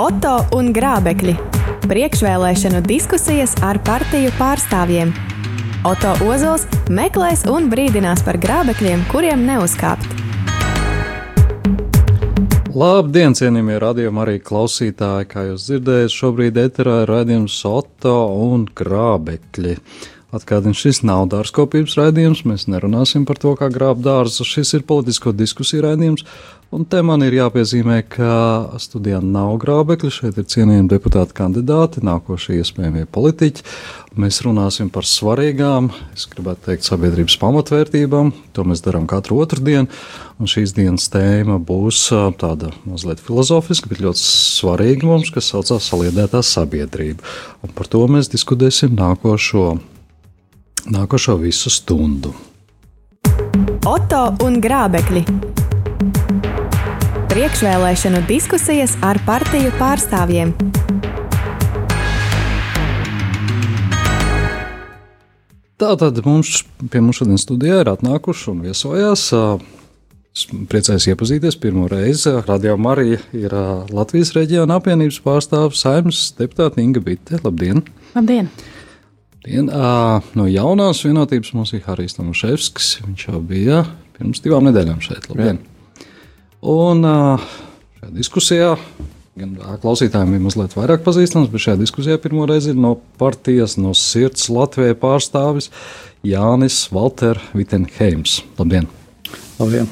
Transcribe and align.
Oto 0.00 0.38
un 0.56 0.70
Grābekļi. 0.72 1.34
Priekšvēlēšanu 1.84 2.78
diskusijas 2.86 3.52
ar 3.66 3.76
partiju 3.84 4.30
pārstāvjiem. 4.38 5.10
Oto 5.84 6.14
Ozols 6.24 6.64
meklēs 6.88 7.42
un 7.50 7.66
brīdinās 7.68 8.22
par 8.24 8.38
grābekļiem, 8.40 9.02
kuriem 9.10 9.42
neuzkāpt. 9.44 10.14
Labdien, 12.72 13.36
cienījamie 13.36 13.76
radījumi, 13.82 14.22
arī 14.24 14.38
klausītāji. 14.40 15.28
Kā 15.34 15.44
jūs 15.50 15.68
dzirdējat, 15.68 16.16
šobrīd 16.16 16.62
eterā 16.64 17.02
ir 17.02 17.12
raidījums 17.12 17.58
Soto 17.60 18.16
un 18.46 18.64
Grābekļi. 18.80 19.76
Atgādini, 20.30 20.76
šis 20.78 21.00
nav 21.02 21.24
dārzkopības 21.32 21.96
raidījums, 21.98 22.44
mēs 22.46 22.68
nerunāsim 22.70 23.24
par 23.26 23.40
to, 23.42 23.56
kā 23.58 23.66
grābt 23.74 24.04
dārzu. 24.04 24.44
Šis 24.46 24.76
ir 24.78 24.84
politisko 24.86 25.32
diskusiju 25.34 25.82
raidījums, 25.82 26.22
un 26.70 26.84
te 26.86 27.00
man 27.02 27.24
ir 27.26 27.34
jāpiezīmē, 27.34 27.96
ka 28.14 28.36
studijā 28.78 29.18
nav 29.26 29.56
grābekļi, 29.64 30.12
šeit 30.14 30.38
ir 30.38 30.46
cienījami 30.54 30.86
deputāti 30.92 31.34
kandidāti, 31.34 32.04
nākošie 32.06 32.60
iespējamie 32.60 33.08
politiķi. 33.10 33.66
Mēs 34.22 34.38
runāsim 34.46 34.94
par 34.94 35.10
svarīgām, 35.10 35.90
es 36.14 36.30
gribētu 36.30 36.68
teikt, 36.68 36.86
sabiedrības 36.86 37.40
pamatvērtībām. 37.42 38.30
To 38.54 38.70
mēs 38.70 38.86
darām 38.86 39.10
katru 39.10 39.42
otru 39.42 39.66
dienu, 39.66 39.90
un 40.38 40.50
šīs 40.50 40.78
dienas 40.78 41.10
tēma 41.10 41.58
būs 41.58 42.06
tāda 42.38 42.70
mazliet 42.86 43.18
filozofiska, 43.18 43.90
bet 43.90 44.06
ļoti 44.06 44.28
svarīga 44.30 45.10
mums, 45.10 45.34
kas 45.34 45.50
saucās 45.50 45.90
saliedētā 45.90 46.46
sabiedrība. 46.46 47.26
Un 47.66 47.74
par 47.74 47.90
to 47.90 48.06
mēs 48.06 48.30
diskutēsim 48.30 48.94
nākošo 48.94 49.72
nākošo 50.86 51.36
visu 51.40 51.70
stundu. 51.72 52.32
Oto 53.88 54.22
un 54.44 54.60
Grābekļi. 54.62 55.24
Priekšvēlēšanu 57.30 58.24
diskusijas 58.28 58.96
ar 59.06 59.20
partiju 59.26 59.70
pārstāvjiem. 59.78 60.54
Tātad 65.80 66.18
mums 66.26 66.64
pie 66.92 67.00
mums 67.00 67.20
šodien 67.22 67.40
studijā 67.40 67.78
ir 67.80 67.88
atnākuši 67.92 68.50
un 68.52 68.64
viesojās. 68.66 69.22
Es 70.30 70.42
priecājos 70.70 71.08
iepazīties 71.10 71.56
pirmo 71.62 71.86
reizi. 71.90 72.34
Radio 72.46 72.76
Marija 72.78 73.22
ir 73.34 73.54
Latvijas 73.94 74.34
reģiona 74.36 74.76
apvienības 74.76 75.22
pārstāvis 75.24 75.80
saimnes 75.82 76.26
deputāte 76.38 76.84
Inga 76.84 77.00
Bitte. 77.02 77.40
Labdien! 77.46 77.80
Labdien! 78.12 78.52
Dien, 79.40 79.70
no 80.36 80.44
jaunās 80.50 81.00
vienotības 81.06 81.54
mums 81.56 81.72
ir 81.72 81.84
Harijs 81.86 82.18
Tomaševskis. 82.18 82.98
Viņš 83.06 83.28
jau 83.30 83.40
bija 83.40 83.84
pirms 84.18 84.42
divām 84.44 84.66
nedēļām 84.68 85.00
šeit. 85.04 85.30
Labdien! 85.30 85.62
Un 86.60 87.06
šajā 87.06 88.10
diskusijā 88.18 88.74
gan 89.40 89.54
klausītājiem 89.80 90.36
ir 90.36 90.44
mazliet 90.44 90.76
vairāk 90.76 91.00
pazīstams, 91.06 91.48
bet 91.48 91.64
šajā 91.64 91.80
diskusijā 91.80 92.18
pirmo 92.20 92.44
reizi 92.50 92.74
ir 92.74 92.82
no 92.82 92.98
partijas, 93.20 93.78
no 93.80 93.94
sirds 93.96 94.50
Latvijai 94.52 94.98
pārstāvis 95.00 95.70
Jānis 96.26 96.82
Valter 96.92 97.40
Vitenheims. 97.56 98.42
Labdien! 98.60 98.92
Labdien! 99.56 99.88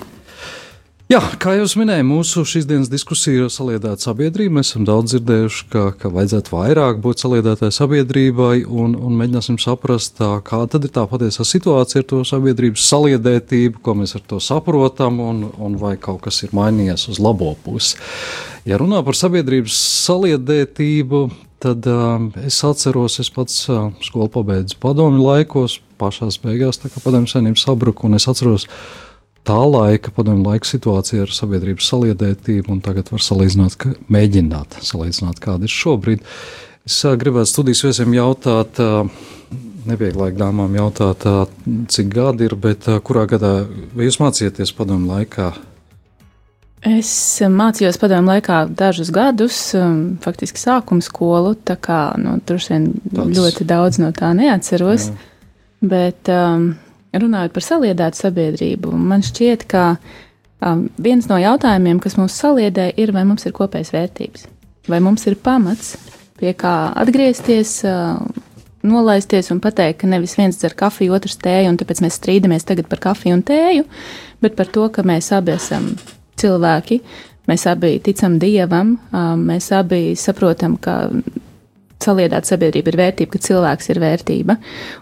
Jā, 1.09 1.23
kā 1.41 1.55
jau 1.57 1.65
minēju, 1.81 2.05
mūsu 2.05 2.43
šīs 2.45 2.67
dienas 2.69 2.91
diskusija 2.93 3.47
ir 3.47 3.53
saliedēta 3.53 4.11
sabiedrība. 4.11 4.59
Mēs 4.59 4.75
esam 4.75 4.85
daudz 4.85 5.15
dzirdējuši, 5.15 5.63
ka, 5.73 5.85
ka 5.97 6.11
vajadzētu 6.13 6.53
vairāk 6.53 6.99
būt 7.01 7.23
saliedētai 7.23 7.71
sabiedrībai 7.73 8.67
un, 8.69 8.93
un 8.93 9.15
mēģināsim 9.17 9.57
saprast, 9.63 10.19
tā, 10.19 10.29
kāda 10.45 10.83
ir 10.83 10.93
tā 10.93 11.07
patiesā 11.09 11.47
situācija 11.49 12.05
ar 12.05 12.07
to 12.13 12.21
sabiedrības 12.29 12.85
saliedētību, 12.91 13.81
ko 13.81 13.97
mēs 14.03 14.13
ar 14.21 14.27
to 14.29 14.43
saprotam 14.45 15.17
un, 15.25 15.41
un 15.57 15.81
vai 15.81 15.95
kaut 15.97 16.27
kas 16.29 16.43
ir 16.45 16.53
mainījies 16.53 17.09
uz 17.15 17.25
labo 17.25 17.55
pusi. 17.65 17.97
Ja 18.69 18.77
runā 18.77 19.01
par 19.01 19.17
sabiedrības 19.17 19.81
saliedētību, 20.05 21.25
tad 21.65 21.89
uh, 21.89 22.29
es 22.45 22.61
atceros, 22.69 23.17
es 23.25 23.33
pats 23.33 23.65
uh, 23.73 23.89
skolu 24.05 24.29
pabeidzu 24.37 24.77
padomju 24.85 25.25
laikos, 25.25 25.81
pašās 25.97 26.37
beigās, 26.45 26.85
tā 26.85 26.93
kā 26.93 27.01
padomju 27.01 27.33
senība 27.33 27.65
sabruka, 27.65 28.05
un 28.05 28.21
es 28.21 28.29
atceros, 28.29 28.69
ka 28.69 29.08
tā 29.49 29.59
laika, 29.65 30.13
padomju 30.15 30.47
laika 30.47 30.69
situācija 30.69 31.25
ar 31.25 31.35
sabiedrības 31.35 31.89
saliedētību, 31.93 32.71
un 32.75 32.83
tagad 32.85 33.11
var 33.15 33.25
salīdzināt, 33.25 33.79
ka, 33.81 33.95
mēģināt 34.13 34.81
salīdzināt, 34.85 35.41
kāda 35.45 35.69
ir 35.69 35.75
šobrīd. 35.75 36.25
Es 36.89 37.01
gribētu 37.21 37.51
studijas 37.51 37.85
viesiem 37.85 38.15
jautāt, 38.17 38.81
uh, 38.81 39.09
nevieglāk 39.89 40.37
dāmām 40.39 40.77
jautāt, 40.77 41.25
cik 41.93 42.13
gadi 42.13 42.49
ir, 42.49 42.57
bet 42.61 42.89
kurā 43.05 43.25
gadā 43.31 43.55
jūs 43.97 44.21
mācījāties 44.23 44.75
padomju 44.77 45.11
laikā? 45.15 45.53
Es 46.87 47.11
mācījos 47.43 47.99
padomu 47.99 48.31
laikā 48.31 48.61
dažus 48.71 49.09
gadus, 49.11 49.57
faktiski 50.23 50.61
sākuma 50.63 51.03
skolu, 51.03 51.57
tā 51.67 51.75
kā 51.75 52.13
nu, 52.23 52.37
tur 52.47 52.61
vien 52.63 52.93
Tāds... 53.11 53.33
ļoti 53.35 53.67
daudz 53.67 53.99
no 53.99 54.13
tā 54.15 54.31
neatceros. 54.39 55.09
Jā. 55.11 55.17
Bet 55.91 56.31
um, 56.31 56.71
runājot 57.17 57.55
par 57.55 57.65
saliedētu 57.65 58.21
sabiedrību, 58.23 58.93
man 58.93 59.25
šķiet, 59.25 59.65
ka 59.71 59.85
um, 60.65 60.87
viens 61.01 61.29
no 61.31 61.39
jautājumiem, 61.41 62.01
kas 62.03 62.19
mūs 62.21 62.37
saliedē, 62.41 62.91
ir, 63.01 63.13
vai 63.17 63.25
mums 63.29 63.47
ir 63.49 63.55
kopējas 63.57 63.95
vērtības, 63.95 64.47
vai 64.91 65.01
mums 65.05 65.27
ir 65.31 65.39
pamats, 65.43 65.97
pie 66.39 66.53
kā 66.59 66.75
atgriezties, 66.99 67.81
uh, 67.89 68.21
nolaisties 68.87 69.51
un 69.51 69.63
pateikt, 69.63 70.03
ka 70.03 70.11
nevis 70.11 70.37
viens 70.39 70.59
dzer 70.59 70.77
kafiju, 70.79 71.17
otrs 71.17 71.39
tēju, 71.43 71.73
un 71.73 71.81
tāpēc 71.81 72.03
mēs 72.05 72.21
strīdamies 72.21 72.69
tagad 72.69 72.89
par 72.91 73.03
kafiju 73.11 73.39
un 73.39 73.43
tēju, 73.47 73.89
bet 74.45 74.55
par 74.59 74.71
to, 74.71 74.87
ka 74.95 75.03
mēs 75.07 75.33
abi 75.35 75.57
esam 75.57 75.91
cilvēki, 76.39 77.01
mēs 77.51 77.67
abi 77.71 77.97
ticam 78.05 78.39
dievam, 78.39 78.97
um, 79.11 79.45
mēs 79.51 79.73
abi 79.75 80.13
saprotam, 80.19 80.77
ka 80.79 81.09
saliedēta 82.05 82.53
sabiedrība 82.53 82.93
ir 82.93 82.99
vērtība, 83.01 83.33
ka 83.35 83.43
cilvēks 83.49 83.91
ir 83.93 84.01
vērtība. 84.03 84.57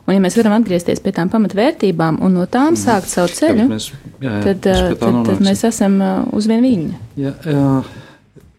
Un, 0.06 0.14
ja 0.16 0.22
mēs 0.22 0.38
varam 0.40 0.56
atgriezties 0.56 1.02
pie 1.04 1.12
tām 1.16 1.30
pamatvērtībām 1.32 2.22
un 2.24 2.40
no 2.40 2.46
tām 2.48 2.72
mm. 2.72 2.80
sākt 2.80 3.12
savu 3.12 3.32
ceļu, 3.36 3.68
mēs, 3.70 3.90
jā, 4.22 4.32
jā, 4.32 4.40
tad, 4.48 4.66
mēs 4.72 4.98
tad, 5.02 5.20
tad 5.28 5.46
mēs 5.50 5.64
esam 5.68 6.00
uz 6.36 6.48
vien 6.50 6.64
viņa. 6.64 7.00
Jā, 7.20 7.36
jā. 7.44 7.70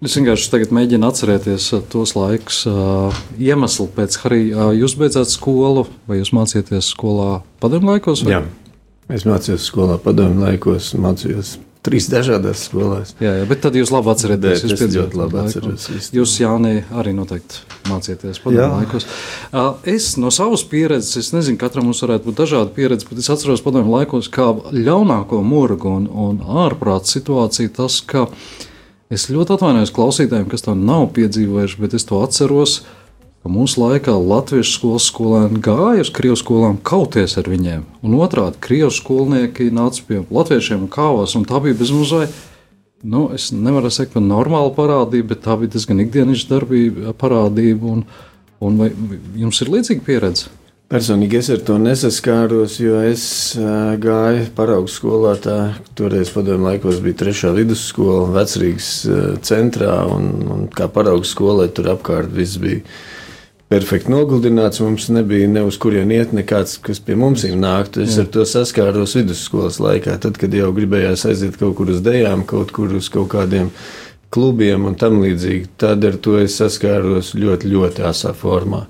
Es 0.06 0.14
vienkārši 0.14 0.52
tagad 0.54 0.74
mēģinu 0.78 1.08
atcerēties 1.08 1.72
tos 1.90 2.12
laikus, 2.14 2.60
iemeslu 3.42 3.88
pēc 3.96 4.20
arī 4.30 4.44
jūs 4.78 4.94
beidzāt 5.00 5.32
skolu, 5.34 5.88
vai 6.06 6.20
jūs 6.20 6.30
mācījāties 6.38 6.92
skolā 6.94 7.40
padomu 7.64 7.96
laikos? 7.96 8.22
Vai? 8.28 8.36
Jā, 8.36 8.44
es 9.18 9.26
mācījos 9.26 9.66
skolā 9.66 9.98
padomu 10.04 10.46
laikos, 10.46 10.92
mācījos 11.02 11.56
trīs 11.88 12.10
dažādās 12.12 12.66
skolās. 12.68 13.14
Jā, 13.24 13.32
jā, 13.40 13.48
bet 13.50 13.62
tad 13.64 13.78
jūs 13.80 13.92
labi 13.94 14.12
atceraties. 14.12 14.66
Jūs 14.66 14.82
piedzīvot 14.82 15.16
labi 15.18 15.40
atceros. 15.42 15.88
Jūs, 16.16 16.36
Jānī, 16.42 16.74
arī 17.00 17.14
noteikti 17.16 17.64
mācieties 17.88 18.42
padomu 18.44 18.82
laikos. 18.82 19.08
Es 19.88 20.12
no 20.20 20.32
savas 20.36 20.66
pieredzes, 20.68 21.16
es 21.22 21.34
nezinu, 21.36 21.60
katram 21.62 21.88
mums 21.88 22.04
varētu 22.04 22.28
būt 22.28 22.40
dažāda 22.44 22.74
pieredze, 22.76 23.08
bet 23.10 23.24
es 23.24 23.32
atceros 23.34 23.64
padomu 23.66 23.96
laikos 23.96 24.30
kā 24.34 24.50
ļaunāko 24.76 25.42
murgu 25.46 25.96
un, 26.02 26.08
un 26.12 26.44
ārprāt 26.66 27.10
situāciju 27.10 27.74
tas, 27.80 28.02
ka 28.06 28.28
es 29.14 29.30
ļoti 29.32 29.56
atvainojos 29.56 29.96
klausītājiem, 29.96 30.50
kas 30.52 30.68
to 30.68 30.76
nav 30.78 31.10
piedzīvojuši, 31.16 31.82
bet 31.84 31.96
es 31.98 32.08
to 32.08 32.20
atceros 32.26 32.82
ka 33.48 33.54
mūsu 33.54 33.80
laikā 33.80 34.12
latviešu 34.12 34.74
skolas 34.76 35.08
skolēni 35.08 35.62
gāja 35.64 36.04
uz 36.04 36.12
krievu 36.12 36.36
skolām 36.40 36.76
kauties 36.84 37.38
ar 37.40 37.48
viņiem, 37.48 37.86
un 38.04 38.20
otrādi 38.20 38.60
krievu 38.60 38.92
skolnieki 38.92 39.70
nāca 39.72 40.04
pie 40.04 40.22
latviešiem 40.28 40.84
un 40.84 40.92
kāvās, 40.92 41.38
un 41.40 41.48
tā 41.48 41.62
bija 41.64 41.78
bezmazliet. 41.80 42.34
Nu, 43.08 43.28
es 43.32 43.52
nevaru 43.54 43.92
teikt 43.94 44.16
par 44.16 44.24
normālu 44.26 44.74
parādību, 44.76 45.30
bet 45.32 45.46
tā 45.46 45.56
bija 45.62 45.76
diezgan 45.76 46.02
ikdienas 46.04 46.48
darbība, 46.50 47.14
parādība. 47.16 47.92
Un, 47.94 48.00
un 48.60 48.80
vai 48.82 48.88
jums 49.38 49.62
ir 49.62 49.70
līdzīga 49.70 50.04
pieredze? 50.04 50.50
Personīgi 50.90 51.38
es 51.38 51.52
ar 51.54 51.62
to 51.68 51.76
nesaskāros, 51.78 52.80
jo 52.82 52.98
es 53.06 53.28
gāju 54.02 54.48
paraugu 54.58 54.90
skolā. 54.92 55.36
Tā, 55.44 55.60
toreiz 56.00 56.34
padomju 56.34 56.66
laikos 56.66 56.98
bija 57.06 57.22
trešā 57.22 57.54
vidusskola, 57.56 58.32
vecrīgas 58.40 58.90
centrā, 59.46 60.02
un, 60.10 60.34
un 60.56 60.66
kā 60.74 60.90
paraugu 60.92 61.30
skolai 61.30 61.70
tur 61.70 61.94
apkārt 61.94 62.34
viss 62.34 62.58
bija 62.60 62.82
perfekti 63.72 64.12
noguldināts. 64.12 64.82
Mums 64.84 65.10
nebija 65.14 65.48
ne 65.52 65.64
uz 65.68 65.78
kurien 65.82 66.12
iet, 66.14 66.34
nekāds, 66.36 66.78
kas 66.84 67.02
pie 67.04 67.18
mums 67.20 67.46
ir 67.48 67.58
nākt. 67.60 68.00
Es 68.04 68.16
Jā. 68.16 68.26
ar 68.26 68.32
to 68.34 68.46
saskāros 68.48 69.18
vidusskolas 69.20 69.82
laikā, 69.84 70.18
tad, 70.24 70.40
kad 70.42 70.54
jau 70.54 70.72
gribējās 70.76 71.28
aiziet 71.30 71.60
kaut 71.60 71.78
kur 71.80 71.92
uz 71.94 72.04
dejām, 72.06 72.46
kaut 72.48 72.74
kur 72.76 72.96
uz 72.98 73.12
kaut 73.14 73.30
kādiem 73.36 73.72
klubiem 74.34 74.88
un 74.90 74.96
tam 75.00 75.22
līdzīgi. 75.24 75.74
Tad 75.80 76.08
ar 76.08 76.18
to 76.24 76.38
es 76.42 76.58
saskāros 76.60 77.34
ļoti, 77.38 77.72
ļoti 77.74 78.08
asā 78.08 78.34
formā. 78.38 78.86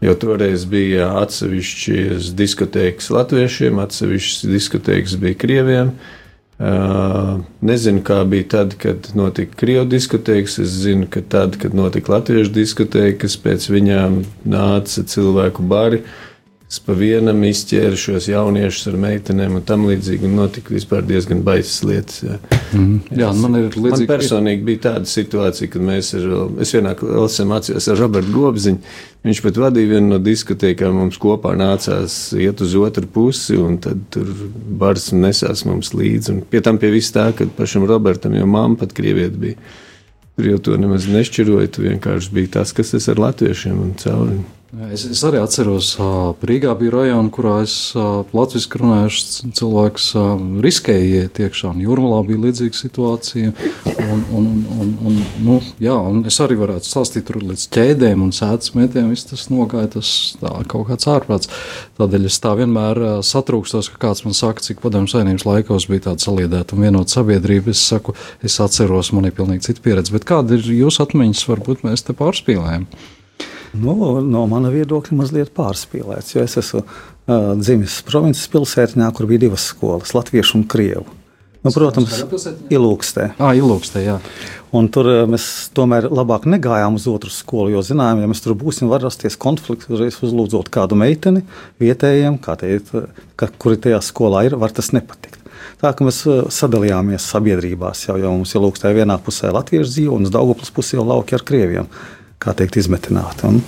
Jo 0.00 0.14
toreiz 0.16 0.62
bija 0.64 1.10
atsevišķas 1.20 2.30
diskotēkas 2.32 3.10
latviešiem, 3.12 3.82
atsevišķas 3.82 4.48
diskotēkas 4.48 5.18
bija 5.20 5.36
krieviem. 5.42 5.90
Uh, 5.92 6.19
Nezinu, 6.60 8.02
kā 8.04 8.18
bija 8.28 8.44
tad, 8.52 8.74
kad 8.80 9.06
notika 9.16 9.56
krievu 9.62 9.86
diskotēkas. 9.88 10.58
Es 10.60 10.74
zinu, 10.82 11.06
ka 11.08 11.22
tad, 11.24 11.56
kad 11.60 11.72
notika 11.76 12.12
latviešu 12.18 12.52
diskotēkas, 12.52 13.38
pēc 13.40 13.70
viņām 13.72 14.18
nāca 14.44 15.04
cilvēku 15.08 15.64
bari, 15.64 16.02
pa 16.78 16.94
vienam 16.94 17.40
izķēra 17.48 17.96
šos 17.98 18.28
jauniešus 18.30 18.92
ar 18.92 18.96
meitenēm 19.02 19.56
un 19.58 19.64
tam 19.66 19.88
līdzīgi, 19.88 20.28
un 20.28 20.36
notika 20.38 20.70
vispār 20.70 21.02
diezgan 21.02 21.40
baisas 21.42 21.80
lietas. 21.82 22.20
Jā, 22.22 22.36
mm. 22.78 23.16
jā 23.18 23.30
man 23.40 23.58
ir 23.58 23.66
līdzīgi. 23.74 24.06
Man 24.06 24.10
personīgi 24.12 24.66
bija 24.68 24.82
tāda 24.84 25.10
situācija, 25.10 25.72
kad 25.72 25.82
mēs 25.88 26.12
ar, 26.14 26.28
es 26.62 26.70
vienā 26.76 26.92
klasē 27.00 27.48
mācījos 27.50 27.90
ar 27.90 27.98
Robertu 27.98 28.36
Gobziņu, 28.36 28.94
viņš 29.26 29.42
pat 29.48 29.58
vadīja 29.64 29.92
vienu 29.96 30.12
no 30.12 30.20
diskotēkām, 30.22 30.94
mums 31.00 31.18
kopā 31.18 31.56
nācās 31.58 32.20
iet 32.38 32.62
uz 32.62 32.78
otru 32.78 33.10
pusi, 33.18 33.58
un 33.58 33.80
tad 33.82 34.06
tur 34.14 34.30
bars 34.84 35.10
nesās 35.10 35.66
mums 35.66 35.90
līdzi, 35.96 36.36
un 36.36 36.46
pie 36.54 36.62
tam 36.62 36.78
pie 36.78 36.92
vis 36.94 37.10
tā, 37.16 37.32
ka 37.34 37.50
pašam 37.58 37.88
Robertam 37.90 38.38
jau 38.38 38.46
mamma 38.46 38.78
pat 38.84 38.94
krieviet 38.94 39.34
bija. 39.42 39.58
Tur 40.38 40.52
jau 40.52 40.62
to 40.70 40.78
nemaz 40.78 41.10
nešķiroja, 41.10 41.74
tu 41.74 41.82
vienkārši 41.82 42.32
biji 42.38 42.54
tas, 42.54 42.70
kas 42.72 42.94
es 42.94 43.10
ar 43.10 43.18
latviešiem 43.26 43.82
un 43.82 43.92
cauri. 43.98 44.38
Es, 44.70 45.02
es 45.02 45.18
arī 45.26 45.40
atceros, 45.42 45.96
ka 45.98 46.46
Rīgā 46.46 46.70
bija 46.78 46.92
rajona, 46.94 47.30
kurā 47.34 47.56
es 47.64 47.72
latviešu 47.96 48.78
runājuši 48.78 49.50
cilvēks 49.58 50.06
riskēja 50.62 51.24
iet 51.24 51.40
iekšā. 51.42 51.72
Jūrmalā 51.82 52.20
bija 52.28 52.42
līdzīga 52.44 52.78
situācija. 52.78 53.50
Un, 54.06 54.22
un, 54.30 54.46
un, 54.70 54.94
un, 55.10 55.18
nu, 55.42 55.58
jā, 55.82 55.96
un 56.12 56.22
es 56.30 56.38
arī 56.44 56.60
varētu 56.62 56.86
stāstīt 56.86 57.26
tur 57.26 57.40
līdz 57.42 57.66
ķēdēm 57.74 58.22
un 58.22 58.30
sēdes 58.36 58.76
metiem. 58.78 59.10
Viss 59.10 59.26
tas 59.32 59.48
nogāja, 59.50 59.90
tas 59.98 60.14
tā, 60.38 60.54
kaut 60.70 60.86
kāds 60.92 61.10
ārprāts. 61.10 61.50
Tādēļ 61.98 62.30
es 62.30 62.38
tā 62.38 62.54
vienmēr 62.62 63.04
satrūkstos, 63.26 63.90
ka 63.90 64.04
kāds 64.06 64.22
man 64.28 64.38
saka, 64.38 64.62
cik 64.70 64.86
padomju 64.86 65.16
saimnības 65.16 65.50
laikos 65.50 65.90
bija 65.90 66.12
tāda 66.12 66.30
saliedēta 66.30 66.78
un 66.78 66.86
vienota 66.86 67.18
sabiedrība. 67.18 67.74
Es 67.74 67.82
saku, 67.90 68.14
es 68.46 68.62
atceros, 68.62 69.10
man 69.18 69.26
ir 69.26 69.34
pilnīgi 69.34 69.72
cita 69.72 69.82
pieredze. 69.82 70.14
Bet 70.14 70.30
kāda 70.30 70.60
ir 70.60 70.76
jūsu 70.84 71.08
atmiņas? 71.08 71.48
Varbūt 71.50 71.88
mēs 71.90 72.06
te 72.06 72.14
pārspīlējam. 72.14 72.86
Nu, 73.78 74.18
no 74.26 74.44
mana 74.50 74.70
viedokļa 74.72 75.16
mazliet 75.20 75.52
pārspīlēts, 75.54 76.34
jo 76.34 76.42
es 76.42 76.56
esmu 76.58 76.82
uh, 76.82 77.52
dzimis 77.60 78.00
provinces 78.08 78.50
pilsētiņā, 78.50 79.10
kur 79.14 79.30
bija 79.30 79.46
divas 79.46 79.68
skolas- 79.70 80.14
latviešu 80.18 80.58
un 80.58 80.66
krievu. 80.70 81.06
Nu, 81.60 81.68
protams, 81.74 82.14
ilūkstē. 82.72 83.34
Ah, 83.36 83.52
ilūkstē, 83.52 84.00
jā. 84.00 84.14
Un 84.72 84.86
tur 84.88 85.04
mēs 85.28 85.68
tomēr 85.76 86.06
labāk 86.08 86.46
negājām 86.48 86.96
uz 86.96 87.04
otru 87.10 87.28
skolu, 87.28 87.74
jo 87.74 87.82
zinājām, 87.84 88.22
ja 88.22 88.30
mēs 88.30 88.40
tur 88.40 88.54
būsim, 88.56 88.88
var 88.88 89.04
rasties 89.04 89.36
konflikts, 89.36 89.90
uzreiz 89.92 90.16
uzlūdzot 90.24 90.70
kādu 90.72 90.96
meiteni 90.96 91.42
vietējiem, 91.82 92.38
kā 92.40 92.56
teikt, 92.56 92.94
ka, 93.36 93.50
kuri 93.60 93.76
tajā 93.76 94.00
skolā 94.00 94.46
ir, 94.48 94.56
var 94.56 94.72
tas 94.72 94.88
nepatikt. 94.96 95.36
Tā 95.82 95.92
kā 95.92 96.06
mēs 96.06 96.22
sadalījāmies 96.56 97.28
sabiedrībās, 97.28 98.06
jau, 98.08 98.16
jau 98.16 98.32
mums 98.38 98.54
ir 98.54 98.64
lūkstē 98.64 98.94
vienā 98.96 99.18
pusē 99.20 99.52
latviešu 99.52 99.92
dzīvo, 99.92 100.16
un 100.16 100.28
uz 100.28 100.32
Dauguplas 100.32 100.72
pusē 100.72 100.96
jau 100.96 101.04
lauki 101.04 101.36
ar 101.36 101.44
krieviem 101.44 101.92
kā 102.40 102.54
teikt, 102.56 102.78
izmetināti. 102.80 103.46
Un 103.48 103.60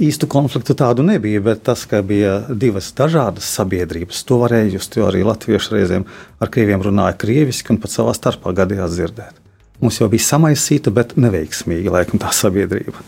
īstu 0.00 0.28
konfliktu 0.30 0.76
tādu 0.78 1.04
nebija, 1.06 1.40
bet 1.44 1.62
tas, 1.66 1.86
ka 1.88 2.02
bija 2.06 2.40
divas 2.50 2.90
dažādas 2.96 3.48
sabiedrības, 3.56 4.24
to 4.28 4.40
varēja 4.42 4.74
just, 4.76 4.96
jo 4.98 5.08
arī 5.08 5.24
latvieši 5.26 5.76
reizēm 5.76 6.08
ar 6.40 6.52
krieviem 6.52 6.84
runāja 6.84 7.16
krieviski 7.20 7.72
un 7.74 7.80
pat 7.80 7.94
savā 7.94 8.14
starpā 8.16 8.52
gadījās 8.56 8.96
dzirdēt. 8.96 9.40
Mums 9.80 9.96
jau 10.02 10.10
bija 10.12 10.26
samaisīta, 10.26 10.92
bet 10.92 11.16
neveiksmīga 11.16 11.94
laikam 11.94 12.20
tā 12.20 12.32
sabiedrība. 12.36 13.00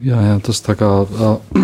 Jā, 0.00 0.20
jā 0.28 0.36
tas 0.46 0.62
tā 0.62 0.76
kā. 0.78 0.90
Uh, 1.02 1.58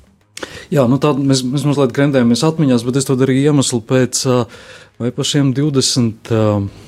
jā, 0.76 0.86
nu 0.86 1.00
tā 1.02 1.10
mēs, 1.18 1.42
mēs 1.42 1.66
mazliet 1.66 1.94
grendējamies 1.96 2.46
atmiņās, 2.46 2.86
bet 2.86 3.02
es 3.02 3.10
to 3.10 3.18
darīju 3.18 3.50
iemeslu 3.50 3.82
pēc 3.90 4.22
uh, 4.30 4.62
vai 5.02 5.10
pašiem 5.16 5.50
20. 5.58 6.30
Uh, 6.30 6.81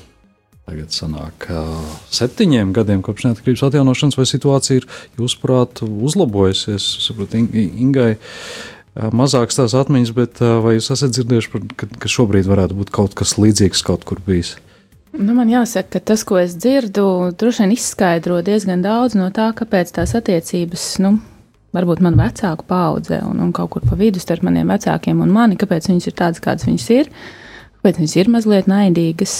Tagad 0.65 0.89
sanāk 0.89 1.45
septiņiem 2.09 2.71
gadiem 2.73 3.03
kopš 3.05 3.27
neatkarības 3.27 3.63
atjaunošanas, 3.67 4.15
vai 4.17 4.25
situācija 4.25 4.79
ir, 4.79 4.87
jūsuprāt, 5.19 5.83
uzlabojusies? 5.85 6.87
Es 6.87 7.05
saprotu, 7.05 7.37
Ingai 7.37 8.15
mazākas 9.13 9.59
tās 9.59 9.75
atmiņas, 9.77 10.13
bet 10.17 10.41
vai 10.65 10.73
jūs 10.79 10.89
esat 10.95 11.13
dzirdējuši, 11.13 11.61
ka, 11.77 11.89
ka 12.01 12.09
šobrīd 12.09 12.49
varētu 12.49 12.79
būt 12.79 12.89
kaut 12.97 13.13
kas 13.19 13.35
līdzīgs 13.37 13.85
kaut 13.85 14.09
kur 14.09 14.23
bijis? 14.25 14.55
Nu, 15.13 15.35
man 15.37 15.53
jāsaka, 15.53 15.99
ka 15.99 16.03
tas, 16.11 16.25
ko 16.27 16.41
es 16.41 16.57
dzirdu, 16.57 17.05
droši 17.37 17.63
vien 17.63 17.77
izskaidro 17.77 18.41
diezgan 18.43 18.81
daudz 18.81 19.13
no 19.15 19.29
tā, 19.35 19.51
kāpēc 19.55 19.93
tās 19.95 20.17
attiecības, 20.17 20.89
nu, 21.05 21.15
varbūt 21.77 22.01
man 22.01 22.17
vecāku 22.17 22.65
paudze 22.65 23.21
un, 23.21 23.37
un 23.45 23.53
kaut 23.55 23.75
kur 23.77 23.85
pa 23.85 24.01
vidu 24.01 24.17
starp 24.23 24.43
maniem 24.49 24.73
vecākiem 24.73 25.21
un 25.21 25.31
mani, 25.37 25.61
kāpēc 25.61 25.93
viņas 25.93 26.09
ir 26.09 26.21
tādas, 26.25 26.41
kādas 26.41 26.65
viņas 26.65 26.93
ir. 26.97 27.13
Uh, 27.13 27.44
Bet 27.85 27.99
viņas 27.99 28.15
ir 28.17 28.29
mazliet 28.33 28.65
naidīgas, 28.65 29.33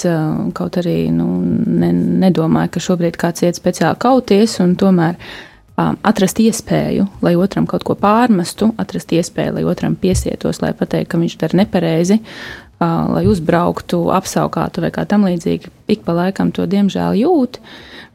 kaut 0.54 0.78
arī 0.78 1.08
nu, 1.10 1.26
ne, 1.66 1.90
nedomāju, 2.22 2.76
ka 2.76 2.84
šobrīd 2.88 3.18
kāds 3.18 3.42
iet 3.42 3.58
speciāli 3.58 3.98
kauties 3.98 4.60
un 4.62 4.76
tomēr 4.78 5.18
um, 5.18 5.98
atrast 6.06 6.38
iespēju, 6.44 7.08
lai 7.26 7.34
otram 7.42 7.66
kaut 7.70 7.88
ko 7.88 7.96
pārmestu, 7.98 8.70
atrast 8.82 9.16
iespēju, 9.18 9.56
lai 9.58 9.66
otram 9.66 9.98
piesietos, 9.98 10.62
lai 10.62 10.76
pateiktu, 10.78 11.16
ka 11.16 11.22
viņš 11.24 11.38
dara 11.42 11.60
nepareizi, 11.64 12.20
uh, 12.22 12.86
lai 13.16 13.26
uzbrauktu, 13.32 14.04
apsaukātu 14.14 14.86
vai 14.86 14.94
kā 14.94 15.08
tam 15.10 15.26
līdzīgi. 15.26 15.74
Ik 15.98 16.06
pa 16.06 16.14
laikam 16.14 16.54
to 16.54 16.68
diemžēl 16.70 17.18
jūt, 17.24 17.58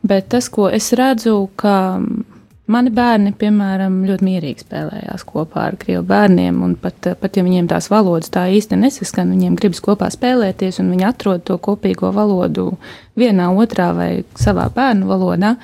bet 0.06 0.30
tas, 0.30 0.46
ko 0.52 0.70
es 0.70 0.92
redzu, 0.94 1.48
ka 1.58 1.74
Mani 2.70 2.90
bērni, 2.94 3.32
piemēram, 3.34 4.02
ļoti 4.06 4.26
mierīgi 4.26 4.62
spēlējās 4.62 5.24
kopā 5.26 5.64
ar 5.70 5.76
krievu 5.80 6.04
bērniem, 6.06 6.60
un 6.62 6.76
pat, 6.78 7.08
pat 7.18 7.38
ja 7.38 7.42
viņiem 7.42 7.66
tās 7.70 7.88
valodas 7.90 8.30
tā 8.30 8.44
īsti 8.54 8.78
nesaskan, 8.78 9.32
viņiem 9.34 9.56
gribas 9.58 9.82
kopā 9.82 10.10
spēlēties, 10.14 10.78
un 10.82 10.92
viņi 10.94 11.08
atrod 11.08 11.42
to 11.48 11.56
kopīgo 11.58 12.12
valodu 12.14 12.68
vienā, 13.18 13.48
otrā 13.50 13.90
vai 13.96 14.10
savā 14.38 14.68
bērnu 14.76 15.10
valodā. 15.10 15.56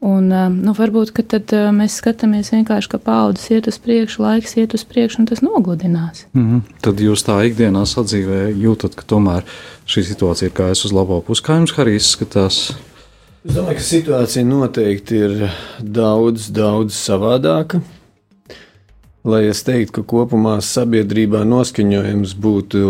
Un, 0.00 0.30
nu, 0.32 0.72
varbūt 0.72 1.12
tad 1.28 1.52
mēs 1.76 1.98
skatāmies 2.00 2.54
vienkārši, 2.54 2.88
ka 2.88 2.98
paudzes 3.04 3.50
iet 3.52 3.66
uz 3.68 3.76
priekšu, 3.84 4.22
laiks 4.24 4.56
iet 4.56 4.72
uz 4.72 4.86
priekšu, 4.88 5.20
un 5.20 5.28
tas 5.28 5.42
nogludinās. 5.44 6.24
Mm 6.32 6.46
-hmm. 6.46 6.78
Tad 6.80 7.00
jūs 7.04 7.20
tā 7.26 7.36
ikdienā 7.44 7.84
sadzīvē 7.84 8.48
jūtat, 8.56 8.96
ka 8.96 9.04
tomēr 9.04 9.44
šī 9.84 10.08
situācija 10.08 10.48
ir 10.48 10.56
gājusi 10.56 10.86
uz 10.86 10.92
labo 10.92 11.20
pusi. 11.20 11.42
Kā 11.42 11.60
jums 11.60 11.76
arī 11.76 12.00
izskatās? 12.00 12.72
Es 13.40 13.54
domāju, 13.56 13.78
ka 13.78 13.84
situācija 13.86 14.44
noteikti 14.44 15.16
ir 15.16 15.38
daudz, 15.80 16.50
daudz 16.52 16.92
savādāka. 16.92 17.78
Lai 19.24 19.46
es 19.48 19.62
teiktu, 19.64 19.94
ka 19.96 20.04
kopumā 20.12 20.58
sabiedrībā 20.64 21.40
noskaņojums 21.48 22.34
būtu 22.36 22.82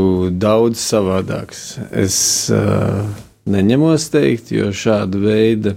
daudz 0.42 0.82
savādāks, 0.82 1.62
es 1.94 2.18
uh, 2.50 3.06
neņemos 3.46 4.08
teikt, 4.10 4.50
jo 4.54 4.72
šāda 4.74 5.22
veida 5.22 5.76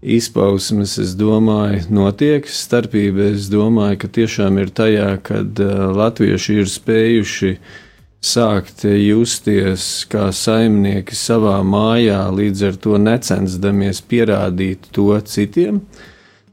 izpausmes, 0.00 0.96
es 1.00 1.12
domāju, 1.12 1.84
notiek. 1.92 2.48
Starpība, 2.48 3.34
es 3.36 3.52
domāju, 3.52 4.00
ka 4.00 4.12
tiešām 4.20 4.60
ir 4.64 4.72
tajā, 4.72 5.14
kad 5.28 5.60
uh, 5.60 5.90
latvieši 6.00 6.62
ir 6.64 6.76
spējuši 6.80 7.56
uh, 7.58 7.80
sākt 8.22 8.84
justies 8.86 10.04
kā 10.10 10.28
saimnieki 10.30 11.16
savā 11.18 11.58
mājā, 11.66 12.22
līdz 12.30 12.64
ar 12.68 12.78
to 12.84 12.98
necensdamies 13.02 14.00
pierādīt 14.06 14.86
to 14.94 15.10
citiem. 15.26 15.82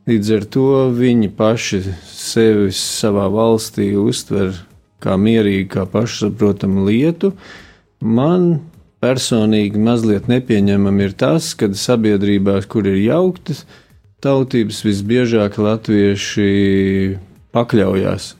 Līdz 0.09 0.31
ar 0.33 0.47
to 0.49 0.69
viņi 0.97 1.29
paši 1.37 1.83
sevi 2.09 2.73
savā 2.73 3.27
valstī 3.29 3.91
uztver 4.01 4.55
kā 5.03 5.13
mierīgu, 5.21 5.69
kā 5.75 5.85
pašsaprotamu 5.85 6.87
lietu. 6.87 7.35
Man 8.01 8.49
personīgi 9.03 9.77
mazliet 9.79 10.25
nepieņemam 10.31 10.97
ir 11.05 11.13
tas, 11.13 11.53
ka 11.53 11.69
sabiedrībās, 11.69 12.65
kur 12.65 12.89
ir 12.89 12.97
jauktas 13.03 13.63
tautības, 14.25 14.81
visbiežāk 14.83 15.61
latvieši 15.61 16.49
pakļaujas 17.55 18.33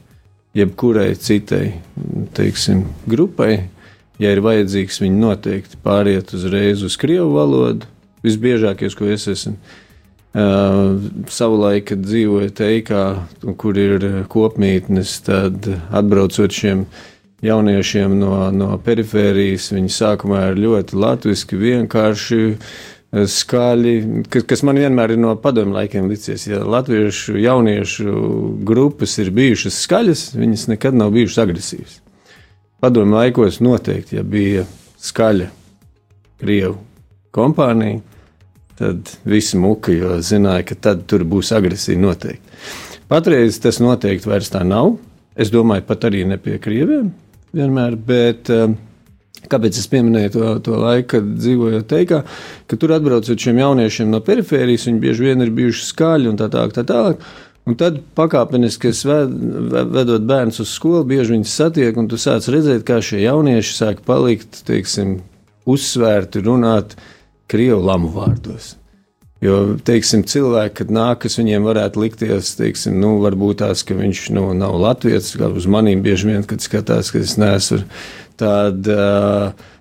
jebkurai 0.58 1.12
citai 1.15 1.79
teiksim, 2.38 2.86
grupai, 3.10 3.70
ja 4.20 4.34
ir 4.34 4.41
vajadzīgs, 4.44 5.01
viņi 5.03 5.22
noteikti 5.22 5.79
pāriet 5.84 6.34
uzreiz 6.36 6.84
uz 6.86 6.98
krievu 7.00 7.36
valodu. 7.38 7.88
Visbiežākais, 8.25 8.98
ko 9.00 9.08
es 9.08 9.29
esmu 9.32 9.53
uh, 9.56 10.98
savulaik, 11.32 11.94
dzīvoju 11.96 12.51
Teikā, 12.58 13.03
kur 13.62 13.79
ir 13.79 14.25
kopmītnes, 14.32 15.15
tad 15.29 15.70
atbraucot 15.88 16.51
šiem 16.51 16.84
jauniešiem 17.46 18.18
no, 18.20 18.34
no 18.51 18.74
perifērijas, 18.84 19.70
viņi 19.72 19.94
sākumā 19.96 20.50
ir 20.51 20.63
ļoti 20.65 21.00
latviski, 21.00 21.60
vienkārši 21.62 22.41
skaļi, 23.10 23.94
kas, 24.30 24.46
kas 24.50 24.62
man 24.68 24.78
vienmēr 24.78 25.16
ir 25.16 25.22
no 25.22 25.34
padomu 25.42 25.74
laikiem 25.78 26.10
licies. 26.12 26.46
Ja 26.50 26.62
latviešu 26.62 27.38
jauniešu 27.42 28.13
grupas 28.68 29.18
ir 29.22 29.32
bijušas 29.34 29.80
skaļas, 29.86 30.25
viņas 30.38 30.68
nekad 30.74 30.98
nav 30.98 31.13
bijušas 31.16 31.42
agresīvas. 31.46 31.96
Padomu 32.80 33.18
laikos 33.18 33.60
noteikti, 33.66 34.20
ja 34.20 34.24
bija 34.24 34.66
skaļa 35.04 35.50
Krievu 36.39 36.78
kompānija, 37.36 38.00
tad 38.80 39.10
visi 39.28 39.58
muka, 39.60 39.92
jo 39.92 40.20
zināja, 40.24 40.63
ka 40.70 40.78
tad 40.88 41.04
tur 41.10 41.25
būs 41.28 41.51
agresija 41.56 42.00
noteikti. 42.00 42.60
Patreiz 43.10 43.58
tas 43.60 43.82
noteikti 43.82 44.30
vairs 44.30 44.54
tā 44.54 44.62
nav. 44.63 44.94
Es 45.39 45.51
domāju, 45.51 45.84
pat 45.88 46.06
arī 46.08 46.24
ne 46.30 46.38
pie 46.42 46.60
Krieviem 46.62 47.10
vienmēr, 47.56 47.96
bet 47.98 48.51
uh, 48.54 48.70
Kāpēc 49.50 49.82
es 49.82 49.89
pieminēju 49.89 50.34
to, 50.36 50.48
to 50.65 50.79
laiku, 50.79 51.08
kad 51.15 51.29
dzīvoju 51.41 51.84
Teikā, 51.89 52.24
ka 52.70 52.79
tur 52.79 52.96
atbraucot 52.96 53.41
šiem 53.41 53.62
jauniešiem 53.63 54.10
no 54.13 54.22
perifērijas, 54.25 54.88
viņi 54.89 55.03
bieži 55.03 55.29
vien 55.29 55.46
ir 55.46 55.53
bijuši 55.58 55.88
skaļi 55.89 56.32
un 56.32 56.39
tā 56.39 56.50
tālāk. 56.53 56.75
Tā 56.77 56.86
tālāk. 56.88 57.24
Un 57.70 57.75
tad 57.77 58.00
pakāpeniski, 58.18 58.89
vedot 59.06 60.25
bērnus 60.25 60.62
uz 60.63 60.72
skolu, 60.74 61.03
bieži 61.12 61.36
viņus 61.36 61.56
satiek, 61.62 61.98
un 62.01 62.08
tu 62.10 62.18
sāc 62.18 62.48
redzēt, 62.50 62.82
kā 62.88 62.98
šie 63.03 63.20
jaunieši 63.22 63.75
sāk 63.75 64.01
palikt, 64.08 64.63
teiksim, 64.65 65.20
uzsvērti 65.70 66.41
runāt 66.48 66.96
krievu 67.50 67.84
lamu 67.86 68.10
vārdos. 68.15 68.75
Jo, 69.44 69.77
teiksim, 69.88 70.25
cilvēki, 70.27 70.74
kad 70.82 70.89
nāk, 70.91 71.22
kas 71.24 71.38
viņiem 71.39 71.63
varētu 71.63 72.01
likties, 72.01 72.56
teiksim, 72.60 72.98
nu, 73.00 73.13
varbūt 73.24 73.62
tās, 73.62 73.86
ka 73.88 73.96
viņš 73.96 74.25
nu, 74.36 74.50
nav 74.58 74.75
latviečs, 74.82 75.38
kā 75.39 75.48
uz 75.56 75.68
maniem 75.70 76.01
bieži 76.03 76.27
vien, 76.27 76.44
kad 76.48 76.63
skatās, 76.63 77.13
ka 77.13 77.22
es 77.24 77.38
neesmu, 77.39 77.79
tad, 78.39 78.89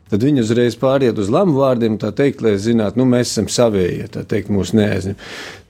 tad 0.09 0.25
viņi 0.27 0.45
uzreiz 0.45 0.77
pāriet 0.81 1.19
uz 1.21 1.31
lamu 1.33 1.59
vārdiem, 1.61 1.99
tā 2.01 2.11
teikt, 2.17 2.43
lai 2.45 2.57
zinātu, 2.61 3.01
nu, 3.01 3.09
mēs 3.09 3.33
esam 3.33 3.49
savējie, 3.53 4.09
tā 4.15 4.25
teikt, 4.29 4.53
mūs 4.55 4.75
neaizņem. 4.77 5.19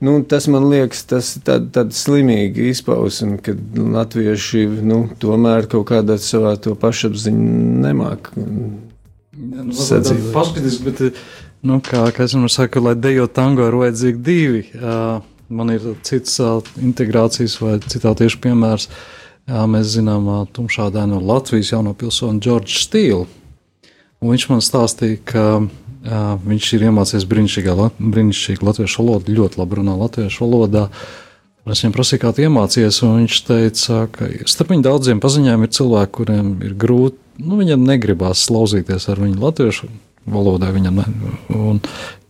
Nu, 0.05 0.19
tas 0.31 0.47
man 0.53 0.69
liekas, 0.71 1.05
tas 1.11 1.33
tad, 1.47 1.71
tad 1.75 1.97
slimīgi 1.97 2.71
izpausme, 2.73 3.41
kad 3.45 3.81
latvieši, 3.99 4.67
nu, 4.87 5.03
tomēr 5.21 5.71
kaut 5.71 5.89
kādā 5.93 6.19
savā 6.23 6.55
to 6.63 6.77
pašapziņu 6.79 7.83
nemāk. 7.85 8.33
Paskatieties, 9.35 10.81
bet 10.83 11.05
Nu, 11.67 11.81
kā, 11.83 12.05
kā 12.15 12.23
es 12.29 12.37
jums 12.37 12.55
saku, 12.55 12.81
lai 12.85 12.95
dejo 12.95 13.27
tango 13.27 13.67
ir 13.67 13.75
vajadzīgi 13.81 14.21
divi. 14.23 14.61
Uh, 14.79 15.19
man 15.51 15.73
ir 15.75 15.83
cits 16.07 16.37
uh, 16.43 16.61
integrācijas 16.79 17.57
vai 17.59 17.79
citā 17.83 18.13
tieši 18.19 18.39
piemērs. 18.45 18.87
Jā, 19.49 19.63
mēs 19.65 19.95
zinām 19.95 20.27
tumšā 20.53 20.91
dēna 20.93 21.17
no 21.17 21.23
Latvijas 21.25 21.71
jauno 21.73 21.95
pilsoni 21.97 22.43
Džordžu 22.45 22.83
Stīlu. 22.83 23.23
Un 24.21 24.35
viņš 24.35 24.45
man 24.51 24.61
stāstīja, 24.61 25.21
ka 25.31 25.45
uh, 25.63 25.71
viņš 26.45 26.73
ir 26.77 26.85
iemācījies 26.91 27.25
brīnišķīgi 27.31 28.67
latviešu 28.67 29.01
valodu, 29.05 29.37
ļoti 29.39 29.61
labi 29.63 29.79
runā 29.81 29.95
latviešu 30.03 30.45
valodā. 30.45 30.89
Es 31.69 31.81
viņam 31.81 31.95
prasīju, 31.97 32.21
kā 32.23 32.33
tu 32.33 32.45
iemācījies, 32.45 33.01
un 33.05 33.17
viņš 33.23 33.39
teica, 33.49 34.03
ka 34.13 34.29
starp 34.49 34.73
viņu 34.73 34.85
daudziem 34.87 35.19
paziņām 35.21 35.65
ir 35.65 35.73
cilvēki, 35.77 36.15
kuriem 36.17 36.53
ir 36.65 36.77
grūti, 36.81 37.21
nu, 37.45 37.59
viņiem 37.61 37.89
negribās 37.89 38.47
slauzīties 38.49 39.09
ar 39.13 39.21
viņu 39.21 39.41
latviešu 39.43 39.89
valodai 40.29 40.73
viņam, 40.77 41.03
un 41.57 41.81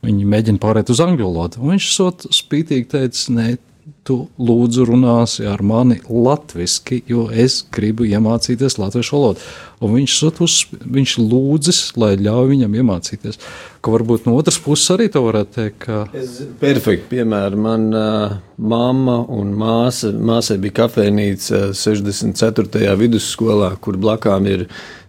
viņi 0.06 0.26
mēģina 0.34 0.62
pārēt 0.62 0.90
uz 0.94 1.02
angļu 1.02 1.30
valodu. 1.30 1.62
Un 1.62 1.74
viņš 1.74 1.88
sot 1.94 2.26
spītīgi 2.34 2.90
teica, 2.94 3.24
nē, 3.34 3.46
tu 4.08 4.16
lūdzu 4.40 4.86
runāsi 4.88 5.44
ar 5.48 5.60
mani 5.60 5.98
latviski, 6.08 7.02
jo 7.10 7.26
es 7.28 7.60
gribu 7.74 8.06
iemācīties 8.08 8.78
latviešu 8.80 9.16
valodu. 9.16 9.42
Un 9.84 9.92
viņš, 9.94 10.14
uz, 10.42 10.54
viņš 10.96 11.14
lūdzis, 11.20 11.80
lai 12.00 12.14
ļauj 12.18 12.48
viņam 12.50 12.76
iemācīties. 12.80 13.38
Ka 13.84 13.92
varbūt 13.94 14.26
no 14.26 14.34
otras 14.40 14.58
puses 14.64 14.90
arī 14.94 15.06
to 15.12 15.22
varētu 15.26 15.54
teikt. 15.54 15.78
Ka... 15.84 15.98
Es, 16.16 16.40
perfekti, 16.58 17.12
piemēram, 17.12 17.66
man 17.68 17.84
uh, 17.94 18.38
mamma 18.56 19.20
un 19.34 19.52
māsa, 19.60 20.10
māsai 20.10 20.58
bija 20.62 20.80
kafejnīca 20.80 21.68
64. 21.76 22.96
vidusskolā, 22.98 23.74
kur 23.84 24.00
blakām 24.00 24.48
ir 24.50 24.66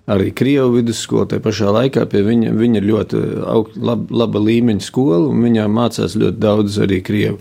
arī 0.10 0.34
Krievu 0.36 0.75
vidusskola. 0.79 1.27
Tajā 1.29 1.46
pašā 1.46 1.72
laikā 1.74 2.06
viņa, 2.12 2.53
viņa 2.58 2.82
ir 2.82 2.91
ļoti 2.91 3.24
aug, 3.56 3.74
lab, 3.77 4.06
laba 4.12 4.44
līmeņa 4.44 4.86
skola, 4.86 5.24
un 5.29 5.44
viņā 5.46 5.65
mācās 5.72 6.18
ļoti 6.20 6.41
daudz 6.46 6.79
arī 6.86 7.01
Krievu. 7.06 7.39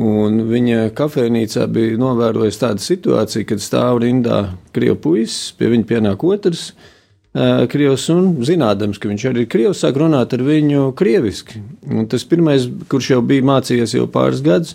Un 0.00 0.38
viņa 0.48 0.88
kafejnīcā 0.96 1.66
bija 1.68 1.98
novērojusi 2.00 2.62
tādu 2.62 2.84
situāciju, 2.84 3.46
kad 3.50 3.60
stāv 3.60 4.00
rindā 4.00 4.38
krievu 4.72 4.96
puisis, 5.04 5.52
pie 5.58 5.68
viņa 5.74 5.88
pienāk 5.90 6.24
otrs 6.24 6.70
krievs, 7.72 8.06
un 8.12 8.42
zinādams, 8.44 8.98
ka 9.00 9.08
viņš 9.08 9.22
arī 9.30 9.44
ir 9.44 9.50
krievs, 9.52 9.80
sāk 9.80 9.96
runāt 10.00 10.34
ar 10.36 10.42
viņu 10.44 10.90
krieviski. 10.96 11.62
Un 11.88 12.08
tas 12.12 12.26
pirmais, 12.28 12.66
kurš 12.92 13.14
jau 13.14 13.22
bija 13.24 13.44
mācījies 13.48 13.96
jau 13.96 14.04
pāris 14.12 14.42
gadus, 14.44 14.74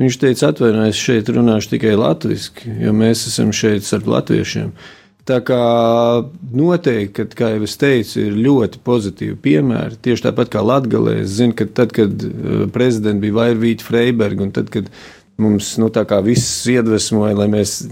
viņš 0.00 0.18
teica, 0.20 0.50
atvainojiet, 0.52 0.96
šeit 0.96 1.32
runāšu 1.32 1.72
tikai 1.74 1.94
latviski, 1.96 2.74
jo 2.84 2.92
mēs 2.96 3.24
esam 3.32 3.54
šeit 3.56 3.88
starp 3.88 4.08
latviešiem. 4.12 4.68
Uh, 4.68 4.97
Tā 5.28 5.42
kā 5.44 5.60
noteikti, 6.56 7.12
kad, 7.18 7.34
kā 7.36 7.50
jau 7.52 7.66
es 7.66 7.76
teicu, 7.76 8.14
ir 8.22 8.36
ļoti 8.46 8.80
pozitīvi 8.86 9.36
piemēri. 9.44 9.98
Tieši 10.04 10.24
tāpat 10.24 10.54
kā 10.54 10.62
Latvijā, 10.64 11.18
es 11.20 11.34
zinu, 11.36 11.56
ka 11.58 11.66
tad, 11.68 11.92
kad 11.96 12.24
uh, 12.24 12.62
prezidents 12.72 13.20
bija 13.20 13.36
Vairvīķa 13.36 13.84
Freiberga, 13.84 14.46
un 14.46 14.54
tad, 14.56 14.70
kad 14.72 14.88
mums 15.38 15.74
nu, 15.78 15.90
viss 16.24 16.62
iedvesmoja, 16.72 17.36
lai 17.42 17.48
mēs 17.52 17.82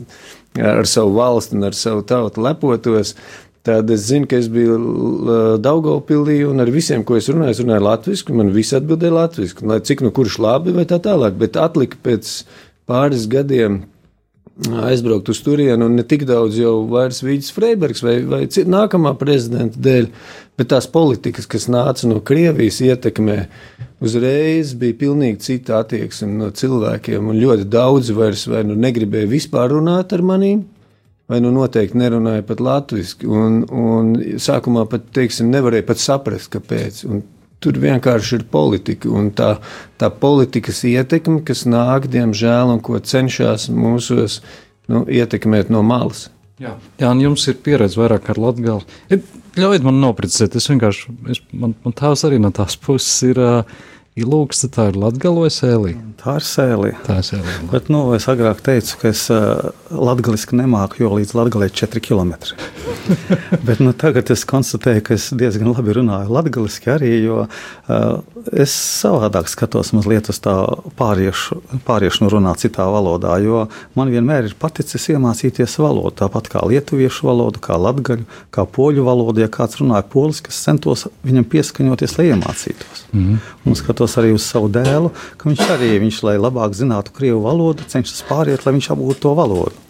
ar 0.56 0.88
savu 0.88 1.12
valsti 1.18 1.58
un 1.58 1.68
ar 1.68 1.76
savu 1.76 2.02
tautu 2.08 2.40
lepotos, 2.40 3.14
tad 3.66 3.90
es 3.90 4.06
zinu, 4.08 4.28
ka 4.30 4.38
es 4.38 4.48
biju 4.52 4.78
Daugopilī, 5.62 6.38
un 6.48 6.62
ar 6.62 6.70
visiem, 6.72 7.04
ko 7.04 7.18
es 7.18 7.28
runāju, 7.30 7.52
es 7.52 7.60
runāju 7.64 7.86
latviešu, 7.86 8.36
man 8.38 8.54
visi 8.54 8.76
atbildēja 8.78 9.16
latviešu, 9.16 9.66
lai 9.66 9.80
cik 9.84 10.06
nu 10.06 10.12
kurš 10.14 10.38
labi 10.42 10.74
vai 10.76 10.86
tā 10.88 11.00
tālāk, 11.02 11.36
bet 11.40 11.58
atlika 11.60 11.98
pēc 12.02 12.32
pāris 12.86 13.26
gadiem 13.30 13.82
aizbraukt 14.64 15.28
uz 15.28 15.42
turieni, 15.44 15.84
un 15.84 15.98
ne 15.98 16.04
tik 16.08 16.24
daudz 16.28 16.56
jau 16.56 16.78
vairs 16.88 17.20
Vīģis 17.24 17.52
Freibergs 17.52 18.02
vai, 18.04 18.16
vai 18.24 18.40
nākamā 18.48 19.12
prezidenta 19.20 19.80
dēļ, 19.82 20.06
bet 20.56 20.70
tās 20.72 20.88
politikas, 20.88 21.48
kas 21.50 21.68
nāca 21.68 22.08
no 22.08 22.22
Krievijas 22.24 22.80
ietekmē, 22.84 23.36
uzreiz 24.00 24.72
bija 24.80 24.96
pilnīgi 25.02 25.42
cita 25.44 25.82
attieksme 25.82 26.30
no 26.38 26.48
cilvēkiem, 26.56 27.28
un 27.28 27.40
ļoti 27.40 27.68
daudzi 27.68 28.16
vairs 28.16 28.46
vai 28.48 28.64
nu 28.64 28.78
negribēja 28.80 29.28
vispār 29.28 29.76
runāt 29.76 30.16
ar 30.16 30.24
manīm, 30.24 30.64
vai 31.28 31.42
nu 31.44 31.52
noteikti 31.52 31.98
nerunāja 32.00 32.46
pat 32.46 32.62
latviešu, 32.62 33.28
un, 33.28 33.62
un 33.68 34.12
sākumā 34.40 34.86
pat, 34.88 35.10
teiksim, 35.16 35.50
nevarēja 35.52 35.88
pat 35.88 36.00
saprast, 36.00 36.48
kāpēc. 36.54 37.02
Un 37.10 37.24
Tur 37.64 37.78
vienkārši 37.80 38.36
ir 38.36 38.46
politika 38.52 39.08
un 39.08 39.30
tā, 39.36 39.56
tā 40.00 40.10
politikas 40.12 40.82
ietekme, 40.84 41.40
kas 41.46 41.64
nāk, 41.68 42.10
diemžēl, 42.12 42.74
un 42.74 42.82
ko 42.84 43.00
cenšas 43.00 43.70
mūsos 43.72 44.42
nu, 44.92 45.06
ietekmēt 45.08 45.72
no 45.72 45.82
malas. 45.86 46.28
Jā, 46.60 46.76
Jā 47.00 47.10
jums 47.20 47.44
ir 47.48 47.58
pieredze 47.64 48.00
vairāk 48.00 48.30
ar 48.32 48.40
Latviju. 48.40 48.78
Ļaujiet 49.56 49.84
man 49.84 50.00
noprecizēt, 50.00 50.56
es 50.56 50.68
vienkārši, 50.68 51.12
es, 51.32 51.42
man, 51.52 51.74
man 51.84 51.96
tās 51.96 52.24
arī 52.28 52.40
no 52.40 52.52
tās 52.54 52.78
puses 52.80 53.20
ir. 53.32 53.40
Uh, 53.40 53.84
Ilūksta 54.16 54.70
tā 54.72 54.86
ir 54.88 54.94
latgalo 54.96 55.42
vai 55.42 55.50
sēlī? 55.52 55.90
Tā 56.16 56.38
ir 56.38 56.44
sēlī. 56.48 56.92
Tā 57.04 57.18
ir 57.20 57.26
sēlī. 57.26 57.56
Bet, 57.68 57.90
nu, 57.92 57.98
es 58.16 58.24
agrāk 58.32 58.62
teicu, 58.64 58.94
ka 59.02 59.10
es 59.10 59.26
uh, 59.28 59.74
latgaliski 59.90 60.56
nemāku, 60.58 61.02
jo 61.02 61.12
līdz 61.16 61.34
latgalē 61.36 61.68
ir 61.68 61.74
4 61.76 62.02
km. 62.02 62.34
Bet 63.66 63.80
nu, 63.82 63.92
tagad 63.96 64.30
es 64.34 64.44
konstatēju, 64.48 65.04
ka 65.06 65.14
es 65.16 65.28
diezgan 65.36 65.70
labi 65.72 65.94
runāju 65.96 66.32
latgaliski 66.32 66.90
arī, 66.92 67.12
jo 67.24 67.44
uh, 67.46 68.40
es 68.52 68.74
savādāk 68.74 69.50
skatos 69.50 69.92
mazliet 69.96 70.30
uz 70.32 70.40
tā 70.42 70.54
pāriešu, 70.98 71.60
pāriešu 71.86 72.30
runāt 72.32 72.64
citā 72.64 72.86
valodā, 72.90 73.36
jo 73.44 73.66
man 73.98 74.10
vienmēr 74.12 74.50
ir 74.50 74.56
paticis 74.58 75.08
iemācīties 75.14 75.78
valodu, 75.82 76.14
tāpat 76.22 76.50
kā 76.52 76.64
lietuviešu 76.66 77.28
valodu, 77.28 77.62
kā 77.62 77.78
latgaļu, 77.80 78.26
kā 78.54 78.66
poļu 78.66 79.06
valodu. 79.06 79.44
Ja 79.44 79.50
kāds 79.52 79.80
runāja 79.80 80.06
poliski, 80.10 80.52
es 80.54 80.62
centos 80.66 81.06
viņam 81.26 81.46
pieskaņoties, 81.52 82.18
lai 82.18 82.30
iemācītos. 82.32 83.06
Mm 83.12 83.24
-hmm. 83.24 83.38
Un 83.66 83.74
skatos 83.74 84.16
arī 84.18 84.34
uz 84.34 84.42
savu 84.42 84.68
dēlu, 84.68 85.10
ka 85.36 85.48
viņš 85.48 85.64
arī, 85.76 85.98
viņš, 86.00 86.22
lai 86.22 86.36
labāk 86.38 86.74
zinātu 86.74 87.12
krievu 87.16 87.42
valodu, 87.42 87.84
cenšas 87.88 88.24
pāriet, 88.28 88.66
lai 88.66 88.74
viņš 88.76 88.90
apgūtu 88.94 89.20
to 89.20 89.34
valodu. 89.34 89.85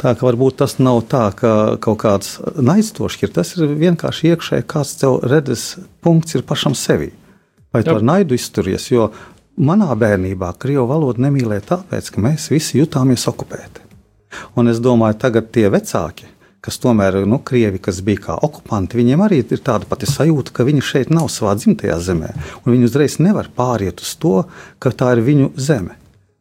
Tā 0.00 0.12
ka 0.16 0.26
varbūt 0.26 0.58
tas 0.60 0.76
nav 0.78 1.02
tā, 1.10 1.28
ka 1.36 1.52
kaut 1.82 2.00
kāds 2.02 2.36
naiztošs 2.56 3.22
ir. 3.24 3.32
Tas 3.36 3.54
ir 3.56 3.72
vienkārši 3.80 4.34
iekšēji, 4.34 4.66
kāds 4.68 4.96
tev 5.00 5.20
redzes 5.24 5.76
punkts 6.04 6.36
ir 6.36 6.44
pašam 6.46 6.76
sevi. 6.76 7.12
Vai 7.72 7.82
tu 7.84 7.96
ar 7.96 8.04
naidu 8.04 8.36
izturies? 8.36 8.90
Jo 8.92 9.10
manā 9.56 9.90
bērnībā 9.98 10.52
krievu 10.60 10.86
valodu 10.90 11.24
nemīlēja 11.26 11.66
tāpēc, 11.72 12.12
ka 12.12 12.22
mēs 12.24 12.50
visi 12.52 12.80
jutāmies 12.80 13.26
okupēti. 13.28 13.84
Un 14.56 14.68
es 14.68 14.80
domāju, 14.84 15.16
tagad 15.20 15.48
tie 15.54 15.68
vecāki, 15.72 16.28
kas 16.64 16.80
tomēr, 16.82 17.20
nu, 17.28 17.38
krievi, 17.46 17.80
kas 17.82 18.02
bija 18.04 18.22
kā 18.24 18.38
okupanti, 18.42 18.98
viņiem 18.98 19.22
arī 19.24 19.42
ir 19.44 19.62
tāda 19.64 19.88
pati 19.88 20.08
sajūta, 20.10 20.52
ka 20.56 20.66
viņi 20.66 20.84
šeit 20.84 21.12
nav 21.14 21.30
savā 21.32 21.54
dzimtajā 21.58 21.98
zemē. 22.08 22.32
Viņi 22.66 22.88
uzreiz 22.88 23.20
nevar 23.22 23.48
pāriet 23.54 24.02
uz 24.04 24.16
to, 24.20 24.42
ka 24.82 24.92
tā 24.92 25.14
ir 25.16 25.24
viņu 25.26 25.52
zeme. 25.56 25.96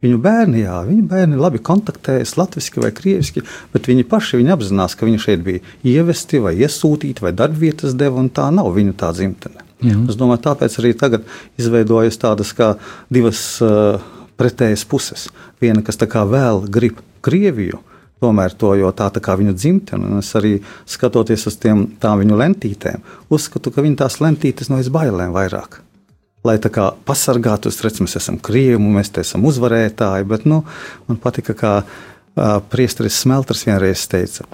Viņu 0.06 0.22
bērni, 0.22 0.62
jā, 0.62 0.78
viņu 0.86 1.08
bērni 1.10 1.40
labi 1.40 1.62
kontaktējas 1.66 2.36
latviešu 2.38 2.84
vai 2.84 2.92
krieviski, 2.94 3.42
bet 3.74 3.90
viņi 3.90 4.06
paši 4.10 4.42
viņi 4.42 4.54
apzinās, 4.54 4.96
ka 4.98 5.08
viņi 5.08 5.22
šeit 5.24 5.46
bija 5.46 5.64
ievesti 5.96 6.42
vai 6.44 6.54
iesūtīti 6.60 7.26
vai 7.26 7.34
darbvietas 7.34 7.96
deva, 7.98 8.22
un 8.22 8.30
tā 8.30 8.52
nav 8.54 8.70
viņu 8.76 8.94
tā 9.00 9.10
dzimtene. 9.16 9.66
Mm. 9.82 10.06
Es 10.12 10.20
domāju, 10.20 10.44
tāpēc 10.46 10.78
arī 10.80 10.94
tagad 10.98 11.26
izveidojas 11.60 12.20
tādas 12.22 12.54
kā 12.56 12.76
divas 13.12 13.42
uh, 13.66 13.98
pretējas 14.40 14.86
puses. 14.88 15.28
Viena, 15.62 15.84
kas 15.86 16.00
tā 16.00 16.08
kā 16.12 16.24
vēl 16.30 16.66
grib 16.72 17.02
Krieviju, 17.26 17.80
tomēr 18.22 18.54
to, 18.54 18.76
jo 18.78 18.92
tā, 18.96 19.10
tā 19.14 19.22
kā 19.24 19.34
viņu 19.40 19.56
dzimtene, 19.58 20.06
un 20.06 20.22
es 20.22 20.30
arī 20.38 20.60
skatoties 20.90 21.48
uz 21.50 21.58
tiem, 21.62 21.88
tām 22.02 22.22
viņu 22.22 22.38
lentītēm, 22.38 23.02
uzskatu, 23.34 23.74
ka 23.74 23.82
viņi 23.86 24.00
tās 24.04 24.20
lentītes 24.22 24.70
no 24.70 24.78
izbailēm 24.82 25.34
vairāk. 25.36 25.82
Lai 26.46 26.58
tā 26.62 26.70
kā 26.74 26.92
pasargātu, 27.08 27.72
es 27.74 27.82
redzu, 27.82 28.06
mēs 28.06 28.20
esam 28.20 28.38
krievi, 28.42 28.78
mēs 28.78 29.10
te 29.14 29.24
esam 29.26 29.48
uzvarētāji, 29.50 30.28
bet 30.30 30.46
nu, 30.50 30.62
man 31.10 31.20
patika, 31.22 31.56
kā 31.58 31.74
uh, 31.82 32.60
priesteris 32.72 33.18
Smelters 33.24 33.66
vienreiz 33.66 34.06
teica. 34.12 34.46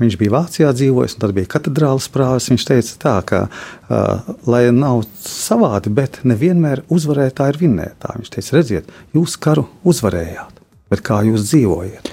Viņš 0.00 0.16
bija 0.16 0.32
Vācijā 0.32 0.70
dzīvojis, 0.72 1.18
un 1.18 1.24
tad 1.26 1.34
bija 1.36 1.50
katedrālas 1.50 2.06
prāves. 2.12 2.46
Viņš 2.48 2.68
teica, 2.70 2.94
tā, 3.02 3.16
ka, 3.26 3.42
uh, 3.50 4.30
lai 4.48 4.62
nav 4.72 5.02
savādi, 5.26 5.92
bet 5.92 6.22
nevienmēr 6.22 6.86
uzvarētāji 6.88 7.56
ir 7.56 7.60
vinnētāji. 7.66 8.22
Viņš 8.22 8.32
teica, 8.38 8.56
redziet, 8.56 8.96
jūs 9.18 9.36
karu 9.42 9.66
uzvarējāt 9.84 10.60
bet 10.90 11.04
kā 11.06 11.22
jūs 11.26 11.46
dzīvojat. 11.48 12.10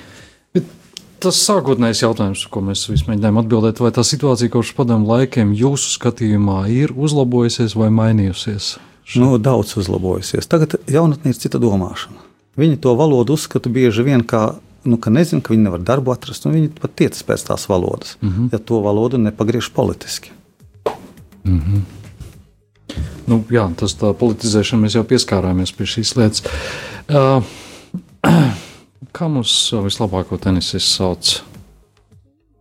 Tas 1.17 1.39
sākotnējais 1.41 2.03
jautājums, 2.03 2.43
ko 2.53 2.61
mēs 2.61 2.83
mēģinājām 2.91 3.39
atbildēt, 3.41 3.79
vai 3.81 3.89
tā 3.95 4.03
situācija 4.05 4.53
kopš 4.53 4.75
padomu 4.77 5.09
laikiem 5.09 5.49
jūsu 5.57 5.95
skatījumā 5.95 6.67
ir 6.69 6.93
uzlabojusies 6.93 7.73
vai 7.79 7.89
mainījusies? 7.89 8.75
Nu, 9.15 9.37
daudz 9.37 9.77
uzlabojusies. 9.79 10.47
Tagad 10.51 10.75
jaunatnē 10.91 11.31
ir 11.31 11.37
cita 11.39 11.61
domāšana. 11.63 12.19
Viņi 12.59 12.79
to 12.83 12.95
valodu 12.97 13.37
uzskata 13.37 13.69
bieži 13.69 14.03
vien 14.03 14.23
kā 14.27 14.57
nu, 14.87 14.97
ka 15.01 15.11
nezinu, 15.11 15.43
ka 15.43 15.53
viņi 15.53 15.67
nevar 15.67 15.83
darbu 15.83 16.13
atrast, 16.13 16.47
un 16.47 16.55
viņi 16.55 16.71
pat 16.79 16.95
tiecas 16.99 17.25
pēc 17.27 17.43
tās 17.49 17.67
valodas, 17.69 18.15
mm 18.21 18.29
-hmm. 18.29 18.49
ja 18.51 18.59
to 18.59 18.79
valodu 18.81 19.17
nepagriež 19.17 19.69
politiski. 19.75 20.31
Mm 21.43 21.61
-hmm. 21.61 21.81
nu, 23.27 23.43
jā, 23.49 23.75
tas 23.75 23.97
tā 23.97 24.13
politizēšana, 24.13 24.81
mēs 24.83 24.95
jau 24.95 25.03
pieskārāmies 25.03 25.75
pie 25.77 25.85
šīs 25.85 26.15
lietas. 26.17 26.43
Uh, 27.09 27.43
kā 29.17 29.27
mums 29.27 29.73
vislabāko 29.83 30.37
tenisistu 30.37 30.89
sauc? 30.89 31.41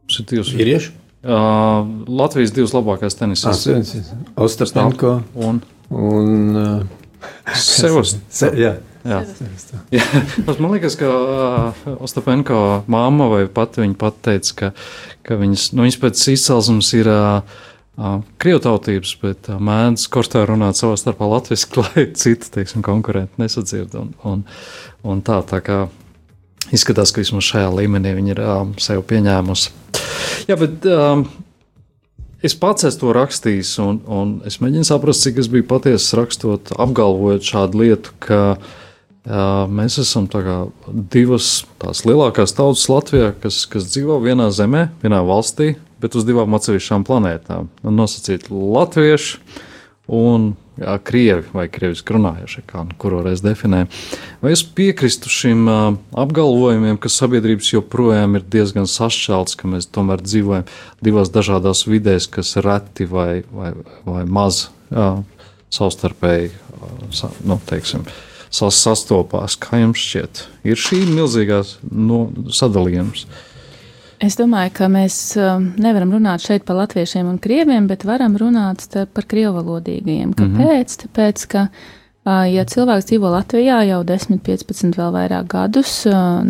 Jūs... 0.08 0.54
Vīrieši? 0.54 0.90
Uh, 1.26 1.32
Latvijas 2.08 2.52
divas 2.52 2.72
labākās 2.72 3.14
tenisistas. 3.14 4.12
Ostrapenko 4.36 5.22
un, 5.34 5.62
un 5.90 6.57
uh, 6.57 6.85
Sevas. 7.55 8.16
Se, 8.33 8.50
jā. 8.59 8.76
Jā. 9.07 9.21
Jā. 9.95 10.02
Man 10.59 10.73
liekas, 10.75 10.97
ka 10.99 11.07
uh, 11.07 11.85
Ostapenko 12.02 12.83
māma 12.90 13.28
vai 13.31 13.45
pat 13.47 13.78
viņa 13.78 13.95
pat 14.00 14.19
teica, 14.26 14.57
ka, 14.59 14.71
ka 15.26 15.38
viņas, 15.38 15.69
nu, 15.76 15.85
viņas 15.87 15.99
pēc 16.02 16.23
izcelsmes 16.35 16.90
ir 16.99 17.11
uh, 17.12 17.38
uh, 18.00 18.16
krievtautības, 18.43 19.14
bet 19.23 19.50
uh, 19.52 19.61
mēdz 19.62 20.09
kortā 20.12 20.43
runāt 20.49 20.81
savā 20.81 20.99
starpā 20.99 21.28
latviski, 21.31 21.78
lai 21.85 22.09
citi, 22.19 22.50
teiksim, 22.59 22.83
konkurenti 22.87 23.43
nesadzird. 23.43 23.95
Un, 24.00 24.12
un, 24.26 24.45
un 25.07 25.23
tā, 25.26 25.38
tā 25.47 25.62
kā 25.62 25.85
izskatās, 26.75 27.14
ka 27.14 27.23
vismaz 27.23 27.47
šajā 27.47 27.71
līmenī 27.78 28.16
viņi 28.19 28.35
ir 28.35 28.43
uh, 28.43 28.62
sev 28.83 29.07
pieņēmusi. 29.07 29.75
Jā, 30.50 30.59
bet 30.59 30.87
um, 30.90 31.28
Es 32.46 32.54
pats 32.54 32.86
esmu 32.86 33.00
to 33.02 33.12
rakstījis, 33.16 33.76
un, 33.82 34.00
un 34.06 34.34
es 34.46 34.60
mēģinu 34.62 34.86
saprast, 34.86 35.24
cik 35.26 35.40
es 35.42 35.50
biju 35.50 35.66
patiesi 35.66 36.18
rakstot, 36.18 36.74
apgalvojot 36.78 37.46
šādu 37.48 37.80
lietu, 37.82 38.12
ka 38.22 38.42
uh, 38.54 38.74
Mēs 39.26 39.96
esam 39.98 40.28
divas 41.10 41.64
tās 41.82 42.04
lielākās 42.06 42.54
tautas 42.54 42.84
Latvijā, 42.86 43.32
kas, 43.42 43.64
kas 43.66 43.88
dzīvo 43.90 44.20
vienā 44.22 44.52
zemē, 44.54 44.84
vienā 45.02 45.18
valstī, 45.26 45.72
bet 45.98 46.14
uz 46.14 46.22
divām 46.28 46.54
atsevišķām 46.54 47.02
planētām. 47.08 47.66
Nosacīt 47.82 48.46
latvieši 48.52 49.40
un 50.14 50.52
krievi 50.76 51.45
vai 51.56 51.66
krieviski 51.73 52.16
runājošie, 52.16 52.62
kā 52.68 52.85
nu 52.85 52.97
kuru 53.00 53.23
reiz 53.25 53.42
definē. 53.45 53.87
Vai 54.42 54.52
es 54.52 54.62
piekrītu 54.64 55.33
šim 55.33 55.64
apgalvojumiem, 56.16 56.99
ka 57.00 57.12
sabiedrības 57.12 57.73
joprojām 57.73 58.37
ir 58.37 58.45
diezgan 58.52 58.88
sašķelts, 58.90 59.56
ka 59.56 59.71
mēs 59.73 59.88
tomēr 59.92 60.25
dzīvojam 60.25 60.68
divās 61.04 61.33
dažādās 61.33 61.87
vidēs, 61.88 62.28
kas 62.28 62.56
reti 62.61 63.09
vai, 63.09 63.42
vai, 63.52 63.73
vai 64.04 64.25
maz 64.28 64.66
uh, 64.92 65.23
savstarpēji, 65.73 66.52
nu, 67.49 67.59
teiksim, 67.68 68.06
sastopās. 68.52 69.56
Kā 69.61 69.80
jums 69.83 70.00
šķiet, 70.00 70.47
ir 70.68 70.80
šī 70.80 71.02
milzīgā 71.11 71.62
no, 71.90 72.26
sadalījums? 72.52 73.26
Es 74.23 74.38
domāju, 74.38 74.73
ka 74.78 74.87
mēs 74.88 75.16
um, 75.37 75.70
nevaram 75.82 76.14
runāt 76.16 76.44
šeit 76.44 76.64
par 76.64 76.78
latviešiem 76.78 77.28
un 77.28 77.38
krieviem, 77.42 77.88
bet 77.90 78.06
varam 78.08 78.37
runāt 78.40 78.87
par 79.12 79.26
krievalodīgajiem. 79.28 80.32
Kāpēc? 80.32 80.56
Mm 80.56 80.62
-hmm. 80.62 81.02
Tāpēc, 81.02 81.46
ka 81.52 81.68
Ja 82.26 82.64
cilvēks 82.66 83.06
dzīvo 83.06 83.30
Latvijā 83.30 83.85
jau 83.87 84.00
10, 84.06 84.40
15, 84.42 84.97
vēl 84.99 85.12
vairāk 85.14 85.47
gadus, 85.52 86.00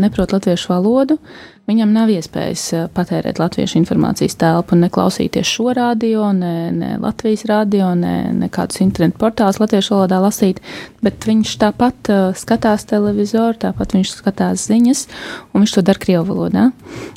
neprot 0.00 0.32
latviešu 0.32 0.72
valodu, 0.72 1.18
Viņam 1.66 1.90
nav 1.90 2.10
iespējas 2.14 2.62
patērēt 2.94 3.40
latviešu 3.42 3.80
informācijas 3.80 4.36
telpu, 4.38 4.76
neklausīties 4.78 5.48
šo 5.50 5.72
radio, 5.74 6.28
ne, 6.30 6.70
ne 6.70 6.90
Latvijas 7.02 7.42
radio, 7.50 7.88
ne, 7.98 8.28
ne 8.38 8.48
kādus 8.54 8.78
internetu 8.84 9.18
portālus 9.18 9.58
latviešu 9.58 9.96
valodā 9.96 10.20
lasīt, 10.22 10.60
bet 11.02 11.26
viņš 11.26 11.56
tāpat 11.64 12.12
skatās 12.38 12.86
televizoru, 12.86 13.58
tāpat 13.66 13.96
viņš 13.96 14.14
skatās 14.14 14.68
ziņas, 14.70 15.02
un 15.50 15.64
viņš 15.64 15.74
to 15.74 15.84
dara 15.90 16.04
Krievu 16.06 16.28
valodā. 16.30 16.68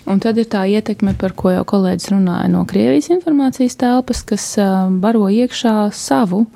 Un 0.10 0.24
tad 0.24 0.42
ir 0.42 0.50
tā 0.50 0.66
ietekme, 0.66 1.14
par 1.22 1.38
ko 1.38 1.54
jau 1.54 1.62
kolēģis 1.70 2.10
runāja 2.16 2.50
no 2.50 2.66
Krievijas 2.70 3.12
informācijas 3.14 3.78
telpas, 3.78 4.26
kas 4.26 4.56
baro 4.98 5.30
iekšā 5.30 5.92
savu 5.94 6.48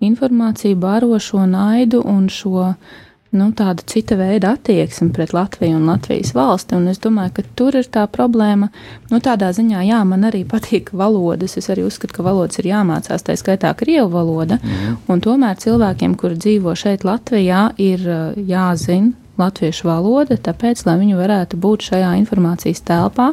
informāciju, 0.00 0.76
baro 0.76 1.18
šo 1.18 1.46
naidu 1.46 2.02
un 2.06 2.28
šo 2.28 2.72
nu, 3.36 3.50
tāda 3.56 3.84
cita 3.86 4.16
veida 4.18 4.54
attieksme 4.56 5.10
pret 5.12 5.34
Latviju 5.36 5.76
un 5.76 5.86
Latvijas 5.90 6.32
valsti. 6.36 6.78
Un 6.78 6.88
es 6.92 7.00
domāju, 7.02 7.34
ka 7.38 7.44
tur 7.58 7.76
ir 7.76 7.88
tā 7.92 8.06
problēma. 8.10 8.70
Nu, 9.12 9.20
tādā 9.24 9.50
ziņā, 9.56 9.84
jā, 9.88 10.00
man 10.08 10.26
arī 10.28 10.44
patīk 10.48 10.92
valodas. 10.96 11.58
Es 11.60 11.68
arī 11.72 11.84
uzskatu, 11.88 12.16
ka 12.18 12.26
valodas 12.26 12.60
ir 12.62 12.70
jāmācās, 12.70 13.26
tā 13.26 13.36
skaitā 13.38 13.74
krievu 13.78 14.10
valoda. 14.16 14.60
Mm. 14.62 14.98
Un 15.12 15.24
tomēr 15.24 15.60
cilvēkiem, 15.60 16.16
kuri 16.18 16.40
dzīvo 16.40 16.76
šeit 16.78 17.06
Latvijā, 17.08 17.68
ir 17.76 18.04
jāzina 18.48 19.14
latviešu 19.38 19.86
valoda, 19.88 20.34
tāpēc, 20.34 20.82
lai 20.86 20.96
viņi 21.00 21.18
varētu 21.18 21.58
būt 21.62 21.86
šajā 21.92 22.14
informācijas 22.18 22.82
telpā 22.86 23.28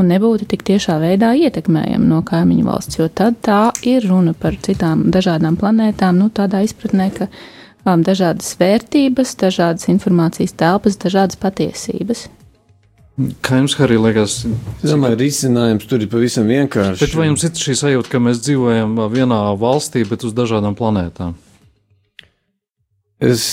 un 0.00 0.10
nebūtu 0.12 0.48
tik 0.50 0.64
tiešā 0.68 0.98
veidā 1.00 1.32
ietekmējami 1.46 2.10
no 2.10 2.20
kaimiņu 2.26 2.66
valsts, 2.66 2.98
jo 3.00 3.08
tad 3.08 3.40
tā 3.44 3.62
ir 3.88 4.04
runa 4.08 4.34
par 4.36 4.58
citām 4.60 5.08
dažādām 5.12 5.56
planētām, 5.60 6.20
nu, 6.20 6.28
tādā 6.34 6.62
izpratnē, 6.66 7.08
ka 7.16 7.30
um, 7.84 8.04
dažādas 8.06 8.52
vērtības, 8.60 9.36
dažādas 9.40 9.88
informācijas 9.92 10.56
telpas, 10.58 10.98
dažādas 11.00 11.40
patiesības. 11.40 12.28
Kā 13.44 13.58
jums 13.58 13.74
arī 13.84 13.98
liekas? 14.00 14.40
Es 14.80 14.92
domāju, 14.94 15.18
risinājums 15.20 15.84
tur 15.88 16.00
ir 16.00 16.08
pavisam 16.08 16.48
vienkāršs. 16.48 17.02
Bet 17.02 17.16
vai 17.18 17.28
jums 17.28 17.44
ir 17.44 17.52
šī 17.58 17.76
sajūta, 17.82 18.12
ka 18.12 18.20
mēs 18.22 18.40
dzīvojam 18.46 18.96
vienā 19.12 19.40
valstī, 19.60 20.06
bet 20.08 20.24
uz 20.24 20.32
dažādām 20.36 20.76
planētām? 20.78 21.34
Es 23.20 23.44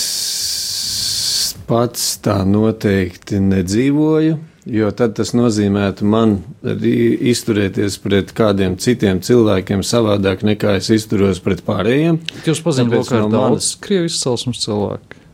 pats 1.68 2.14
tā 2.24 2.38
noteikti 2.48 3.42
nedzīvoju. 3.44 4.38
Jo 4.68 4.90
tad 4.92 5.14
tas 5.16 5.30
nozīmētu 5.32 6.04
man 6.04 6.34
izturēties 6.60 7.96
pret 8.04 8.34
kādiem 8.36 8.76
citiem 8.80 9.22
cilvēkiem 9.24 9.80
savādāk 9.86 10.44
nekā 10.44 10.74
es 10.76 10.90
izturos 10.92 11.40
pret 11.40 11.62
pārējiem. 11.64 12.18
Jūs 12.44 12.60
pazīstat 12.66 12.98
lokā 12.98 13.22
no 13.22 13.30
daudz 13.32 13.72
krievu 13.80 14.10
izcelsmes 14.10 14.60
cilvēku? 14.66 15.24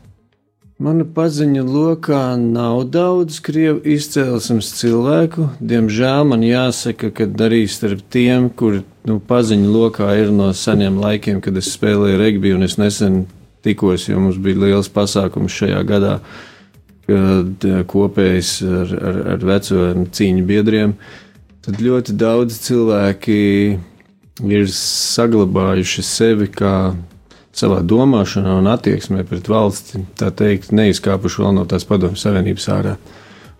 Mana 0.75 1.05
paziņa 1.07 1.61
lokā 1.63 2.21
nav 2.39 2.81
daudz 2.91 3.37
krievu 3.43 3.79
izcelsmes 3.95 4.73
cilvēku. 4.75 5.49
Diemžēl 5.63 6.25
man 6.27 6.41
jāsaka, 6.43 7.13
ka 7.15 7.29
arī 7.45 7.61
starp 7.71 8.01
tiem, 8.11 8.49
kuri 8.51 8.81
nu, 9.07 9.21
paziņa 9.23 9.71
lokā 9.71 10.09
ir 10.19 10.33
no 10.35 10.49
seniem 10.51 10.99
laikiem, 10.99 11.39
kad 11.43 11.55
es 11.59 11.71
spēlēju 11.77 12.19
regbiju 12.19 12.59
un 12.59 12.67
es 12.67 12.75
nesen 12.75 13.23
tikos, 13.63 14.09
jo 14.09 14.19
mums 14.19 14.35
bija 14.39 14.65
liels 14.65 14.91
pasākums 14.91 15.55
šajā 15.55 15.79
gadā 15.87 16.19
kopējs 17.07 18.51
ar, 18.65 18.93
ar, 19.09 19.19
ar 19.35 19.45
veciem 19.45 20.05
cīņu 20.09 20.45
biedriem, 20.47 20.95
tad 21.65 21.81
ļoti 21.81 22.15
daudz 22.17 22.57
cilvēki 22.65 23.41
ir 24.45 24.65
saglabājuši 24.75 26.05
sevi 26.05 26.49
kā 26.51 26.95
savā 27.55 27.79
domāšanā 27.87 28.57
un 28.59 28.67
attieksmē 28.67 29.23
pret 29.27 29.47
valsti, 29.47 30.01
tā 30.19 30.31
teikt, 30.35 30.73
neizkāpuši 30.75 31.43
vēl 31.43 31.55
no 31.55 31.63
tās 31.69 31.87
padomju 31.87 32.19
savienības 32.19 32.67
ārā. 32.73 32.97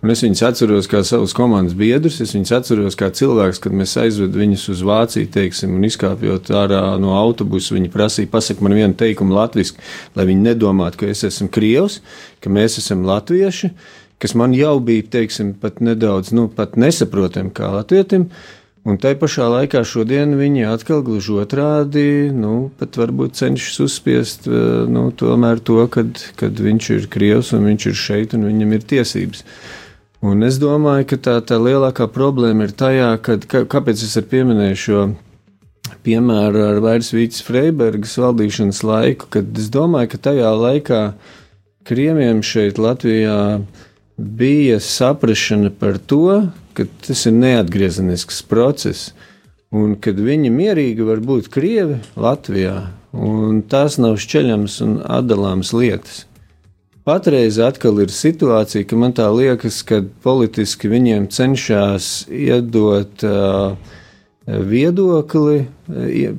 Un 0.05 0.11
es 0.13 0.21
viņus 0.21 0.43
atceros 0.45 0.85
kā 0.85 0.99
savus 1.01 1.31
komandas 1.33 1.73
biedrus, 1.73 2.19
es 2.21 2.35
viņus 2.35 2.51
atceros 2.53 2.93
kā 2.99 3.07
cilvēks, 3.09 3.57
kad 3.63 3.73
mēs 3.73 3.95
aizvedam 3.97 4.37
viņus 4.43 4.65
uz 4.75 4.83
Vāciju, 4.85 5.31
teiksim, 5.33 5.71
un 5.73 5.87
izkāpjot 5.87 6.51
ārā 6.53 6.81
no 7.01 7.15
autobusa, 7.17 7.73
viņi 7.73 7.89
prasīja, 7.89 8.29
pasak 8.29 8.59
man 8.61 8.75
vienu 8.77 8.93
teikumu 8.99 9.33
latviešu, 9.33 9.79
lai 10.13 10.27
viņi 10.29 10.43
nedomātu, 10.51 10.99
ka 11.01 11.07
es 11.09 11.25
esmu 11.25 11.47
krievs, 11.49 12.03
ka 12.37 12.51
mēs 12.53 12.77
esam 12.83 13.01
latvieši, 13.07 13.71
kas 14.21 14.35
man 14.37 14.53
jau 14.53 14.75
bija, 14.85 15.07
teiksim, 15.15 15.55
pat 15.57 15.81
nedaudz, 15.81 16.29
nu, 16.37 16.51
pat 16.53 16.77
nesaprotami 16.77 17.49
kā 17.57 17.71
latvietim. 17.73 18.27
Un 18.85 18.99
tai 19.01 19.15
pašā 19.17 19.47
laikā 19.49 19.81
šodien 19.89 20.35
viņi 20.37 20.67
atkal 20.69 21.01
gluži 21.07 21.39
otrādi, 21.41 22.29
nu, 22.29 22.67
pat 22.77 23.01
varbūt 23.01 23.39
cenšas 23.39 23.81
uzspiest 23.87 24.45
nu, 24.45 25.07
tomēr 25.17 25.63
to, 25.65 25.79
kad, 25.89 26.21
kad 26.37 26.61
viņš 26.61 26.91
ir 26.93 27.09
krievs 27.09 27.49
un 27.57 27.65
viņš 27.71 27.89
ir 27.89 27.97
šeit 28.03 28.37
un 28.37 28.45
viņam 28.51 28.77
ir 28.77 28.85
tiesības. 28.93 29.41
Un 30.25 30.41
es 30.47 30.57
domāju, 30.57 31.05
ka 31.11 31.17
tā, 31.21 31.35
tā 31.45 31.59
lielākā 31.61 32.07
problēma 32.09 32.65
ir 32.65 32.73
tajā, 32.73 33.11
kad, 33.21 33.43
kā, 33.51 33.61
kāpēc 33.69 34.01
es 34.07 34.15
pieminēju 34.31 34.77
šo 34.81 35.01
piemēru 36.05 36.63
ar 36.65 36.79
Vairsvītas 36.81 37.43
Freibergas 37.45 38.15
valdīšanas 38.21 38.81
laiku, 38.87 39.29
kad 39.35 39.51
es 39.61 39.69
domāju, 39.73 40.15
ka 40.15 40.21
tajā 40.31 40.53
laikā 40.57 41.01
Krieviem 41.85 42.41
šeit 42.41 42.79
Latvijā 42.81 43.37
bija 44.17 44.79
saprašana 44.81 45.69
par 45.69 45.99
to, 46.01 46.47
ka 46.73 46.87
tas 47.05 47.25
ir 47.29 47.35
neatgriezenisks 47.37 48.41
process, 48.49 49.11
un 49.69 49.93
kad 50.01 50.17
viņi 50.17 50.49
mierīgi 50.49 51.05
var 51.05 51.21
būt 51.21 51.51
Krievi 51.53 51.99
Latvijā, 52.17 52.79
un 53.13 53.61
tās 53.69 53.99
nav 54.01 54.17
šķeļamas 54.23 54.79
un 54.87 54.97
atdalāmas 55.05 55.75
lietas. 55.75 56.23
Patreiz 57.05 57.59
atkal 57.61 57.99
ir 58.01 58.09
situācija, 58.09 58.81
ka 58.89 58.97
man 58.97 59.11
tā 59.13 59.27
liekas, 59.29 59.83
ka 59.85 59.99
politiski 60.25 60.89
viņiem 60.89 61.27
cenšas 61.29 62.07
iedot 62.33 63.21
uh, 63.21 63.75
viedokli, 64.45 65.67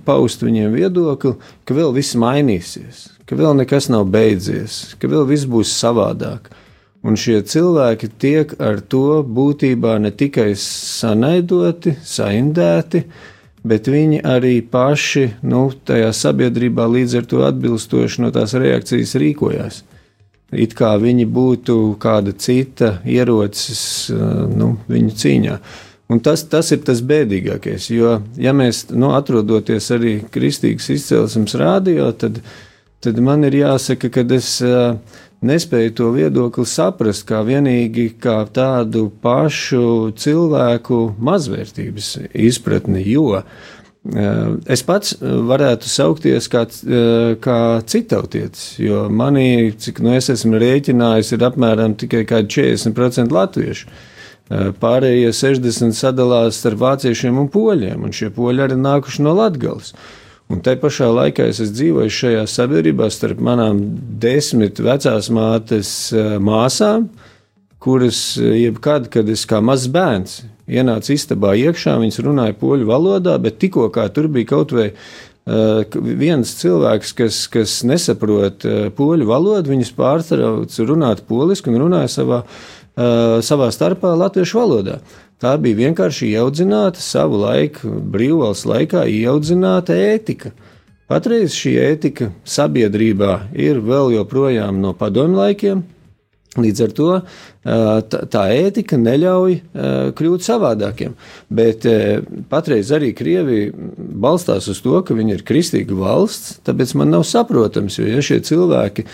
paust 0.03 0.43
viņiem 0.43 0.75
viedokli, 0.75 1.37
ka 1.63 1.79
vēl 1.79 1.95
viss 1.95 2.19
mainīsies, 2.19 3.07
ka 3.31 3.39
vēl 3.39 3.55
nekas 3.61 3.87
nav 3.95 4.09
beidzies, 4.11 4.97
ka 4.99 5.07
vēl 5.07 5.29
viss 5.31 5.47
būs 5.47 5.71
savādāk. 5.71 6.51
Un 7.07 7.15
šie 7.15 7.45
cilvēki 7.47 8.11
tiek 8.19 8.59
ar 8.59 8.83
to 8.83 9.23
būtībā 9.23 10.01
ne 10.03 10.11
tikai 10.11 10.51
sanaidoti, 10.59 11.95
saindēti, 12.03 13.07
bet 13.63 13.87
viņi 13.87 14.25
arī 14.27 14.57
paši 14.67 15.29
nu, 15.47 15.69
tajā 15.87 16.11
sabiedrībā 16.11 16.91
līdz 16.91 17.21
ar 17.23 17.31
to 17.31 17.47
atbilstoši 17.47 18.27
no 18.27 18.35
tās 18.35 18.59
reakcijas 18.59 19.15
rīkojās 19.23 19.87
it 20.55 20.77
kā 20.79 20.95
viņi 21.01 21.27
būtu 21.27 21.97
kāda 22.03 22.35
cita 22.39 22.97
ierocis 23.09 23.83
nu, 24.13 24.77
viņu 24.91 25.19
cīņā. 25.23 25.59
Un 26.07 26.21
tas, 26.23 26.45
tas 26.47 26.71
ir 26.71 26.85
tas 26.87 27.01
bēdīgākais, 27.03 27.89
jo, 27.91 28.21
ja 28.39 28.53
mēs 28.55 28.85
nu, 28.95 29.11
atrodoties 29.17 29.91
arī 29.91 30.21
kristīgas 30.31 30.87
izcelsmes 30.95 31.57
rādio, 31.59 32.13
tad, 32.15 32.39
tad 33.03 33.19
man 33.19 33.43
ir 33.49 33.59
jāsaka, 33.59 34.13
ka 34.15 34.23
es 34.37 34.53
uh, 34.63 34.95
nespēju 35.43 35.97
to 35.99 36.13
viedokli 36.15 36.67
saprast 36.71 37.27
kā 37.27 37.43
vienīgi 37.47 38.13
kā 38.23 38.39
tādu 38.55 39.09
pašu 39.23 40.13
cilvēku 40.15 41.01
mazvērtības 41.27 42.13
izpratni, 42.47 43.03
jo 43.11 43.41
uh, 43.41 43.67
Es 44.71 44.85
pats 44.87 45.17
varētu 45.21 45.89
saukties 45.91 46.47
kā, 46.53 46.63
kā 47.43 47.61
citautietis, 47.91 48.77
jo 48.79 49.07
manī, 49.11 49.73
cik 49.83 49.99
nu 50.05 50.13
es 50.15 50.31
esmu 50.31 50.61
rēķinājis, 50.63 51.33
ir 51.35 51.47
apmēram 51.49 51.97
tikai 51.99 52.23
40% 52.29 53.35
latviešu. 53.35 53.91
Pārējie 54.79 55.33
60 55.35 55.97
sadalās 55.99 56.61
starp 56.61 56.79
vāciešiem 56.85 57.41
un 57.43 57.51
poļiem, 57.51 58.05
un 58.07 58.15
šie 58.15 58.31
poļi 58.35 58.69
arī 58.69 58.79
nākuši 58.79 59.27
no 59.27 59.35
Latgales. 59.35 59.91
Un 60.47 60.61
te 60.63 60.77
pašā 60.79 61.09
laikā 61.11 61.49
es 61.51 61.59
dzīvoju 61.59 62.13
šajā 62.15 62.45
sabiedrībā 62.47 63.09
starp 63.11 63.41
manām 63.43 63.81
desmit 64.23 64.79
vecās 64.79 65.33
mātes 65.35 66.13
māsām, 66.39 67.09
kuras 67.83 68.37
jebkad, 68.39 69.11
kad 69.11 69.27
es 69.35 69.43
kā 69.51 69.59
mazs 69.59 69.91
bērns 69.91 70.45
ienāca 70.67 71.15
istabā 71.15 71.55
iekšā, 71.59 71.97
viņas 72.03 72.23
runāja 72.27 72.57
poļu 72.59 72.89
valodā, 72.89 73.37
bet 73.43 73.61
tikko 73.63 73.89
kā 73.95 74.09
tur 74.13 74.29
bija 74.33 74.51
kaut 74.53 74.75
vai 74.77 74.89
uh, 74.93 75.85
viens 75.97 76.55
cilvēks, 76.61 77.15
kas, 77.19 77.43
kas 77.53 77.79
nesaprot 77.87 78.67
uh, 78.67 78.89
poļu 78.97 79.29
valodu, 79.31 79.73
viņas 79.75 79.95
pārtrauc 79.99 80.81
runāt 80.89 81.25
poliski 81.29 81.73
un 81.73 81.81
runāja 81.87 82.11
savā, 82.19 82.43
uh, 82.43 83.39
savā 83.47 83.71
starpā 83.75 84.15
latviešu 84.19 84.63
valodā. 84.63 85.01
Tā 85.43 85.53
bija 85.61 85.83
vienkārši 85.85 86.31
ieaudzināta 86.33 87.03
savu 87.03 87.43
laiku, 87.43 87.91
brīvvalsts 88.13 88.65
laikā 88.71 89.05
ieaudzināta 89.13 89.93
ētika. 89.93 90.55
Patreiz 91.07 91.55
šī 91.55 91.77
ētika 91.79 92.33
sabiedrībā 92.49 93.53
ir 93.55 93.79
vēl 93.85 94.17
joprojām 94.17 94.81
no 94.83 94.91
padomju 94.97 95.39
laikiem, 95.39 95.85
Līdz 96.57 96.83
ar 96.87 96.93
to 96.97 97.11
tā, 98.33 98.43
ētika 98.55 98.99
neļauj 99.01 99.57
kļūt 100.17 100.47
savādākiem. 100.47 101.17
Bet 101.53 101.87
patreiz 102.51 102.93
arī 102.95 103.13
Krievija 103.17 103.73
balstās 103.97 104.69
uz 104.73 104.81
to, 104.85 105.01
ka 105.07 105.17
viņi 105.17 105.37
ir 105.37 105.47
kristīga 105.47 105.97
valsts, 105.99 106.61
tāpēc 106.67 106.95
man 107.01 107.13
nav 107.17 107.27
saprotams, 107.29 107.99
jo 107.99 108.07
ja 108.09 108.23
šie 108.25 108.41
cilvēki 108.47 109.07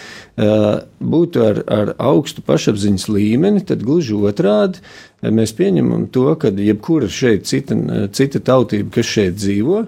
būtu 1.02 1.46
ar, 1.46 1.62
ar 1.66 1.94
augstu 2.12 2.44
pašapziņas 2.46 3.08
līmeni, 3.12 3.64
tad 3.68 3.84
gluži 3.86 4.18
otrādi 4.18 4.84
mēs 5.22 5.54
pieņemam 5.54 6.08
to, 6.12 6.32
ka 6.40 6.50
jebkura 6.50 7.08
šeit 7.12 7.46
cita, 7.46 7.76
cita 8.14 8.42
tautība, 8.42 8.90
kas 8.96 9.06
šeit 9.06 9.38
dzīvo, 9.38 9.84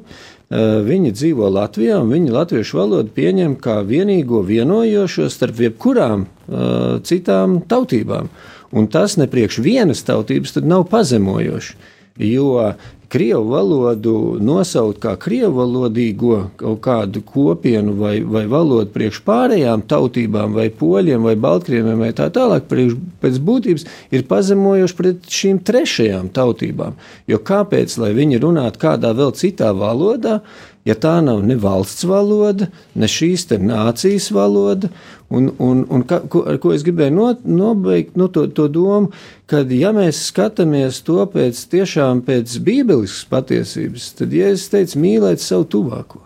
Viņi 0.52 1.10
dzīvo 1.16 1.48
Latvijā, 1.48 1.96
un 2.02 2.10
viņi 2.12 2.34
latviešu 2.34 2.76
valodu 2.76 3.10
pieņem 3.16 3.56
kā 3.64 3.78
vienīgo 3.88 4.42
vienojošo 4.44 5.30
starp 5.32 5.62
jebkurām 5.64 6.26
uh, 6.26 7.00
citām 7.02 7.62
tautībām. 7.68 8.28
Un 8.74 8.86
tas 8.92 9.16
ne 9.16 9.26
priekš 9.30 9.62
vienas 9.64 10.04
tautības 10.04 10.58
nav 10.62 10.84
pazemojoši. 10.92 11.76
Jo 12.20 12.74
krievu 13.14 13.44
valodu 13.52 14.14
nosaukt 14.42 14.98
kā 15.04 15.14
krievu 15.20 15.60
valodīgo 15.60 16.38
kaut 16.58 16.80
kādu 16.82 17.22
kopienu 17.26 17.94
vai, 18.00 18.16
vai 18.26 18.44
valodu 18.50 18.90
priekš 18.94 19.20
pārējām 19.26 19.84
tautībām, 19.90 20.56
vai 20.56 20.66
poļiem, 20.74 21.22
vai 21.28 21.36
baltkrieviem, 21.38 22.02
vai 22.02 22.10
tā 22.16 22.26
tālāk, 22.34 22.66
priekš, 22.70 22.98
pēc 23.22 23.38
būtības 23.46 23.86
ir 24.14 24.26
pazemojoši 24.30 24.98
pret 24.98 25.30
šīm 25.38 25.62
trešajām 25.66 26.32
tautībām. 26.34 26.98
Jo 27.30 27.38
kāpēc, 27.38 27.94
lai 28.02 28.10
viņi 28.18 28.42
runātu 28.42 28.82
kādā 28.82 29.14
vēl 29.14 29.34
citā 29.38 29.70
valodā, 29.78 30.40
ja 30.84 30.94
tā 31.00 31.18
nav 31.24 31.42
ne 31.46 31.56
valsts 31.60 32.04
valoda, 32.08 32.68
ne 32.94 33.08
šīs 33.08 33.46
nācijas 33.58 34.30
valoda. 34.34 34.90
Un, 35.34 35.48
un, 35.58 35.84
un 35.90 36.04
ka, 36.06 36.20
ko, 36.30 36.44
ko 36.60 36.72
es 36.74 36.84
gribēju 36.86 37.14
no, 37.16 37.30
nobeigt 37.42 38.18
nu, 38.20 38.28
to, 38.28 38.44
to 38.54 38.68
domu, 38.68 39.10
ka, 39.50 39.64
ja 39.72 39.90
mēs 39.96 40.20
skatāmies 40.28 41.00
to 41.06 41.24
pēc 41.32 41.58
tiešām 41.72 42.20
pēc 42.26 42.58
bībeliskas 42.62 43.24
patiesības, 43.32 44.10
tad 44.20 44.36
Jēzus 44.36 44.68
teica 44.74 45.00
mīlēt 45.00 45.42
savu 45.42 45.66
tuvāko. 45.74 46.20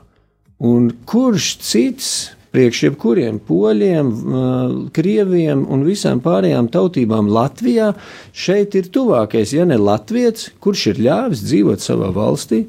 Un 0.58 0.90
kurš 1.06 1.54
cits 1.62 2.10
priekš 2.52 2.82
jebkuriem 2.88 3.38
poļiem, 3.44 4.12
krieviem 4.96 5.64
un 5.70 5.84
visām 5.86 6.20
pārējām 6.24 6.70
tautībām 6.72 7.28
Latvijā 7.30 7.92
šeit 8.32 8.74
ir 8.78 8.88
tuvākais, 8.92 9.52
ja 9.54 9.66
ne 9.68 9.78
latviets, 9.78 10.50
kurš 10.64 10.86
ir 10.92 11.02
ļāvis 11.06 11.44
dzīvot 11.44 11.84
savā 11.84 12.10
valstī, 12.16 12.64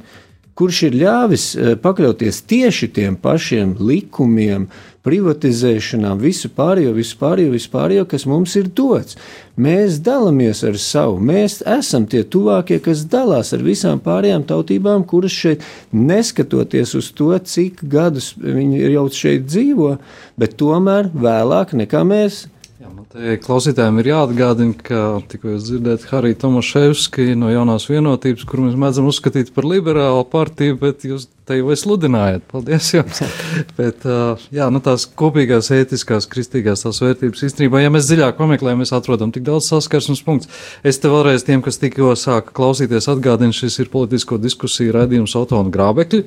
kurš 0.60 0.84
ir 0.90 1.00
ļāvis 1.00 1.50
eh, 1.56 1.74
pakļauties 1.80 2.44
tieši 2.50 2.92
tiem 2.96 3.16
pašiem 3.20 3.78
likumiem, 3.80 4.68
privatizēšanām, 5.08 6.20
visu 6.20 6.50
pārējo, 6.52 6.92
visu 6.98 7.16
pārējo, 7.22 7.54
visu 7.54 7.70
pārējo, 7.72 8.04
kas 8.12 8.26
mums 8.28 8.56
ir 8.60 8.68
dots. 8.76 9.16
Mēs 9.60 10.00
dalāmies 10.04 10.62
ar 10.68 10.76
savu, 10.80 11.18
mēs 11.24 11.62
esam 11.68 12.06
tie 12.12 12.26
tuvākie, 12.28 12.82
kas 12.84 13.06
dalās 13.10 13.54
ar 13.56 13.64
visām 13.64 14.02
pārējām 14.04 14.44
tautībām, 14.50 15.08
kuras 15.08 15.36
šeit, 15.36 15.66
neskatoties 15.96 16.96
uz 17.00 17.12
to, 17.16 17.32
cik 17.40 17.84
gadus 17.92 18.34
viņi 18.40 18.92
jau 18.94 19.08
šeit 19.22 19.48
dzīvo, 19.48 19.96
bet 20.40 20.60
tomēr 20.60 21.12
vēlāk 21.16 21.76
nekā 21.80 22.04
mēs 22.08 22.46
Klausītājiem 22.80 23.98
ir 24.00 24.08
jāatgādina, 24.14 24.72
ka 24.88 25.00
tikko 25.28 25.52
jūs 25.52 25.66
dzirdējāt 25.68 26.06
Hariju 26.14 26.38
Tomaševski 26.40 27.34
no 27.36 27.50
jaunās 27.52 27.90
vienotības, 27.90 28.46
kur 28.48 28.62
mēs 28.64 28.78
mēdzam 28.80 29.10
uzskatīt 29.10 29.52
par 29.52 29.68
liberālu 29.68 30.24
partiju, 30.32 30.78
bet 30.80 31.04
jūs 31.04 31.26
te 31.50 31.58
jau 31.58 31.76
sludinājāt. 31.76 32.46
Paldies 32.48 32.94
jums! 32.94 33.20
bet, 33.80 34.08
jā, 34.56 34.70
nu 34.72 34.80
tās 34.86 35.10
kopīgās 35.20 35.74
ētiskās, 35.76 36.30
kristīgās 36.32 36.86
tās 36.86 37.04
vērtības 37.04 37.44
īstenībā, 37.50 37.84
ja 37.84 37.92
mēs 37.92 38.08
dziļāk 38.08 38.40
pameklējam, 38.40 38.80
mēs 38.86 38.96
atrodam 38.96 39.36
tik 39.36 39.44
daudz 39.50 39.68
saskarsmes 39.74 40.24
punktus. 40.24 40.64
Es 40.80 41.04
te 41.04 41.12
vēlreiz 41.12 41.44
tiem, 41.44 41.60
kas 41.66 41.84
tikko 41.84 42.16
sāka 42.16 42.56
klausīties, 42.56 43.12
atgādinu, 43.12 43.60
šis 43.60 43.82
ir 43.84 43.92
politisko 43.92 44.40
diskusiju 44.40 44.96
raidījums 44.96 45.36
Auto 45.36 45.60
un 45.60 45.76
Grābekļi. 45.76 46.24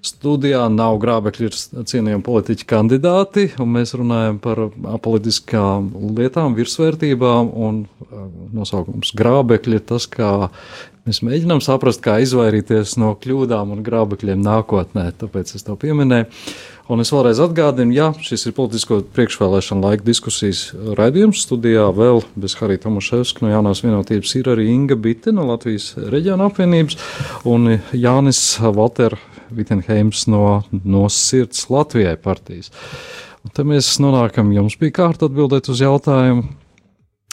Studijā 0.00 0.62
nav 0.72 0.96
grābekļi, 1.02 1.48
ir 1.50 1.84
cienījami 1.84 2.24
politiķi 2.24 2.64
kandidāti, 2.68 3.42
un 3.60 3.74
mēs 3.74 3.92
runājam 3.98 4.38
par 4.40 4.62
apolitiskām 4.94 5.90
lietām, 6.16 6.54
virsvērtībām, 6.56 7.50
un 7.52 7.82
nosaukums 8.56 9.12
grābekļi 9.18 9.76
ir 9.76 9.84
tas, 9.92 10.06
kā 10.08 10.48
mēs 11.04 11.20
mēģinām 11.26 11.60
saprast, 11.64 12.00
kā 12.04 12.16
izvairīties 12.24 12.96
no 13.00 13.12
kļūdām 13.20 13.74
un 13.76 13.84
grābekļiem 13.84 14.40
nākotnē, 14.40 15.10
tāpēc 15.20 15.52
es 15.58 15.66
to 15.68 15.76
pieminēju. 15.80 16.30
Un 16.90 17.04
es 17.04 17.12
vēlreiz 17.12 17.38
atgādinu, 17.44 17.92
ja 17.94 18.08
šis 18.24 18.48
ir 18.48 18.54
politisko 18.56 19.02
priekšvēlēšanu 19.14 19.84
laika 19.84 20.06
diskusijas 20.08 20.70
raidījums, 20.98 21.44
studijā 21.44 21.84
vēl 21.94 22.24
bez 22.40 22.56
Harija 22.58 22.86
Tomaševska 22.86 23.44
no 23.44 23.52
jaunās 23.52 23.84
vienotības 23.84 24.32
ir 24.40 24.50
arī 24.56 24.70
Inga 24.72 24.96
Bite 24.98 25.36
no 25.36 25.44
Latvijas 25.52 25.92
reģiona 26.00 26.48
apvienības 26.50 26.98
un 27.52 27.76
Jānis 27.94 28.42
Valter 28.64 29.20
Vitsenheims 29.54 30.26
no, 30.30 30.62
no 30.84 31.08
sirds 31.12 31.68
Latvijai 31.70 32.16
partijas. 32.20 32.72
Un 33.44 33.54
te 33.56 33.64
mēs 33.64 33.94
nonākam, 34.02 34.52
jums 34.52 34.76
bija 34.80 34.98
kārta 35.02 35.30
atbildēt 35.30 35.70
uz 35.72 35.80
jautājumu. 35.80 36.48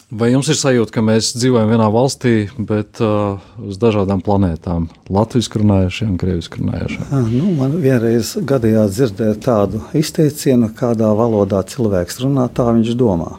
Vai 0.08 0.30
jums 0.30 0.48
ir 0.48 0.56
sajūta, 0.56 0.92
ka 0.94 1.02
mēs 1.04 1.34
dzīvojam 1.36 1.68
vienā 1.68 1.86
valstī, 1.92 2.46
bet 2.56 2.96
uh, 3.04 3.42
uz 3.60 3.76
dažādām 3.76 4.22
planētām- 4.24 4.86
latviešu 5.16 5.60
runājušiem 5.60 6.14
un 6.14 6.20
krievisku 6.22 6.62
runājušiem? 6.62 7.10
Nu, 7.34 7.50
man 7.58 7.74
vienreiz 7.82 8.30
gadījās 8.40 8.94
dzirdēt 8.96 9.42
tādu 9.44 9.82
izteicienu, 9.92 10.70
kādā 10.72 11.10
valodā 11.12 11.60
cilvēks 11.60 12.22
runā, 12.24 12.48
tā 12.48 12.70
viņš 12.72 12.94
domā. 12.96 13.34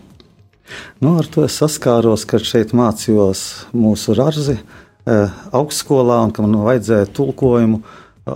Nu, 1.02 1.16
ar 1.18 1.26
to 1.26 1.48
es 1.48 1.58
saskāros, 1.58 2.28
kad 2.30 2.46
šeit 2.46 2.76
mācījos 2.78 3.42
mūsu 3.74 4.14
rārzi 4.14 4.60
eh, 4.60 5.42
augstskolā 5.50 6.20
un 6.28 6.36
ka 6.36 6.46
man 6.46 6.54
vajadzēja 6.68 7.10
tulkojumu 7.18 7.82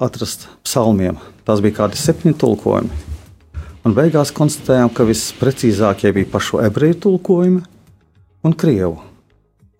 atrast 0.01 0.47
psalmiem. 0.65 1.19
Tās 1.47 1.61
bija 1.63 1.83
kādi 1.83 1.99
septiņi 1.99 2.37
tulkojumi. 2.39 3.01
Un 3.83 3.95
beigās 3.97 4.31
konstatējām, 4.35 4.91
ka 4.95 5.05
visprecīzākie 5.07 6.13
bija 6.15 6.29
pašu 6.31 6.61
ebreju 6.63 7.01
tulkojumi 7.03 7.63
un 8.47 8.55
krievu. 8.55 9.01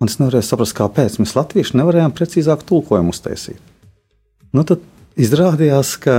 Un 0.04 0.12
es 0.12 0.20
nevarēju 0.20 0.44
saprast, 0.44 0.76
kāpēc 0.76 1.16
mēs 1.22 1.36
latvieši 1.38 1.78
nevarējām 1.80 2.12
precīzāk 2.16 2.66
tulkojumu 2.68 3.14
uztaisīt. 3.16 3.62
Nu, 4.54 4.66
tad 4.68 4.84
izrādījās, 5.16 5.96
ka 6.04 6.18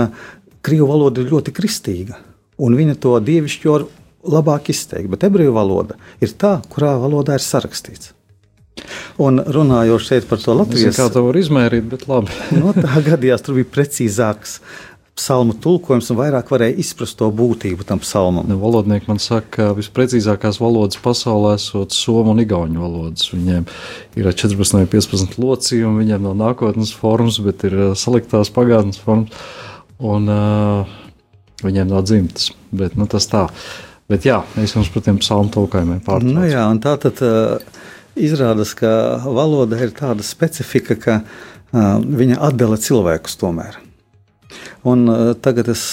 krievu 0.65 0.89
valoda 0.89 1.21
ir 1.21 1.29
ļoti 1.35 1.53
kristīga, 1.55 2.17
un 2.57 2.79
viņa 2.79 2.97
to 3.05 3.13
dievišķo 3.21 3.77
labāk 4.33 4.71
izteikt, 4.73 5.11
bet 5.13 5.27
ebreju 5.29 5.53
valoda 5.53 5.99
ir 6.25 6.33
tā, 6.41 6.57
kurā 6.73 6.95
valodā 7.03 7.37
ir 7.37 7.45
sarakstīts. 7.45 8.15
Un 9.23 9.42
runājot 9.42 10.03
šeit 10.03 10.27
par 10.31 10.42
to 10.42 10.57
Latvijas 10.57 10.92
monētu, 10.92 11.01
kā 11.01 11.12
to 11.14 11.23
var 11.29 11.38
izmērīt, 11.38 11.87
bet 11.92 12.09
labi. 12.11 12.35
no 12.57 12.73
nu, 12.73 12.75
tā 12.75 13.05
gadījās 13.07 13.44
tur 13.47 13.59
bija 13.61 13.70
precīzāks 13.77 14.59
psalmu 15.14 15.55
tulkojums 15.62 16.09
un 16.11 16.18
vairāk 16.18 16.49
varēja 16.51 16.75
izprast 16.83 17.16
to 17.20 17.29
būtību 17.35 17.87
tam 17.87 18.01
psalmam. 18.03 18.49
Nu, 18.51 18.57
valodnieki 18.59 19.07
man 19.07 19.20
saka, 19.23 19.47
ka 19.57 19.68
visprecīzākās 19.79 20.59
valodas 20.62 20.99
pasaulē 21.03 21.55
esot 21.55 21.94
somu 21.94 22.35
un 22.35 22.42
igauņu 22.42 22.83
valodas. 22.83 23.29
Viņiem 23.31 23.68
ir 24.18 24.31
14 24.33 24.81
vai 24.81 24.88
15 24.90 25.38
locījumi, 25.38 26.03
viņiem 26.03 26.27
nav 26.27 26.35
nākotnes 26.40 26.90
formas, 26.99 27.38
bet 27.44 27.62
ir 27.68 27.79
saliktās 27.99 28.51
pagātnes 28.55 28.99
formas, 28.99 29.47
un 30.03 30.27
uh, 30.35 30.99
viņiem 31.62 31.94
nav 31.94 32.03
dzimtas. 32.09 32.51
Bet, 32.75 32.99
nu, 32.99 33.07
tas 33.11 33.31
tā. 33.31 33.47
Bet 34.11 34.27
jā, 34.27 34.42
es 34.61 34.75
jums 34.75 34.90
par 34.92 35.07
tiem 35.07 35.23
psalmu 35.23 35.55
tulkojumiem 35.55 36.03
pārtraucu. 36.05 36.35
Nu, 36.35 36.42
jā, 36.51 36.66
un 36.68 36.83
tā 36.83 36.99
tad 37.01 37.23
uh, 37.25 37.79
izrādās, 38.16 38.74
ka 38.79 39.20
valoda 39.24 39.79
ir 39.83 39.94
tāda 39.96 40.24
specifika, 40.27 40.96
ka 40.98 41.16
uh, 41.22 41.98
viņa 42.00 42.40
atdala 42.48 42.79
cilvēkus 42.81 43.38
tomēr. 43.40 43.79
Un, 44.87 45.07
uh, 45.09 45.33
tagad 45.35 45.70
es, 45.72 45.85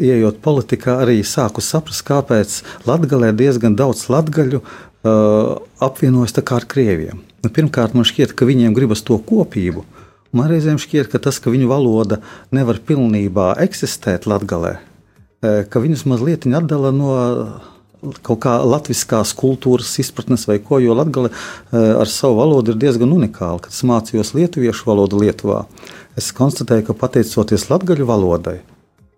ieejot 0.00 0.40
politikā, 0.44 1.00
arī 1.04 1.20
sāku 1.26 1.64
saprast, 1.64 2.04
kāpēc 2.08 2.60
Latvijā 2.88 3.32
diezgan 3.36 3.76
daudz 3.78 4.06
latgaļu 4.12 4.62
uh, 4.62 5.56
apvienojas 5.82 6.36
ar 6.40 6.68
krieviem. 6.68 7.24
Nu, 7.40 7.48
pirmkārt, 7.48 7.96
man 7.96 8.04
šķiet, 8.08 8.36
ka 8.36 8.48
viņiem 8.48 8.76
gribas 8.76 9.02
to 9.06 9.16
kopību. 9.18 9.84
Man 10.36 10.46
reizēm 10.52 10.78
šķiet, 10.78 11.08
ka 11.10 11.18
tas, 11.18 11.40
ka 11.42 11.50
viņu 11.50 11.66
valoda 11.70 12.20
nevar 12.54 12.78
pilnībā 12.86 13.56
eksistēt 13.64 14.28
Latvijā, 14.30 14.76
ka 15.40 15.80
viņus 15.82 16.04
mazliet 16.06 16.44
atdala 16.46 16.92
no 16.94 17.14
kaut 18.24 18.40
kā 18.44 18.56
latviskās 18.64 19.32
kultūras 19.36 19.92
izpratnes 20.02 20.46
vai 20.48 20.58
ko, 20.64 20.80
jo 20.82 20.96
Latvija 20.96 21.30
ar 21.72 22.10
savu 22.10 22.40
valodu 22.40 22.74
ir 22.74 22.80
diezgan 22.80 23.12
unikāla. 23.14 23.60
Kad 23.64 23.74
es 23.74 23.82
mācījos 23.86 24.34
lietuviešu 24.36 24.88
valodu 24.88 25.20
Lietuvā, 25.20 25.64
es 26.18 26.30
konstatēju, 26.36 26.88
ka 26.88 26.98
pateicoties 27.04 27.68
latviešu 27.70 28.08
valodai, 28.08 28.58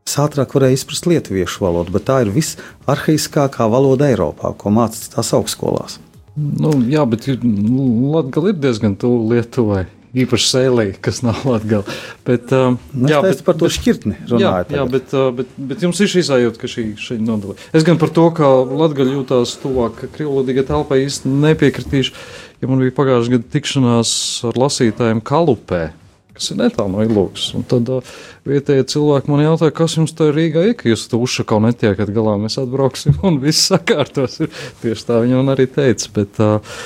es 0.06 0.18
ātrāk 0.18 0.54
varēju 0.56 0.80
izprast 0.80 1.08
lietuviešu 1.10 1.64
valodu, 1.64 1.94
bet 1.94 2.08
tā 2.10 2.22
ir 2.24 2.32
visarhaiskākā 2.34 3.68
valoda 3.70 4.10
Eiropā, 4.10 4.54
ko 4.58 4.74
mācās 4.74 5.12
tās 5.14 5.32
augstskolās. 5.36 6.00
Nu, 6.36 6.74
jā, 6.88 7.04
bet 7.06 7.28
Latvija 7.28 8.54
ir 8.54 8.62
diezgan 8.62 8.96
tuvu 8.96 9.34
Lietuvai 9.34 9.84
īpaši 10.12 10.48
sēlī, 10.48 10.86
kas 11.02 11.22
nav 11.24 11.42
latgala. 11.50 11.96
Bet, 12.26 12.52
um, 12.56 12.78
jā, 13.08 13.22
bet, 13.24 13.40
par 13.46 13.56
to 13.60 13.70
šķirtni 13.72 14.18
runājot. 14.30 14.74
Jā, 14.74 14.80
jā 14.80 14.86
bet, 14.92 15.14
uh, 15.16 15.30
bet, 15.36 15.54
bet 15.70 15.86
jums 15.86 16.02
ir 16.02 16.12
šī 16.12 16.26
sajūta, 16.28 16.60
ka 16.60 16.70
šī 16.70 16.86
ir 17.16 17.24
nodala. 17.24 17.56
Es 17.76 17.86
gan 17.86 18.00
par 18.00 18.12
to, 18.14 18.28
ka 18.36 18.50
latgaļa 18.68 19.16
jūtās 19.18 19.56
tuvāk 19.62 20.04
krievlodīgai 20.16 20.66
telpai 20.68 21.02
īsti 21.06 21.32
nepiekritīšu, 21.46 22.14
ja 22.62 22.70
man 22.70 22.84
bija 22.84 22.96
pagājušajā 23.00 23.38
gadā 23.38 23.52
tikšanās 23.56 24.14
ar 24.50 24.62
lasītājiem 24.66 25.24
Kalupē 25.24 25.88
kas 26.32 26.48
ir 26.52 26.62
netālu 26.62 26.94
no 26.94 27.02
ilūgas. 27.04 27.50
Un 27.58 27.66
tad 27.68 27.90
uh, 27.92 28.14
vietējie 28.48 28.86
cilvēki 28.94 29.28
man 29.28 29.44
jautāja, 29.44 29.74
kas 29.76 29.98
jums 29.98 30.14
tur 30.16 30.32
Rīgā 30.32 30.64
ir, 30.70 30.76
ka 30.80 30.88
jūs 30.88 31.04
tur 31.12 31.20
uzšakau 31.26 31.60
netiekat 31.60 32.08
galā, 32.14 32.38
mēs 32.40 32.56
atbrauksim 32.62 33.18
un 33.28 33.36
viss 33.42 33.68
sakārtos. 33.68 34.40
Tieši 34.80 35.08
tā 35.08 35.20
viņa 35.22 35.42
man 35.42 35.52
arī 35.52 35.68
teica. 35.68 36.08
Bet, 36.16 36.40
uh, 36.40 36.80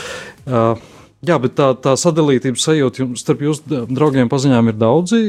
uh, 0.50 0.95
jā, 1.24 1.38
bet 1.42 1.57
tā, 1.59 1.72
tā 1.81 1.96
sadalītības 2.00 2.68
sajūta 2.68 3.02
jums, 3.02 3.24
starp 3.24 3.44
jūsu 3.46 3.83
draugiem 3.88 4.31
paziņām 4.33 4.72
ir 4.72 4.81
daudzi. 4.81 5.22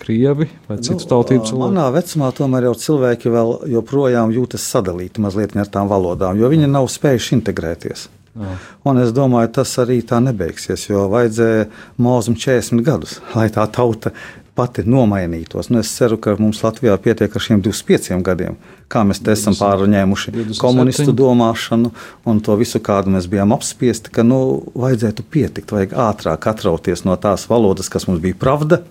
Krievi 0.00 0.46
vai 0.70 0.78
citu 0.80 1.02
nu, 1.02 1.08
tautību 1.10 1.44
cilvēki? 1.50 1.74
Manā 1.74 1.90
vecumā 1.92 2.30
tomēr 2.32 2.70
jau 2.70 2.76
cilvēki 2.80 3.32
vēl 3.34 3.50
joprojām 3.74 4.32
jūtas 4.32 4.64
sadalīti 4.72 5.20
mazliet 5.20 5.52
ar 5.52 5.68
tām 5.68 5.90
valodām, 5.90 6.40
jo 6.40 6.48
viņi 6.48 6.70
nav 6.70 6.88
spējuši 6.88 7.36
integrēties. 7.36 8.06
Jā. 8.40 8.54
Un 8.86 9.00
es 9.02 9.10
domāju, 9.12 9.50
tas 9.58 9.72
arī 9.82 9.98
tā 10.06 10.20
nebeigsies, 10.22 10.86
jo 10.86 11.08
vajadzēja 11.12 11.66
mūzum 12.00 12.38
40 12.38 12.84
gadus, 12.86 13.18
lai 13.34 13.48
tā 13.52 13.66
tauta 13.74 14.14
pati 14.60 14.84
nomainītos. 14.84 15.70
Nu, 15.72 15.80
es 15.80 15.90
ceru, 15.96 16.18
ka 16.20 16.34
mums 16.36 16.60
Latvijā 16.64 16.96
pietiek 17.00 17.32
ar 17.32 17.44
šiem 17.44 17.62
25 17.64 18.20
gadiem, 18.26 18.58
kā 18.92 19.04
mēs 19.08 19.22
te 19.24 19.32
esam 19.32 19.56
pārņēmuši 19.56 20.34
27. 20.36 20.60
komunistu 20.60 21.14
domāšanu 21.16 21.92
un 22.28 22.42
to 22.44 22.56
visu, 22.60 22.82
kādu 22.84 23.14
mēs 23.14 23.28
bijām 23.32 23.54
apspiesti, 23.56 24.12
ka 24.12 24.24
nu, 24.26 24.40
vajadzētu 24.76 25.24
pietikt, 25.32 25.72
vajag 25.72 25.96
ātrāk 26.10 26.50
atrauties 26.52 27.06
no 27.08 27.16
tās 27.20 27.46
valodas, 27.48 27.88
kas 27.92 28.08
mums 28.10 28.20
bija 28.20 28.36
pravda. 28.40 28.82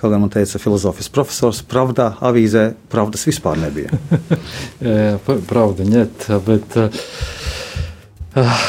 Kaut 0.00 0.10
gan 0.10 0.24
man 0.24 0.32
teica, 0.34 0.58
filozofijas 0.58 1.12
profesors, 1.14 1.60
pravdā, 1.62 2.08
avīzē, 2.24 2.72
pravdas 2.90 3.22
vispār 3.28 3.60
nebija. 3.60 3.92
pravda, 5.52 5.86
ņet, 5.92 6.26
bet. 6.48 6.78
Uh, 8.32 8.64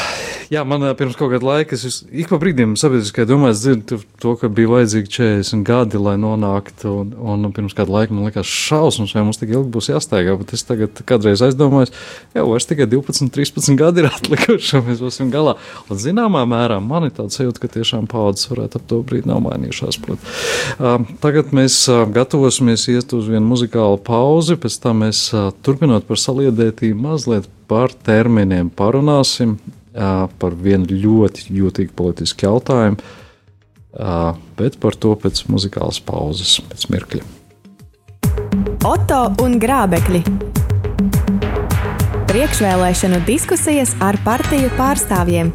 Jā, 0.52 0.64
man 0.68 0.84
pirms 0.98 1.16
kaut 1.16 1.32
kāda 1.32 1.46
laika, 1.46 1.76
es 1.76 2.02
ik 2.12 2.28
pa 2.30 2.38
brīdim 2.40 2.74
sabiedriskajā 2.78 3.28
domā, 3.28 3.52
es 3.54 3.62
dzirdu 3.62 4.00
to, 4.20 4.34
ka 4.40 4.50
bija 4.52 4.70
vajadzīgi 4.72 5.10
40 5.16 5.64
gadi, 5.66 6.00
lai 6.00 6.14
nonāktu, 6.20 6.90
un, 7.14 7.46
un 7.46 7.54
pirms 7.54 7.76
kāda 7.76 7.94
laika 7.94 8.14
man 8.14 8.28
likās 8.28 8.50
šausmas, 8.50 9.14
vai 9.16 9.24
mums 9.26 9.40
tik 9.40 9.54
ilgi 9.54 9.72
būs 9.74 9.90
jāsteigā, 9.92 10.36
bet 10.40 10.54
es 10.56 10.66
tagad 10.68 11.00
kādreiz 11.08 11.42
aizdomājos, 11.44 11.94
jau 12.36 12.46
vairs 12.50 12.68
tikai 12.70 12.88
12, 12.90 13.30
13 13.34 13.78
gadi 13.80 14.04
ir 14.04 14.10
atlikuši, 14.12 14.80
un 14.80 14.88
mēs 14.88 15.04
būsim 15.04 15.32
galā. 15.32 15.56
Un 15.88 16.02
zināmā 16.02 16.44
mērā 16.50 16.80
man 16.84 17.08
ir 17.08 17.14
tāds 17.16 17.38
sajūta, 17.40 17.62
ka 17.62 17.72
tiešām 17.78 18.08
paudzes 18.10 18.50
varētu 18.52 18.80
ap 18.80 18.88
to 18.90 19.00
brīdi 19.06 19.30
nav 19.30 19.40
mainījušās. 19.46 20.00
Prot. 20.04 20.28
Tagad 21.24 21.54
mēs 21.56 21.78
gatavosimies 22.14 22.88
iet 22.92 23.14
uz 23.16 23.30
vienu 23.30 23.46
muzikālu 23.48 24.00
pauzi, 24.04 24.58
pēc 24.60 24.80
tam 24.82 25.04
mēs 25.04 25.26
turpinot 25.64 26.08
par 26.08 26.20
saliedētību 26.20 27.06
mazliet 27.08 27.48
par 27.70 27.94
terminiem 28.04 28.68
parunāsim 28.76 29.56
par 29.94 30.56
vienu 30.58 30.88
ļoti 30.90 31.48
jūtīgu 31.54 31.94
politisku 31.96 32.48
jautājumu, 32.48 32.98
bet 34.58 34.78
par 34.82 34.98
to 34.98 35.14
pēc 35.22 35.44
muzikālas 35.50 36.00
pauzes, 36.02 36.58
pēc 36.70 36.88
mirkļa. 36.90 37.22
Oto 38.84 39.20
un 39.44 39.56
grābekļi. 39.62 40.24
Priekšvēlēšanu 42.34 43.22
diskusijas 43.28 43.94
ar 44.02 44.18
partiju 44.26 44.72
pārstāvjiem. 44.74 45.54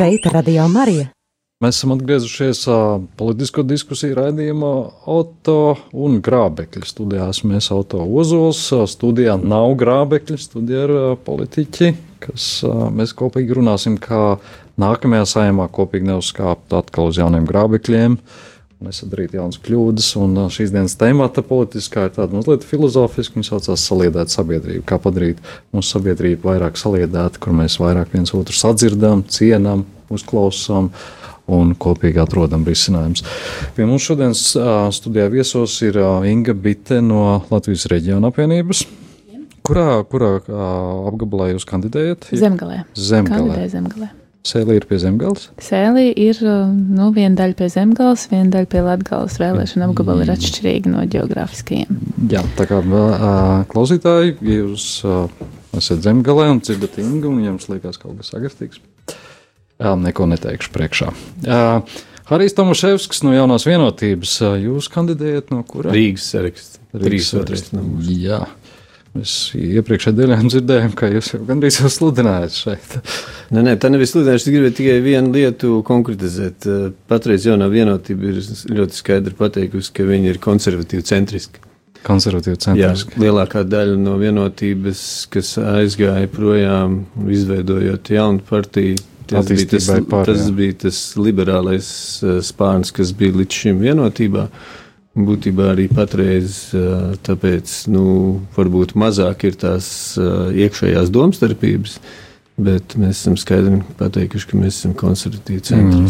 Šeit 0.00 0.24
Radio 0.32 0.64
Marija. 0.72 1.10
Mēs 1.60 1.76
esam 1.76 1.90
atgriezušies 1.92 2.62
uh, 2.72 3.02
politisko 3.20 3.60
diskusiju 3.68 4.14
raidījumā 4.16 4.70
Auto 5.12 5.74
un 5.92 6.14
Grābekļa 6.24 6.88
studijās. 6.88 7.42
Mēs 7.44 7.68
Auto 7.74 8.00
Ozols 8.08 8.62
studijā 8.94 9.34
nav 9.36 9.74
Grābekļa, 9.82 10.38
studijā 10.40 10.86
ir 10.86 10.94
uh, 10.94 11.10
politiķi, 11.26 11.90
kas 12.24 12.46
uh, 12.64 12.86
mēs 12.96 13.12
kopīgi 13.18 13.58
runāsim, 13.58 13.98
kā 14.00 14.38
nākamajā 14.80 15.26
saimā 15.34 15.68
kopīgi 15.68 16.08
neuzkāpt 16.14 16.72
atkal 16.80 17.12
uz 17.12 17.20
jauniem 17.20 17.44
grābekļiem. 17.52 18.16
Nesadarīt 18.80 19.34
jaunas 19.36 19.58
kļūdas, 19.60 20.06
un 20.16 20.38
šīs 20.48 20.70
dienas 20.72 20.94
temata 20.96 21.42
politiskā 21.44 22.06
ir 22.08 22.14
tāda 22.14 22.32
mazliet 22.32 22.62
filozofiska. 22.64 23.36
Viņa 23.36 23.48
saucās 23.50 23.82
saliedēt 23.84 24.32
sabiedrību. 24.32 24.86
Kā 24.88 24.96
padarīt 24.96 25.42
mūsu 25.76 25.98
sabiedrību 25.98 26.48
vairāk 26.48 26.80
saliedētu, 26.80 27.42
kur 27.44 27.52
mēs 27.58 27.76
vairāk 27.82 28.14
viens 28.16 28.32
otru 28.32 28.56
sadzirdam, 28.56 29.20
cienam, 29.28 29.84
uzklausām 30.08 30.88
un 31.50 31.74
kopīgi 31.76 32.22
atrodam 32.22 32.64
risinājumus. 32.64 33.20
Pie 33.76 33.84
mums 33.84 34.06
šodienas 34.08 34.46
studijā 34.96 35.28
viesos 35.28 35.74
ir 35.84 36.00
Inga 36.30 36.54
Bite 36.56 37.02
no 37.04 37.42
Latvijas 37.50 37.84
reģiona 37.92 38.32
apvienības. 38.32 38.86
Kurā, 39.66 40.00
kurā 40.08 40.38
apgabalā 41.10 41.50
jūs 41.52 41.68
kandidējat? 41.68 42.30
Zemgalē. 42.32 42.86
Zemgalē. 42.96 43.44
Kandidēju 43.44 43.74
Zemgalē. 43.76 44.10
Sēlī 44.40 44.78
ir 44.78 44.86
pie 44.88 44.96
zemgales? 44.96 45.50
Sēlī 45.60 46.06
ir 46.16 46.38
nu, 46.40 47.10
viena 47.12 47.34
daļa 47.42 47.56
pie 47.58 47.66
zemgales, 47.72 48.22
viena 48.30 48.48
daļa 48.54 48.70
pie 48.72 48.80
latgales. 48.86 49.36
Vēlēšana 49.42 49.90
apgabali 49.90 50.24
ir 50.24 50.32
atšķirīgi 50.32 50.92
no 50.94 51.04
geogrāfiskajiem. 51.12 51.98
Jā, 52.32 52.40
tā 52.56 52.64
kā 52.70 52.80
klausītāji, 53.70 54.38
ja 54.40 54.62
jūs 54.62 54.86
esat 55.76 56.06
zemgalē 56.06 56.48
un 56.54 56.62
dzirdat 56.64 56.96
Ingu, 57.02 57.34
un 57.34 57.44
jums 57.44 57.68
liekas 57.68 58.00
kaut 58.00 58.16
kas 58.22 58.32
agrestīvs, 58.38 58.80
neko 59.78 60.30
neteikšu 60.32 60.72
priekšā. 60.72 61.12
Harijs 62.30 62.54
Tomaševskis 62.54 63.24
no 63.26 63.34
jaunās 63.34 63.64
vienotības. 63.66 64.38
Jūs 64.62 64.88
kandidējat 64.94 65.48
no 65.52 65.64
kura? 65.66 65.90
Rīgas 65.92 66.28
saraksts. 66.32 66.78
Rīgas 66.94 67.32
saraksts. 67.34 67.74
Jā. 68.14 68.44
Mēs 69.10 69.32
iepriekšējā 69.58 70.14
dienā 70.14 70.36
dzirdējām, 70.44 70.92
ka 70.98 71.08
jūs 71.10 71.32
jau 71.32 71.40
gandrīz 71.48 71.80
jau 71.80 71.88
sludinājāt 71.90 72.54
šeit. 72.54 72.92
Nē, 73.50 73.64
nē, 73.66 73.72
tā 73.82 73.90
nevis 73.90 74.12
sludināšana. 74.14 74.38
Es 74.38 74.46
gribēju 74.46 74.76
tikai 74.78 75.00
vienu 75.02 75.34
lietu 75.34 75.80
konkretizēt. 75.86 76.68
Patreiz 77.10 77.48
jaunā 77.48 77.66
vienotība 77.72 78.30
ir 78.30 78.38
ļoti 78.70 79.00
skaidri 79.00 79.34
pateikusi, 79.34 79.90
ka 79.96 80.06
viņi 80.06 80.30
ir 80.30 80.40
konservatīvi 80.44 81.08
centriski. 81.10 81.64
Konservatīvi 82.06 82.62
centriski. 82.62 83.16
Jā, 83.16 83.24
lielākā 83.26 83.64
daļa 83.66 83.98
no 83.98 84.14
vienotības, 84.20 85.02
kas 85.34 85.56
aizgāja 85.58 86.30
projām, 86.30 87.02
izveidojot 87.26 88.14
jaunu 88.14 88.46
partiju, 88.46 89.02
Tas 89.30 89.46
bija 89.46 89.66
tas, 89.70 89.86
pār, 90.10 90.24
tas 90.26 90.48
bija 90.50 90.74
tas 90.86 90.96
liberālais 91.14 91.88
spārns, 92.42 92.90
kas 92.90 93.12
bija 93.14 93.36
līdz 93.38 93.58
šim 93.62 93.82
vienotībā. 93.84 94.48
Būtībā 95.10 95.72
arī 95.72 95.88
patreiz, 95.90 96.70
tāpēc, 97.26 97.70
nu, 97.90 98.04
varbūt 98.54 98.94
mazāk 98.94 99.42
ir 99.48 99.56
tās 99.58 99.88
iekšējās 100.16 101.10
domstarpības, 101.10 101.96
bet 102.60 102.94
mēs 103.00 103.24
esam 103.24 103.34
skaidri 103.40 103.80
pateikuši, 103.98 104.46
ka 104.52 104.60
mēs 104.60 104.78
esam 104.78 104.94
konservatīvi 104.94 105.64
centri. 105.66 106.04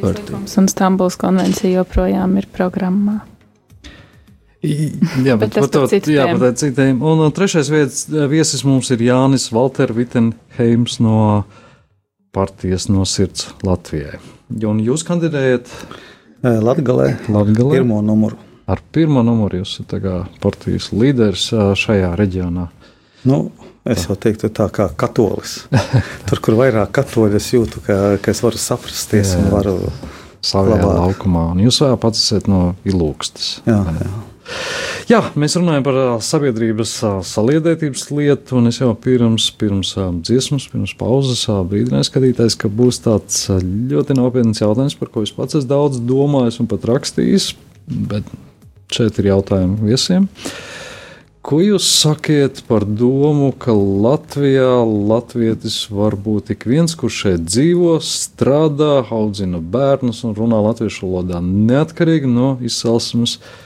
Mm. 0.00 0.46
Un 0.48 0.70
Stambuls 0.72 1.18
konvencija 1.20 1.82
joprojām 1.82 2.38
ir 2.40 2.48
programmā. 2.56 3.18
Jā, 4.64 5.36
bet, 5.36 5.52
bet 5.52 5.70
tas 5.74 5.92
ir 5.92 6.08
jā, 6.10 6.24
bet 6.40 6.58
citiem. 6.58 7.04
Un, 7.04 7.20
trešais 7.36 7.68
vietas 7.70 8.06
viesis 8.32 8.64
mums 8.66 8.88
ir 8.94 9.04
Jānis 9.04 9.50
Valter 9.52 9.92
Vittenheims 9.94 10.96
no 11.04 11.44
partijas 12.34 12.88
no 12.88 13.04
sirds 13.04 13.50
Latvijai. 13.66 14.16
Un 14.64 14.80
jūs 14.82 15.04
kandidējat 15.06 15.70
Latgalē, 16.42 17.12
Latgalē 17.32 17.78
pirmo 17.78 18.00
numuru. 18.04 18.45
Ar 18.66 18.82
pirmo 18.92 19.22
numuru 19.22 19.60
jūs 19.60 19.76
esat 19.78 20.06
partijas 20.42 20.90
līderis 20.90 21.48
šajā 21.78 22.10
reģionā. 22.18 22.66
Nu, 23.26 23.40
es 23.86 24.06
jau 24.08 24.16
teiktu, 24.18 24.50
tā 24.54 24.66
kā 24.74 24.88
katolis. 24.98 25.60
Tur, 26.28 26.42
kur 26.42 26.58
vairāk 26.58 26.90
katoļi, 26.98 27.38
es 27.38 27.50
jūtu, 27.54 27.82
ka, 27.86 27.98
ka 28.22 28.34
es 28.34 28.42
varu 28.42 28.58
saprasties 28.58 29.34
jā, 29.36 29.42
un 29.42 29.52
varu 29.54 29.76
savā 30.42 30.80
laukumā. 30.82 31.52
Un 31.54 31.62
jūs 31.66 31.78
pats 32.02 32.22
esat 32.24 32.50
no 32.50 32.72
Ilūkstas. 32.86 33.60
Jā, 33.68 33.82
jā. 34.00 34.14
Jā, 35.10 35.20
mēs 35.38 35.56
runājam 35.58 35.84
par 35.86 35.96
sabiedrības 36.22 36.92
saliedētības 37.26 38.04
lietu, 38.14 38.58
un 38.60 38.70
es 38.70 38.78
jau 38.78 38.92
pirms, 39.02 39.46
pirms 39.58 39.92
dziesmas, 40.26 40.68
pirms 40.70 40.94
pauzes 40.98 41.44
brīdināju 41.70 42.06
skatītājs, 42.06 42.58
ka 42.58 42.70
būs 42.70 43.00
tāds 43.04 43.44
ļoti 43.50 44.18
nopietns 44.18 44.62
jautājums, 44.62 44.98
par 44.98 45.10
ko 45.14 45.22
es 45.26 45.34
pats 45.34 45.58
esmu 45.58 45.70
daudz 45.70 46.02
domājis 46.02 46.60
un 46.62 46.70
pat 46.70 46.86
rakstījis, 46.90 47.52
bet 48.10 48.30
ir 49.20 49.30
jautājumi 49.32 49.90
viesiem. 49.90 50.28
Ko 51.46 51.60
jūs 51.62 51.86
sakiet 52.00 52.64
par 52.66 52.82
domu, 52.82 53.52
ka 53.54 53.70
Latvijā 53.70 54.80
latvietis 54.82 55.84
var 55.94 56.16
būt 56.18 56.50
tik 56.50 56.66
viens, 56.66 56.96
kurš 56.98 57.20
šeit 57.22 57.44
dzīvo, 57.46 58.00
strādā, 58.02 59.04
audzina 59.14 59.60
bērnus 59.62 60.24
un 60.26 60.34
runā 60.34 60.58
latviešu 60.64 61.06
valodā 61.06 61.38
neatkarīgi 61.44 62.32
no 62.32 62.56
izcelsmes? 62.66 63.36
Uh, 63.38 63.65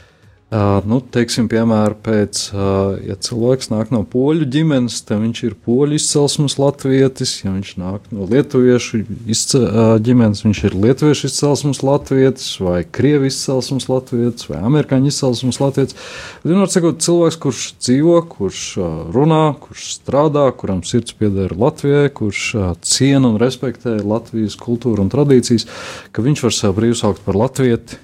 Uh, 0.51 0.81
nu, 0.83 0.97
teiksim, 0.99 1.47
piemēram, 1.47 1.95
pēc, 2.03 2.41
uh, 2.51 2.97
ja 3.07 3.15
cilvēks 3.23 3.69
nāk 3.71 3.93
no 3.95 4.01
poļu 4.03 4.49
ģimenes, 4.51 4.97
tad 5.07 5.21
viņš 5.23 5.43
ir 5.47 5.53
poļu 5.63 5.95
izcelsmes 5.95 6.57
latvietis. 6.59 7.37
Ja 7.45 7.53
viņš 7.55 7.71
nāk 7.79 8.09
no 8.11 8.27
lietuviešu 8.27 9.05
izce, 9.31 9.61
uh, 9.61 9.93
ģimenes, 10.03 10.43
viņš 10.43 10.65
ir 10.67 10.75
lietuviešu 10.75 11.31
izcelsmes 11.31 11.85
latvietis, 11.87 12.49
vai 12.67 12.81
krievu 12.83 13.31
izcelsmes 13.31 13.87
latvietis, 13.93 14.51
vai 14.51 14.59
amerikāņu 14.73 15.15
izcelsmes 15.15 15.63
latvietis. 15.63 16.11
Vienmēr 16.43 16.75
sakot, 16.75 16.99
cilvēks, 17.07 17.39
kurš 17.47 17.63
dzīvo, 17.79 18.19
kurš 18.35 18.67
runā, 19.15 19.45
kurš 19.63 19.87
strādā, 20.01 20.49
kuram 20.51 20.83
sirds 20.83 21.15
pieder 21.15 21.55
Latvijai, 21.55 22.11
kurš 22.11 22.51
ciena 22.83 23.31
un 23.31 23.39
respektē 23.39 24.01
Latvijas 24.03 24.59
kultūru 24.59 25.07
un 25.07 25.15
tradīcijas, 25.15 25.71
ka 26.11 26.27
viņš 26.27 26.49
var 26.49 26.59
sev 26.59 26.79
brīvi 26.83 26.99
saukt 27.07 27.23
par 27.23 27.39
latvieti 27.39 28.03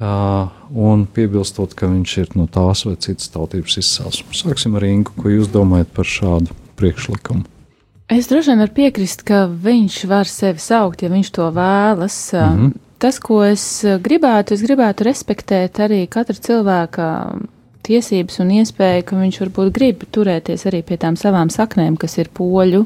un 0.00 1.06
piebilstot, 1.14 1.74
ka 1.76 1.90
viņš 1.90 2.16
ir 2.22 2.34
no 2.38 2.46
tās 2.48 2.86
vai 2.88 2.96
citas 2.96 3.28
tautības 3.32 3.76
izcelsmes. 3.82 4.42
Sāksim 4.42 4.76
ar 4.78 4.86
Ingu, 4.88 5.12
ko 5.16 5.32
jūs 5.32 5.50
domājat 5.52 5.92
par 5.96 6.08
šādu 6.08 6.56
priekšlikumu? 6.80 7.44
Es 8.10 8.26
droši 8.26 8.50
vien 8.50 8.62
varu 8.64 8.74
piekrist, 8.74 9.22
ka 9.22 9.44
viņš 9.46 10.04
var 10.10 10.26
sevi 10.26 10.58
saukt, 10.58 11.04
ja 11.04 11.10
viņš 11.12 11.30
to 11.36 11.50
vēlas. 11.54 12.32
Mm 12.34 12.56
-hmm. 12.58 12.72
Tas, 12.98 13.18
ko 13.18 13.44
es 13.44 13.84
gribētu, 13.84 14.52
es 14.54 14.62
gribētu 14.62 15.04
respektēt 15.04 15.78
arī 15.78 16.06
katra 16.08 16.34
cilvēka 16.34 17.06
tiesības 17.90 18.40
un 18.44 18.54
iespēja, 18.60 19.04
ka 19.06 19.18
viņš 19.18 19.40
varbūt 19.42 19.72
grib 19.74 20.06
turēties 20.14 20.66
arī 20.70 20.82
pie 20.86 20.98
tām 21.00 21.18
savām 21.20 21.50
saknēm, 21.52 21.98
kas 22.00 22.16
ir 22.22 22.30
poļu, 22.36 22.84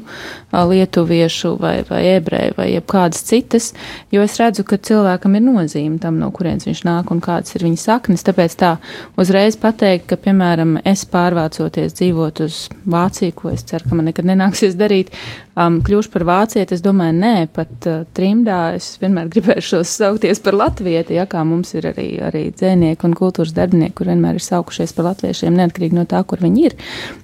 lietuviešu 0.55 1.55
vai, 1.61 1.77
vai 1.87 2.01
ebreju 2.15 2.57
vai 2.57 2.67
kādas 2.85 3.23
citas, 3.27 3.71
jo 4.13 4.23
es 4.25 4.37
redzu, 4.41 4.65
ka 4.67 4.79
cilvēkam 4.81 5.37
ir 5.37 5.45
nozīme 5.45 5.99
tam, 6.01 6.19
no 6.21 6.31
kurienes 6.35 6.67
viņš 6.67 6.83
nāk 6.87 7.11
un 7.13 7.21
kādas 7.23 7.55
ir 7.55 7.65
viņa 7.67 7.81
saknes. 7.81 8.25
Tāpēc 8.25 8.57
tā 8.59 8.75
uzreiz 9.21 9.57
pateikt, 9.61 10.07
ka, 10.09 10.19
piemēram, 10.21 10.77
es 10.87 11.05
pārvācoties 11.09 11.97
dzīvot 11.99 12.43
uz 12.45 12.65
Vāciju, 12.89 13.33
ko 13.37 13.51
es 13.53 13.65
ceru, 13.67 13.89
ka 13.89 13.97
man 13.97 14.09
nekad 14.09 14.27
nenāksies 14.29 14.77
darīt, 14.79 15.11
um, 15.59 15.79
kļūšu 15.85 16.11
par 16.13 16.25
vācieti, 16.27 16.75
es 16.75 16.83
domāju, 16.85 17.15
nē, 17.19 17.33
pat 17.55 17.87
uh, 17.89 18.03
trimdā 18.15 18.59
es 18.77 18.93
vienmēr 19.01 19.29
gribēšos 19.33 19.95
saukties 19.99 20.41
par 20.45 20.57
latvieti, 20.57 21.17
ja 21.17 21.25
kā 21.29 21.43
mums 21.47 21.73
ir 21.77 21.89
arī, 21.91 22.07
arī 22.25 22.45
dzēnieki 22.55 23.07
un 23.07 23.15
kultūras 23.17 23.55
darbinieki, 23.57 23.95
kur 23.97 24.11
vienmēr 24.11 24.39
ir 24.39 24.45
saukušies 24.45 24.94
par 24.95 25.09
latviešiem, 25.09 25.55
neatkarīgi 25.59 25.97
no 25.97 26.05
tā, 26.09 26.21
kur 26.27 26.41
viņi 26.43 26.65
ir. 26.69 26.75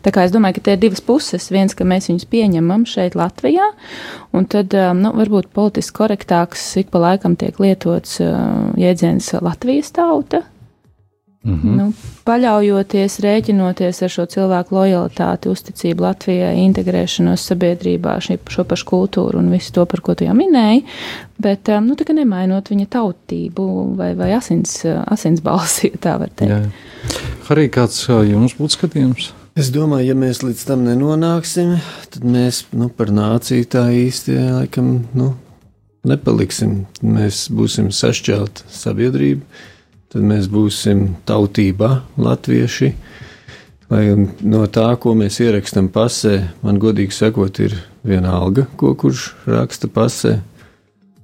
Tā 0.05 0.13
kā 0.13 0.25
es 0.27 0.35
domāju, 0.35 0.59
ka 0.59 0.65
te 0.67 0.77
ir 0.77 0.81
divas 0.83 1.03
puses. 1.05 1.49
Viens, 1.53 1.75
ka 1.77 1.87
mēs 1.87 2.11
viņus 2.11 2.29
pieņemam 2.31 2.85
šeit 2.89 3.17
Latvijā, 3.19 3.71
un 4.37 4.47
tad, 4.51 4.75
um, 4.77 5.03
nu, 5.05 5.13
varbūt 5.17 5.51
politiski 5.55 5.97
korektāks 6.01 6.65
ik 6.81 6.91
pa 6.93 7.01
laikam 7.07 7.37
tiek 7.39 7.57
lietots 7.61 8.19
uh, 8.23 8.71
jēdziens 8.79 9.33
Latvijas 9.41 9.93
tauta, 9.95 10.45
-hmm. 11.49 11.77
nu, 11.77 11.93
paļaujoties, 12.27 13.19
rēķinoties 13.25 14.03
ar 14.05 14.13
šo 14.13 14.25
cilvēku 14.29 14.75
lojalitāti, 14.75 15.49
uzticību 15.49 16.05
Latvijai, 16.05 16.53
integrēšanos 16.67 17.47
sabiedrībā, 17.49 18.19
šī, 18.21 18.37
šo 18.49 18.63
pašu 18.63 18.85
kultūru 18.85 19.41
un 19.41 19.49
visu 19.51 19.73
to, 19.73 19.85
par 19.85 20.01
ko 20.05 20.15
tu 20.15 20.27
jau 20.27 20.35
minēji, 20.37 20.85
bet 21.41 21.69
um, 21.69 21.89
nu, 21.89 21.95
nemainot 22.13 22.69
viņa 22.69 22.87
tautību 22.93 23.67
vai, 23.97 24.13
vai 24.15 24.33
asins, 24.37 24.85
asins 24.85 25.41
balsi, 25.41 25.89
ja 25.93 25.97
tā 25.97 26.17
var 26.21 26.29
teikt. 26.29 26.51
Jā. 26.51 26.61
Arī 27.49 27.67
kāds 27.73 28.05
jums 28.07 28.53
būtu 28.55 28.77
skatījums? 28.77 29.33
Es 29.59 29.67
domāju, 29.67 30.07
ja 30.07 30.15
mēs 30.15 30.45
līdz 30.45 30.61
tam 30.63 30.85
nenonāksim, 30.85 31.73
tad 32.13 32.23
mēs 32.23 32.67
nu, 32.71 32.87
par 32.87 33.09
nāciju 33.11 33.65
tā 33.67 33.89
īsti 33.91 34.37
laikam 34.61 34.93
nu, 35.17 35.33
nepaliksim. 36.07 36.85
Mēs 37.03 37.49
būsim 37.51 37.89
sašķelta 37.91 38.69
sabiedrība 38.71 39.43
tad 40.11 40.27
mēs 40.27 40.49
būsim 40.51 41.07
tautībā 41.27 42.01
latvieši. 42.19 42.91
Lai 43.91 44.05
no 44.15 44.63
tā, 44.71 44.87
ko 45.03 45.15
mēs 45.19 45.41
ierakstām 45.43 45.89
pasē, 45.91 46.37
man 46.63 46.79
godīgi 46.79 47.15
sakot, 47.15 47.59
ir 47.63 47.75
viena 48.07 48.37
alga, 48.39 48.65
ko 48.79 48.93
kurš 48.95 49.31
raksta 49.47 49.91
pasē. 49.91 50.37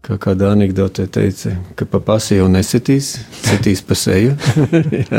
Kā 0.03 0.15
kāda 0.23 0.53
anekdote 0.53 1.03
teica, 1.11 1.51
ka 1.75 1.87
pa 1.89 1.99
pasi 1.99 2.37
jau 2.37 2.47
nesitīs, 2.51 3.17
sitīs 3.43 3.81
pa 3.83 3.95
seju. 3.97 4.37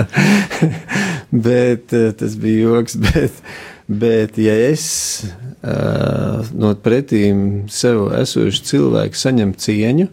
bet 1.47 1.93
tas 1.93 2.37
bija 2.41 2.71
joks. 2.71 2.97
Bet, 3.09 3.43
bet 3.89 4.37
ja 4.37 4.53
es 4.69 4.85
uh, 5.65 6.45
no 6.53 6.75
pretīm 6.77 7.69
sev 7.73 8.11
esošu 8.17 8.65
cilvēku 8.69 9.17
saņemu 9.17 9.57
cieņu, 9.57 10.09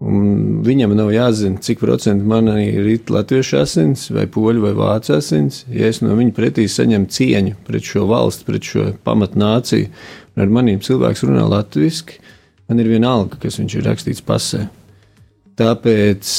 Un 0.00 0.62
viņam 0.64 0.94
nav 0.96 1.10
jāzina, 1.12 1.60
cik 1.60 1.82
procentu 1.82 2.24
man 2.24 2.46
ir 2.56 2.86
latviešu 3.12 3.58
asins, 3.60 4.06
vai 4.14 4.24
poļu, 4.32 4.62
vai 4.64 4.72
vācu 4.78 5.12
asins. 5.18 5.66
Ja 5.68 5.90
es 5.92 6.00
no 6.00 6.16
viņa 6.16 6.32
pretī 6.38 6.64
saņemu 6.72 7.10
cieņu 7.12 7.58
pret 7.66 7.84
šo 7.84 8.06
valsti, 8.08 8.46
pret 8.48 8.64
šo 8.64 8.86
pamatnāciju, 9.04 9.90
un 10.32 10.44
ar 10.46 10.54
maniem 10.56 10.80
cilvēks 10.80 11.26
runā 11.28 11.44
latviešu, 11.52 12.16
man 12.70 12.80
ir 12.80 12.88
viena 12.94 13.12
alga, 13.12 13.36
kas 13.42 13.60
viņš 13.60 13.76
ir 13.76 13.88
rakstīts 13.90 14.24
pasē. 14.24 14.64
Tāpēc 15.60 16.34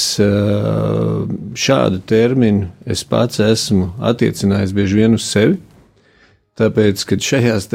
šādu 1.54 2.00
terminu 2.10 2.72
es 2.90 3.04
pats 3.06 3.38
esmu 3.44 3.92
attiecinājis 4.02 4.74
bieži 4.74 5.04
vien 5.04 5.14
uz 5.14 5.28
sevi. 5.28 5.60
Tāpēc, 6.58 7.04
kad 7.08 7.22
šajās 7.22 7.70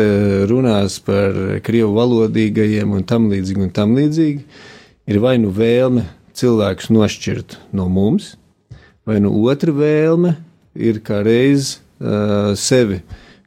runās 0.51 0.99
par 1.07 1.38
krievu 1.63 1.95
valodīgajiem 1.95 2.91
un 2.93 3.07
tam 3.07 3.31
līdzīgi, 3.31 3.63
un 3.63 3.71
tam 3.73 3.95
līdzīgi, 3.95 4.43
ir 5.07 5.21
vai 5.23 5.37
nu 5.41 5.51
vēlme 5.55 6.05
cilvēkus 6.37 6.91
nošķirt 6.93 7.57
no 7.75 7.87
mums, 7.89 8.35
vai 9.07 9.21
nu 9.23 9.31
otra 9.47 9.73
vēlme 9.73 10.35
ir 10.77 10.99
kā 11.05 11.23
reiz 11.25 11.77
uh, 11.77 12.53
sevi 12.59 13.01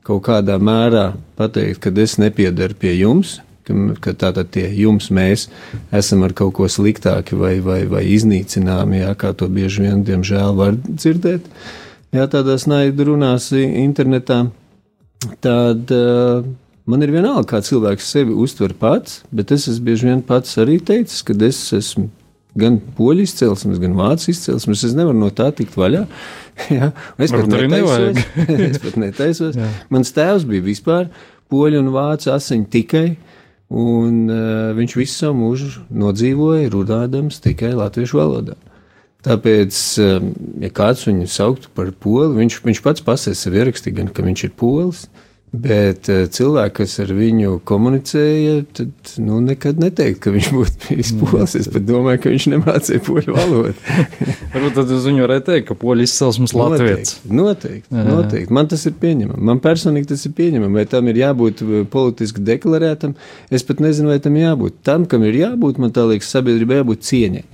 kaut 0.06 0.24
kādā 0.26 0.56
mērā 0.58 1.12
pateikt, 1.38 1.82
ka 1.84 1.92
es 2.02 2.16
nepiedaru 2.18 2.76
pie 2.80 2.94
jums, 2.96 3.38
ka, 3.68 3.76
ka 4.02 4.14
tātad 4.24 4.50
tie 4.54 4.66
jums 4.74 5.10
mēs 5.14 5.46
esam 5.94 6.24
ar 6.26 6.34
kaut 6.36 6.56
ko 6.58 6.68
sliktāki 6.70 7.38
vai, 7.38 7.58
vai, 7.64 7.84
vai 7.90 8.06
iznīcināmi, 8.16 9.04
jā, 9.04 9.12
kā 9.20 9.34
to 9.36 9.50
bieži 9.52 9.86
vien, 9.86 10.02
diemžēl, 10.06 10.56
var 10.58 10.80
dzirdēt. 10.80 11.46
Jā, 12.16 12.26
tādās 12.26 12.66
naidu 12.66 13.12
runās 13.12 13.52
internetā. 13.54 14.42
Tad 15.44 15.92
uh, 15.94 16.48
Man 16.88 17.04
ir 17.04 17.12
vienalga, 17.12 17.44
kā 17.48 17.60
cilvēks 17.64 18.06
sevi 18.08 18.34
uztver 18.36 18.72
pats, 18.78 19.20
bet 19.34 19.52
es 19.52 19.66
esmu 19.68 19.90
bieži 19.90 20.08
vien 20.08 20.22
pats 20.24 20.56
arī 20.60 20.78
teicis, 20.80 21.20
ka 21.26 21.36
es 21.44 21.58
esmu 21.76 22.08
gan 22.58 22.78
poļu 22.96 23.26
izcelsmes, 23.26 23.78
gan 23.82 23.94
vācu 23.98 24.30
izcelsmes. 24.32 24.84
Es 24.88 24.94
nevaru 24.96 25.18
no 25.20 25.28
tā 25.34 25.50
tikt 25.54 25.76
vaļā. 25.78 26.06
ja? 26.78 26.90
Es 27.20 27.34
pat 27.34 27.50
netaisos. 27.50 28.24
es 28.70 28.80
pat 28.82 28.96
netaisos. 29.00 29.60
Mans 29.92 30.14
tēvs 30.16 30.48
bija 30.48 30.66
vispār 30.66 31.10
poļu 31.52 31.84
un 31.84 31.92
vācu 31.94 32.32
asiņu 32.34 32.70
tikai. 32.72 33.06
Un 33.70 34.24
uh, 34.26 34.72
viņš 34.74 34.96
visu 34.98 35.14
savu 35.14 35.36
mūžu 35.44 35.84
nodzīvoja 35.94 36.72
runādams 36.72 37.38
tikai 37.44 37.70
latviešu 37.78 38.18
valodā. 38.18 38.56
Tāpēc, 39.22 39.76
um, 40.02 40.32
ja 40.64 40.72
kāds 40.74 41.04
viņu 41.06 41.28
sauktu 41.30 41.70
par 41.76 41.92
poli, 42.02 42.32
viņš, 42.40 42.56
viņš 42.64 42.80
pats 42.82 43.04
pasēs 43.06 43.44
sev 43.44 43.54
ierakstīja, 43.60 44.00
gan 44.00 44.08
ka 44.16 44.24
viņš 44.26 44.42
ir 44.48 44.56
polis, 44.58 45.04
uh, 45.06 45.29
Bet 45.50 46.06
uh, 46.06 46.28
cilvēki, 46.30 46.74
kas 46.76 46.92
ar 47.02 47.08
viņu 47.10 47.56
komunicēja, 47.66 48.60
tad 48.76 49.14
nu, 49.18 49.40
nekad 49.42 49.80
neteikt, 49.82 50.20
ka 50.22 50.30
viņš 50.30 50.50
būtu 50.54 50.84
bijis 50.84 51.10
mm. 51.16 51.24
polis. 51.24 51.56
Es 51.58 51.66
pat 51.74 51.88
domāju, 51.88 52.20
ka 52.22 52.30
viņš 52.30 52.46
nemācīja 52.52 53.02
poļu 53.08 53.34
valodu. 53.34 53.72
Varbūt 54.52 54.76
tad 54.78 54.92
uz 54.94 55.08
viņu 55.08 55.24
varētu 55.24 55.48
teikt, 55.48 55.66
ka 55.72 55.76
poļu 55.80 56.06
izcelsmes 56.06 56.54
latvijas. 56.54 57.16
Noteikti, 57.24 57.40
noteikti, 57.40 58.04
noteikti. 58.12 58.56
Man 58.60 58.70
tas 58.70 58.86
ir 58.86 58.94
pieņemami. 59.02 59.42
Man 59.50 59.62
personīgi 59.64 60.12
tas 60.12 60.22
ir 60.28 60.36
pieņemami. 60.38 60.78
Vai 60.78 60.86
tam 60.94 61.10
ir 61.10 61.18
jābūt 61.18 61.64
eh, 61.66 61.74
politiski 61.96 62.46
deklarētam? 62.46 63.18
Es 63.50 63.66
pat 63.66 63.82
nezinu, 63.82 64.14
vai 64.14 64.22
tam 64.22 64.38
jābūt. 64.38 64.78
Tam, 64.86 65.10
kam 65.10 65.26
ir 65.26 65.42
jābūt, 65.42 65.82
man 65.82 65.90
tā 65.96 66.06
liekas, 66.12 66.30
sabiedrībai 66.30 66.78
jābūt 66.84 67.10
cieņai 67.10 67.44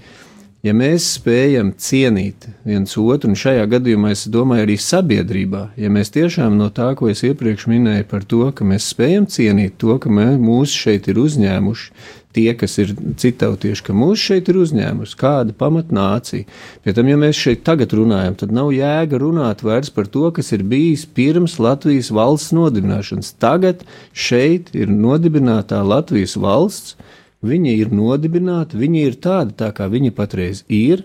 ja 0.64 0.74
mēs 0.76 1.06
spējam 1.16 1.72
cienīt 1.78 2.48
viens 2.66 2.96
otru, 2.98 3.30
un 3.32 3.38
šajā 3.38 3.66
gadījumā 3.76 4.12
es 4.14 4.26
domāju 4.32 4.66
arī 4.66 4.76
sabiedrībā, 4.80 5.62
ja 5.80 5.90
mēs 5.92 6.12
tiešām 6.14 6.56
no 6.58 6.70
tā, 6.74 6.92
ko 6.98 7.10
es 7.12 7.24
iepriekš 7.26 7.68
minēju 7.70 8.08
par 8.10 8.24
to, 8.24 8.44
ka 8.56 8.66
mēs 8.66 8.90
spējam 8.92 9.28
cienīt 9.30 9.76
to, 9.82 9.98
ka 10.02 10.10
mūs 10.10 10.74
šeit 10.74 11.10
ir 11.12 11.20
uzņēmuši 11.22 11.90
tie, 12.36 12.52
kas 12.58 12.76
ir 12.82 12.92
citautieši, 13.16 13.84
ka 13.86 13.94
mūs 13.96 14.20
šeit 14.28 14.50
ir 14.52 14.58
uzņēmusi 14.60 15.16
kāda 15.20 15.54
pamatnācija. 15.56 16.44
Pie 16.84 16.94
tam, 16.96 17.08
ja 17.08 17.16
mēs 17.20 17.38
šeit 17.40 17.62
tagad 17.64 17.94
runājam, 17.96 18.36
tad 18.42 18.52
nav 18.52 18.72
jēga 18.76 19.20
runāt 19.22 19.64
vairs 19.64 19.92
par 19.94 20.10
to, 20.12 20.28
kas 20.36 20.52
ir 20.52 20.66
bijis 20.68 21.06
pirms 21.16 21.56
Latvijas 21.62 22.12
valsts 22.12 22.52
nodibināšanas. 22.56 23.32
Tagad 23.40 23.86
šeit 24.12 24.74
ir 24.76 24.92
nodibinātā 24.92 25.80
Latvijas 25.80 26.36
valsts, 26.36 26.98
Viņi 27.46 27.76
ir 27.80 27.92
nodibināti, 27.94 28.78
viņi 28.80 29.04
ir 29.08 29.18
tādi, 29.22 29.56
tā 29.58 29.70
kā 29.76 29.88
viņi 29.92 30.12
patreiz 30.16 30.64
ir, 30.72 31.04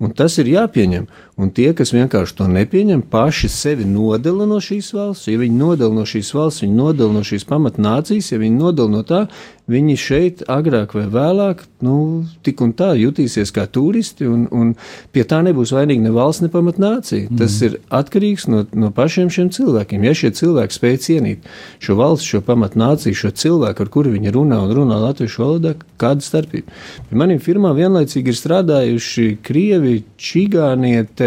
un 0.00 0.14
tas 0.16 0.38
ir 0.40 0.50
jāpieņem. 0.50 1.06
Un 1.34 1.50
tie, 1.50 1.72
kas 1.74 1.90
vienkārši 1.90 2.36
to 2.38 2.46
nepieņem, 2.46 3.00
paši 3.10 3.48
sevi 3.50 3.86
nodala 3.90 4.46
no 4.46 4.60
šīs 4.62 4.92
valsts. 4.94 5.26
Ja 5.26 5.40
viņi 5.40 5.56
nodala 5.58 5.90
no 5.96 6.04
šīs 6.06 6.30
valsts, 6.36 6.62
viņi 6.62 6.76
nodala 6.78 7.16
no 7.16 7.24
šīs 7.26 7.46
pamatnācijas, 7.48 8.30
ja 8.30 8.38
viņi 8.38 8.54
nodala 8.60 8.92
no 8.92 9.00
tā, 9.02 9.24
viņi 9.70 9.96
šeit 9.98 10.42
agrāk 10.50 10.92
vai 10.94 11.06
vēlāk, 11.10 11.64
nu, 11.82 11.96
tik 12.44 12.60
un 12.62 12.70
tā 12.76 12.92
jutīsies 13.00 13.50
kā 13.54 13.64
turisti, 13.66 14.28
un, 14.28 14.44
un 14.54 14.74
pie 15.14 15.24
tā 15.26 15.40
nebūs 15.42 15.72
vainīga 15.74 16.04
ne 16.04 16.12
valsts, 16.14 16.44
ne 16.44 16.50
pamatnācija. 16.52 17.26
Mm. 17.26 17.40
Tas 17.40 17.56
ir 17.66 17.78
atkarīgs 17.88 18.46
no, 18.52 18.62
no 18.76 18.92
pašiem 18.94 19.32
šiem 19.32 19.50
cilvēkiem. 19.56 20.04
Ja 20.06 20.14
šie 20.14 20.30
cilvēki 20.38 20.78
spēj 20.78 21.00
cienīt 21.08 21.50
šo 21.82 21.98
valsts, 21.98 22.28
šo 22.30 22.44
pamatnāciju, 22.46 23.18
šo 23.24 23.32
cilvēku, 23.42 23.82
ar 23.82 23.92
kuru 23.96 24.14
viņi 24.14 24.34
runā 24.36 24.60
un 24.68 24.76
runā 24.78 25.00
latviešu 25.08 25.42
valodā, 25.42 25.74
kāda 25.98 26.22
starpība? 26.22 26.70
Pie 27.08 27.18
maniem 27.18 27.42
firmām 27.42 27.74
vienlaicīgi 27.78 28.30
ir 28.30 28.38
strādājuši 28.38 29.28
krievi, 29.44 29.96
čigānieti, 30.20 31.23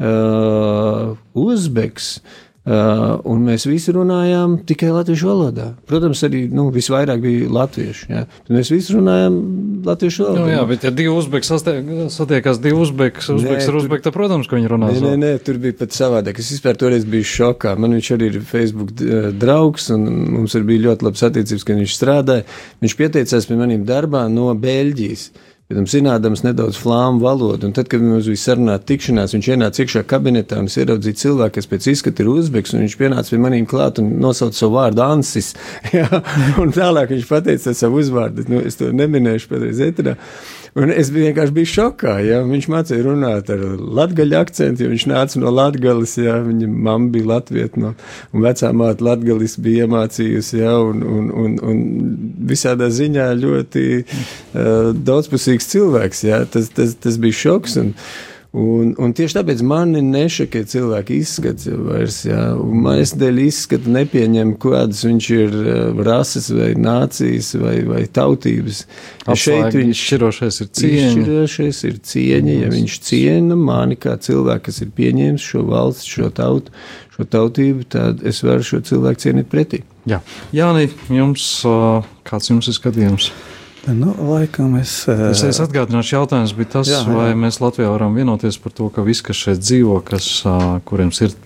uh, 0.00 1.14
uzbeks. 1.46 2.16
Uh, 2.66 3.20
un 3.30 3.44
mēs 3.46 3.62
visi 3.70 3.92
runājām 3.94 4.56
tikai 4.66 4.88
latviešu 4.90 5.28
valodā. 5.28 5.68
Protams, 5.86 6.18
arī 6.26 6.40
nu, 6.50 6.64
visvairāk 6.74 7.20
bija 7.22 7.46
latvieši. 7.54 8.08
Ja? 8.10 8.24
Tad 8.26 8.50
mēs 8.56 8.72
visi 8.74 8.96
runājām 8.96 9.36
latviešu 9.86 10.24
valodā. 10.24 10.40
Nu, 10.40 10.50
jā, 10.50 10.64
bet 10.72 10.86
ja 10.88 10.90
divi 10.90 11.12
uzbeki 11.14 11.46
satiekās, 11.46 12.58
divi 12.64 12.74
uzbeki, 12.82 13.22
uzbeks 13.36 13.70
ar 13.70 13.78
uzbeku, 13.78 14.02
tad, 14.08 14.16
protams, 14.18 14.50
ka 14.50 14.58
viņi 14.58 14.72
runā. 14.74 14.90
Nē, 14.96 15.04
nē, 15.04 15.14
nē, 15.22 15.32
tur 15.46 15.62
bija 15.62 15.78
pat 15.78 15.94
savādāk. 15.94 16.42
Es 16.42 16.50
vispār 16.56 16.82
toreiz 16.82 17.06
biju 17.06 17.30
šokā. 17.36 17.76
Man 17.78 17.94
viņš 17.94 18.12
arī 18.18 18.32
ir 18.32 18.42
Facebook 18.50 18.90
draugs, 19.38 19.86
un 19.94 20.10
mums 20.34 20.58
arī 20.58 20.72
bija 20.72 20.88
ļoti 20.88 21.06
labas 21.06 21.22
attiecības, 21.30 21.70
kad 21.70 21.84
viņš 21.84 21.98
strādāja. 22.00 22.48
Viņš 22.82 22.98
pieteicās 22.98 23.46
pie 23.46 23.62
maniem 23.62 23.86
darbā 23.86 24.26
no 24.26 24.50
Beļģijas. 24.58 25.28
Pēc 25.66 25.80
tam 25.80 25.86
zinādams 25.90 26.44
nedaudz 26.44 26.76
flāmu 26.78 27.24
valodu, 27.24 27.66
un 27.66 27.72
tad, 27.74 27.88
kad 27.90 27.98
mums 27.98 28.28
bija 28.30 28.38
sarunāta 28.38 28.86
tikšanās, 28.86 29.32
viņš 29.34 29.46
ienāca 29.50 29.80
iekšā 29.82 30.04
kabinetā 30.06 30.60
un 30.62 30.68
es 30.70 30.76
ieraudzīju 30.78 31.18
cilvēku, 31.18 31.56
kas 31.56 31.66
pēc 31.72 31.88
izskata 31.90 32.22
ir 32.22 32.30
uzbeks, 32.30 32.70
un 32.76 32.84
viņš 32.84 32.94
pienāca 33.00 33.32
pie 33.34 33.40
maniem 33.42 33.66
klāt 33.66 33.98
un 33.98 34.12
nosauca 34.22 34.54
savu 34.60 34.76
vārdu 34.76 35.02
Ansis. 35.02 35.56
Jā, 35.96 36.06
un 36.62 36.70
tālāk 36.76 37.10
viņš 37.16 37.26
pateica 37.32 37.74
savu 37.74 37.98
uzvārdu, 37.98 38.46
nu, 38.52 38.62
es 38.62 38.78
to 38.78 38.92
neminēšu 38.94 39.50
patreiz 39.50 39.82
etrā. 39.88 40.14
Un 40.76 40.90
es 40.92 41.08
vienkārši 41.08 41.54
biju 41.56 41.68
šokā, 41.70 42.14
ja 42.20 42.42
viņš 42.44 42.66
mācīja 42.68 43.04
runāt 43.06 43.48
ar 43.48 43.62
latgaļu 43.80 44.36
akcentu, 44.36 44.84
jo 44.84 44.90
viņš 44.90 45.06
nāca 45.08 45.40
no 45.40 45.48
Latgales, 45.56 46.12
ja 46.20 46.34
viņa 46.44 46.68
mamma 46.68 47.08
bija 47.14 47.30
latvieta, 47.30 47.80
no, 47.80 47.92
un 48.36 48.44
vecā 48.44 48.74
māte 48.76 49.06
latgalis 49.06 49.56
bija 49.64 49.86
iemācījusi, 49.86 50.58
ja, 50.60 50.74
un, 50.84 51.00
un, 51.00 51.30
un, 51.32 51.54
un 51.64 51.80
visādā 52.50 52.90
ziņā 52.92 53.30
ļoti 53.40 53.86
uh, 53.96 54.90
daudzpusīgs 55.56 55.72
cilvēks, 55.72 56.24
ja, 56.26 56.44
tas, 56.46 56.70
tas, 56.70 56.94
tas 56.94 57.18
bija 57.18 57.32
šoks. 57.44 57.76
Un, 57.82 57.94
Un, 58.56 58.94
un 58.96 59.10
tieši 59.12 59.34
tāpēc 59.36 59.60
mani 59.68 60.00
nešakē 60.00 60.62
cilvēka 60.64 61.12
izskats 61.12 61.66
vairs. 61.68 62.22
Jā. 62.24 62.54
Man 62.56 63.02
es 63.02 63.10
dēļ 63.12 63.40
izskata 63.42 63.90
nepieņemu, 63.92 64.54
kādas 64.62 65.02
viņš 65.04 65.26
ir 65.34 65.56
uh, 65.58 65.98
rases 66.06 66.46
vai 66.54 66.70
nācijas 66.72 67.50
vai, 67.60 67.74
vai 67.84 68.06
tautības. 68.08 68.86
Ja 69.26 69.36
šeit 69.36 69.76
viņš 69.76 70.04
šķirošais 70.06 70.60
ir 70.62 70.70
cieņa. 70.80 71.10
Šķirošais 71.18 71.82
ir 71.90 71.98
cieņa, 72.00 72.54
ja 72.62 72.70
viņš 72.72 72.96
ciena 73.04 73.58
mani 73.60 73.98
kā 74.00 74.14
cilvēku, 74.24 74.70
kas 74.70 74.80
ir 74.86 74.94
pieņēmis 75.02 75.50
šo 75.50 75.66
valsts, 75.68 76.08
šo 76.14 76.30
tautu, 76.38 76.72
šo 77.18 77.28
tautību, 77.36 77.84
tad 77.92 78.24
es 78.24 78.40
varu 78.46 78.64
šo 78.64 78.80
cilvēku 78.88 79.26
cienīt 79.26 79.52
pretī. 79.52 79.82
Jā, 80.08 80.22
Jāni, 80.56 80.88
jums, 81.12 81.44
kāds 82.24 82.54
jums 82.54 82.72
ir 82.72 82.78
skatījums? 82.78 83.28
Nu, 83.86 84.14
laikam 84.18 84.74
es. 84.80 84.92
Es, 85.08 85.44
es 85.46 85.60
atgādināšu, 85.62 86.16
jautājums 86.16 86.54
bija 86.58 86.70
tas, 86.78 86.88
jā, 86.90 87.04
jā. 87.06 87.12
vai 87.14 87.28
mēs 87.38 87.60
Latvijā 87.62 87.92
varam 87.92 88.16
vienoties 88.18 88.58
par 88.62 88.74
to, 88.74 88.88
ka 88.90 89.04
visi, 89.06 89.22
kas 89.28 89.38
šeit 89.38 89.62
dzīvo, 89.62 90.00
kas, 90.06 90.26
kuriem 90.88 91.12
sird, 91.14 91.36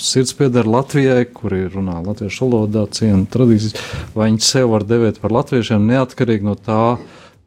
sirds 0.00 0.32
pieder 0.38 0.68
Latvijai, 0.70 1.26
kuri 1.28 1.66
runā 1.74 1.98
latviešu 2.06 2.46
valodā, 2.46 2.86
cienu 2.96 3.28
tradīcijas, 3.28 3.76
vai 4.16 4.30
viņi 4.30 4.40
sev 4.48 4.72
var 4.72 4.88
devēt 4.88 5.20
par 5.20 5.36
latviešiem 5.36 5.84
neatkarīgi 5.90 6.48
no 6.48 6.56
tā, 6.56 6.96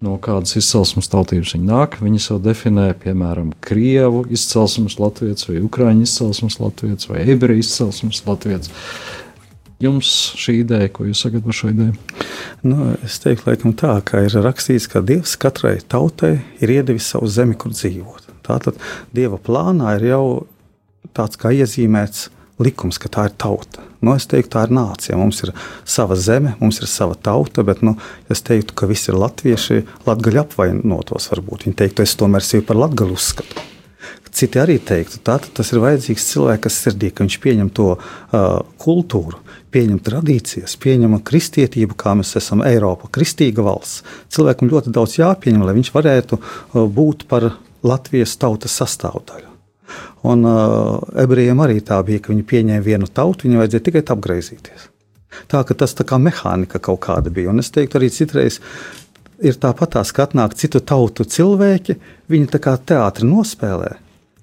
no 0.06 0.18
kādas 0.22 0.54
izcelsmes 0.60 1.10
tautības 1.10 1.56
viņi 1.56 1.68
nāk. 1.68 1.98
Viņi 2.04 2.22
sev 2.22 2.42
definē, 2.46 2.92
piemēram, 3.02 3.56
krievu 3.66 4.26
izcelsmes 4.34 5.00
latviečs, 5.02 5.50
vai 5.50 5.64
ukrāņu 5.66 6.06
izcelsmes 6.06 6.60
latviečs, 6.62 7.10
vai 7.10 7.26
ebreju 7.26 7.66
izcelsmes 7.66 8.22
latviečs. 8.28 8.70
Jums 9.84 10.12
šī 10.38 10.62
ideja, 10.64 10.90
ko 10.94 11.08
jūs 11.08 11.22
sakat 11.26 11.46
par 11.46 11.56
šo 11.56 11.72
ideju? 11.74 11.96
Nu, 12.66 12.94
es 13.06 13.20
teiktu, 13.24 13.50
laikam 13.50 13.76
tā, 13.78 13.98
ka 14.06 14.24
ir 14.26 14.38
rakstīts, 14.44 14.90
ka 14.92 15.04
Dievs 15.06 15.36
katrai 15.40 15.78
tautai 15.82 16.38
ir 16.62 16.74
iedevis 16.80 17.10
savu 17.14 17.30
zemi, 17.32 17.58
kur 17.60 17.76
dzīvot. 17.76 18.32
Tātad 18.48 18.80
Dieva 19.16 19.40
plānā 19.42 19.98
ir 20.00 20.10
jau 20.12 20.24
tāds 21.18 21.40
kā 21.40 21.52
iezīmēts 21.56 22.30
likums, 22.64 22.98
ka 23.02 23.12
tā 23.14 23.28
ir 23.30 23.38
tauta. 23.38 23.84
Nu, 24.02 24.14
es 24.18 24.28
teiktu, 24.30 24.52
tā 24.56 24.66
ir 24.68 24.74
nācija. 24.78 25.18
Mums 25.18 25.44
ir 25.46 25.54
sava 25.86 26.18
zeme, 26.18 26.56
mums 26.62 26.82
ir 26.82 26.90
sava 26.90 27.18
tauta, 27.18 27.64
bet 27.66 27.84
nu, 27.86 27.96
es 28.34 28.44
teiktu, 28.46 28.76
ka 28.78 28.90
visi 28.90 29.12
ir 29.12 29.18
latvieši, 29.22 29.84
latgaļi 30.08 30.42
apvainotos 30.44 31.30
varbūt. 31.34 31.68
Viņi 31.68 31.80
teiktu, 31.82 32.06
es 32.06 32.18
tomēr 32.18 32.46
sevi 32.46 32.66
par 32.66 32.80
latgaļu 32.82 33.18
uzskatu. 33.18 33.66
Citi 34.38 34.60
arī 34.62 34.76
teiktu, 34.84 35.18
ka 35.26 35.40
tas 35.42 35.72
ir 35.74 35.82
vajadzīgs 35.82 36.28
cilvēks, 36.30 36.62
kas 36.68 36.76
sirdī, 36.84 37.10
ka 37.10 37.26
viņš 37.26 37.38
pieņem 37.42 37.72
to 37.74 37.88
uh, 37.96 38.60
kultūru, 38.82 39.40
pieņem 39.78 40.00
tradīcijas, 40.02 40.74
pieņem 40.82 41.20
kristietību, 41.28 41.98
kā 42.00 42.16
mēs 42.18 42.34
esam 42.40 42.64
Eiropa, 42.66 43.10
kristīga 43.14 43.66
valsts. 43.66 44.02
Cilvēkam 44.34 44.72
ļoti 44.72 44.94
daudz 44.96 45.20
jāpieņem, 45.20 45.66
lai 45.68 45.76
viņš 45.78 45.94
varētu 45.94 46.40
uh, 46.42 46.86
būt 46.90 47.28
par 47.30 47.52
Latvijas 47.86 48.34
tautas 48.42 48.74
sastāvdaļu. 48.82 49.54
Un 50.28 50.46
uh, 50.50 50.98
ebrejiem 51.22 51.62
arī 51.64 51.80
tā 51.86 52.00
bija, 52.06 52.24
ka 52.24 52.34
viņi 52.34 52.48
pieņēma 52.50 52.86
vienu 52.86 53.08
tautu, 53.08 53.46
viņai 53.46 53.62
vajadzēja 53.62 53.86
tikai 53.86 54.04
apgaizīties. 54.16 54.88
Tā 55.52 55.62
ka 55.68 55.78
tas 55.78 55.94
tā 55.94 56.08
kā 56.08 56.18
mehānika 56.18 56.82
kaut 56.82 57.04
kāda 57.06 57.32
bija. 57.34 57.52
Un 57.54 57.62
es 57.62 57.70
teiktu, 57.74 58.00
arī 58.00 58.10
citreiz 58.12 58.58
ir 59.38 59.60
tāpat 59.62 59.94
tās, 59.94 60.12
ka 60.16 60.26
atnāk 60.26 60.58
citu 60.58 60.82
tautu 60.82 61.28
cilvēki, 61.28 62.00
viņi 62.32 62.50
tā 62.56 62.62
kā 62.64 62.74
teātri 62.82 63.30
nospēlē, 63.30 63.94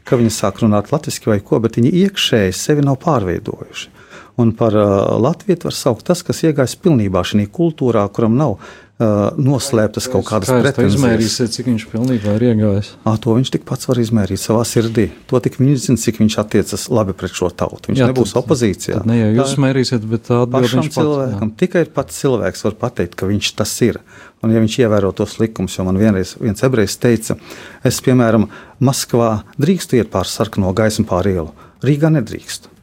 ka 0.06 0.20
viņi 0.20 0.32
sāk 0.36 0.62
runāt 0.62 0.92
latviešu 0.94 1.32
vai 1.32 1.40
ko, 1.42 1.58
bet 1.64 1.80
viņi 1.80 1.90
iekšēji 2.04 2.54
sevi 2.54 2.86
nav 2.86 3.00
pārveidojuši. 3.02 4.03
Un 4.40 4.50
par 4.58 4.74
Latviju 4.74 5.68
var 5.68 5.76
saukt 5.76 6.08
tas, 6.08 6.24
kas 6.26 6.42
iegājis 6.42 6.74
pilnībā 6.82 7.22
šajā 7.22 7.46
kultūrā, 7.54 8.08
kuram 8.14 8.34
nav 8.38 8.56
noslēptas 8.94 10.06
kaut 10.06 10.22
kādas 10.28 10.52
pretenzijas. 10.52 10.94
Izmērīsiet, 10.94 11.50
cik 11.50 11.66
viņš 11.66 11.84
pilnībā 11.90 12.34
ir 12.38 12.44
iegājis. 12.52 12.92
À, 13.02 13.16
to 13.18 13.34
viņš 13.34 13.50
tik 13.56 13.64
pats 13.66 13.88
var 13.90 13.98
izmērīt 13.98 14.38
savā 14.38 14.62
sirdī. 14.68 15.08
To 15.30 15.40
tik 15.42 15.58
viņš 15.58 15.80
zina, 15.88 15.98
cik 15.98 16.20
viņš 16.22 16.36
attiecas 16.38 16.84
labi 16.94 17.16
pret 17.18 17.34
šo 17.34 17.50
tautu. 17.50 17.90
Viņš 17.90 18.02
jā, 18.04 18.06
nebūs 18.10 18.34
tad, 18.34 18.44
opozīcijā. 18.44 19.00
Tad 19.00 19.08
ne 19.10 19.16
jau 19.18 19.32
jūs 19.40 19.54
mērīsiet, 19.64 20.06
bet 20.12 20.28
tā 20.28 20.38
pašam 20.50 20.86
cilvēkam. 20.86 21.50
Pats, 21.50 21.58
tikai 21.64 21.82
pats 21.96 22.20
cilvēks 22.22 22.64
var 22.68 22.76
pateikt, 22.84 23.16
ka 23.18 23.26
viņš 23.30 23.50
tas 23.58 23.72
ir. 23.82 23.98
Un, 24.44 24.54
ja 24.54 24.62
viņš 24.62 24.78
ievēro 24.84 25.10
tos 25.16 25.40
likumus, 25.42 25.74
jo 25.74 25.86
man 25.88 25.98
vienreiz 25.98 26.36
viens 26.38 26.62
ebrejs 26.62 26.94
teica, 27.02 27.34
es, 27.82 27.98
piemēram, 28.04 28.46
Maskavā 28.84 29.40
drīkstu 29.58 29.98
iet 29.98 30.12
pāri 30.14 30.30
sarkano 30.30 30.70
gaismu 30.76 31.06
pāri 31.08 31.34
ielu, 31.38 31.50
Rīgā 31.82 32.12
nedrīkstu. 32.14 32.73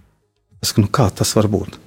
Es 0.61 0.71
saku, 0.71 0.85
nu 0.85 0.91
kā 0.93 1.07
tas 1.09 1.33
var 1.37 1.49
būt? 1.51 1.77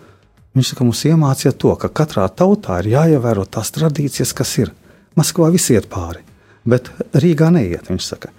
Viņš 0.55 0.71
saka, 0.73 0.87
mums 0.87 1.03
iemācīja 1.07 1.55
to, 1.59 1.73
ka 1.79 1.91
katrā 1.91 2.27
tautā 2.31 2.81
ir 2.83 2.93
jāievēro 2.95 3.45
tās 3.47 3.71
tradīcijas, 3.75 4.35
kas 4.35 4.55
ir. 4.63 4.73
Maskavā 5.19 5.53
viss 5.55 5.71
iet 5.71 5.87
pāri, 5.91 6.23
bet 6.67 6.91
Rīgā 7.15 7.53
neiet. 7.55 7.87
Viņš 7.91 8.07
saka, 8.07 8.31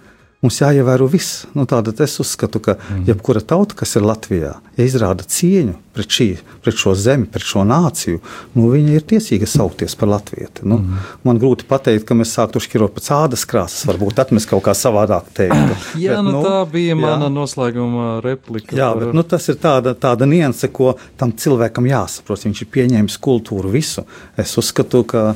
mums 0.43 0.59
jāievēro 0.61 1.07
viss. 1.09 1.45
Nu, 1.55 1.65
Tātad 1.69 1.99
es 2.03 2.19
uzskatu, 2.21 2.61
ka 2.63 2.75
mm. 2.77 3.05
jebkura 3.09 3.41
tauta, 3.41 3.77
kas 3.79 3.95
ir 3.97 4.05
Latvijā, 4.05 4.53
ja 4.77 4.85
izrāda 4.85 5.25
cieņu 5.25 5.75
pret, 5.95 6.11
šī, 6.11 6.27
pret 6.63 6.77
šo 6.79 6.93
zemi, 6.99 7.27
pret 7.31 7.45
šo 7.47 7.63
nāciju, 7.67 8.19
nu, 8.57 8.67
viņa 8.73 8.97
ir 8.97 9.05
tiesīga 9.07 9.47
saukties 9.49 9.95
par 9.99 10.11
latvieti. 10.11 10.65
Nu, 10.67 10.81
mm. 10.83 11.09
Man 11.27 11.39
grūti 11.41 11.67
pateikt, 11.69 12.05
ka 12.07 12.17
mēs 12.17 12.35
sāktu 12.35 12.61
šķirot 12.63 12.95
pēc 12.97 13.09
ādas 13.15 13.45
krāsas, 13.49 13.87
varbūt 13.89 14.17
tad 14.19 14.33
mēs 14.35 14.47
kaut 14.49 14.65
kā 14.67 14.75
savādāk 14.77 15.31
teiktu. 15.37 15.79
jā, 16.05 16.19
bet, 16.19 16.29
nu, 16.29 16.43
tā 16.45 16.61
bija 16.71 16.99
mana 16.99 17.29
jā. 17.29 17.33
noslēguma 17.39 18.07
replika. 18.25 18.75
Jā, 18.75 18.91
par... 18.91 19.07
bet 19.07 19.17
nu, 19.17 19.25
tas 19.35 19.49
ir 19.51 19.59
tāda, 19.61 19.95
tāda 19.97 20.29
nianse, 20.29 20.69
ko 20.75 20.95
tam 21.19 21.33
cilvēkam 21.33 21.89
jāsaprot. 21.89 22.45
Viņš 22.45 22.65
ir 22.65 22.73
pieņēmis 22.75 23.19
kultūru 23.23 23.71
visu. 23.73 24.05
Es 24.37 24.53
uzskatu, 24.59 25.05
ka 25.07 25.31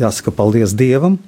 jāsaka 0.00 0.34
paldies 0.34 0.74
Dievam, 0.78 1.18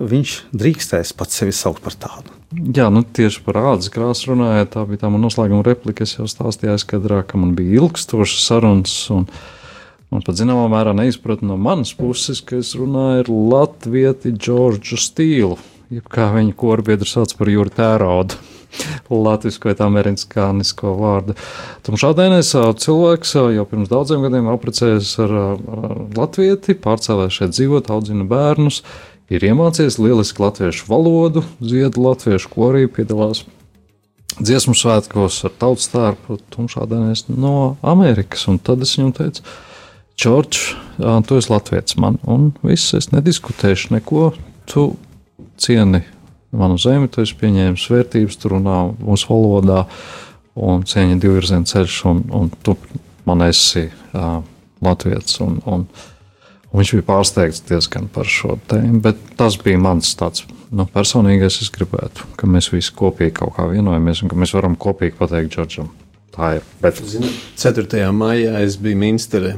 viņš 0.00 0.38
drīkstēs 0.56 1.12
pats 1.18 1.42
sevi 1.42 1.54
saukt 1.54 1.84
par 1.84 1.94
tādu. 2.00 2.41
Jā, 2.52 2.90
nu 2.92 3.00
tieši 3.00 3.40
par 3.46 3.56
ādas 3.62 3.88
krāsu 3.92 4.32
runājot, 4.32 4.74
tā 4.74 4.84
bija 4.88 5.04
tā 5.04 5.10
mana 5.12 5.24
noslēguma 5.24 5.64
replika. 5.64 6.04
Es 6.04 6.18
jau 6.18 6.28
stāstīju 6.28 6.74
aizkadrā, 6.74 7.22
ka 7.24 7.40
man 7.40 7.54
bija 7.56 7.80
ilgstošas 7.80 8.44
sarunas. 8.44 8.96
Un, 9.14 9.24
un 10.12 10.24
pat 10.26 10.36
zināmā 10.36 10.66
mērā 10.72 10.92
neizpratu 10.96 11.48
no 11.48 11.56
manas 11.56 11.94
puses, 11.96 12.42
ka 12.44 12.58
es 12.60 12.74
runāju 12.76 13.24
ar 13.24 13.30
latvieti 13.54 14.34
Džordžu 14.36 15.00
Stīlu, 15.00 15.56
jeb 15.92 16.10
kā 16.12 16.28
viņa 16.34 16.56
korbiedru 16.60 17.08
sauc 17.08 17.32
par 17.38 17.52
Jūri 17.52 17.72
Tēraudu. 17.78 18.36
Latvijas 19.12 19.58
vai 19.64 19.74
tā 19.76 19.88
amerikānisko 19.88 20.92
vārdu. 20.96 21.36
Tumšādainais 21.88 22.52
cilvēks 22.84 23.34
jau 23.36 23.64
pirms 23.68 23.90
daudziem 23.92 24.24
gadiem 24.24 24.48
apprecējies 24.52 25.14
ar, 25.24 25.34
ar 25.36 26.04
latvieti, 26.16 26.76
pārcēlēs 26.80 27.40
šeit 27.40 27.56
dzīvot, 27.56 27.92
audzina 27.92 28.28
bērnus 28.28 28.80
ir 29.32 29.44
iemācījies 29.48 29.98
lieliski 30.02 30.42
latviešu 30.42 30.86
valodu, 30.90 31.42
dziedā 31.62 32.00
latviešu 32.00 32.50
korī, 32.52 32.86
piedalās 32.90 33.44
dziesmu 34.40 34.74
svētkos 34.76 35.42
ar 35.48 35.54
tautas 35.60 35.88
tērpu, 35.92 36.38
tumšādēnēs 36.54 37.26
no 37.32 37.76
Amerikas. 37.84 38.46
Un 38.50 38.60
tad 38.62 38.84
es 38.84 38.96
viņam 38.98 39.14
teicu, 39.18 39.44
Čorč, 40.22 40.58
tu 41.00 41.38
esi 41.40 41.50
latviečs 41.50 41.96
man, 42.00 42.18
un 42.28 42.50
viss, 42.62 42.92
es 42.94 43.08
nediskutēšu 43.14 43.94
neko, 43.94 44.26
tu 44.68 44.90
cieni 45.60 46.02
manu 46.52 46.76
zemi, 46.78 47.08
tu 47.10 47.24
esi 47.24 47.36
pieņēmis 47.40 47.88
vērtības, 47.90 48.36
tu 48.38 48.52
runā 48.52 48.76
mūsu 49.00 49.32
valodā, 49.32 49.86
un 50.60 50.84
cieņa 50.84 51.16
divvirziena 51.22 51.68
ceļš, 51.68 51.98
un, 52.10 52.22
un 52.36 52.52
tu 52.62 52.76
man 53.24 53.46
esi 53.48 53.86
uh, 53.88 54.42
latviečs. 54.84 55.40
Un, 55.42 55.56
un, 55.64 55.86
uh, 55.88 56.11
Viņš 56.72 56.94
bija 56.96 57.04
pārsteigts 57.04 57.64
diezgan 57.68 58.06
par 58.12 58.28
šo 58.28 58.56
tēmu, 58.70 59.02
bet 59.04 59.18
tas 59.36 59.58
bija 59.60 59.80
mans 59.80 60.14
tāds 60.16 60.46
nu, 60.72 60.86
personīgais. 60.88 61.60
Es 61.64 61.68
gribētu, 61.72 62.30
ka 62.40 62.48
mēs 62.48 62.70
visi 62.72 62.94
kopīgi 62.96 63.34
kaut 63.42 63.58
kā 63.58 63.66
vienojamies 63.68 64.24
un 64.24 64.32
ka 64.32 64.38
mēs 64.40 64.54
varam 64.56 64.78
kopīgi 64.80 65.18
pateikt 65.18 65.52
Džordžam. 65.52 65.92
Tā 66.32 66.56
ir. 66.56 66.64
Bet... 66.80 67.02
4. 67.60 68.08
maijā 68.16 68.62
es 68.64 68.78
biju 68.80 69.02
Minsterē. 69.02 69.52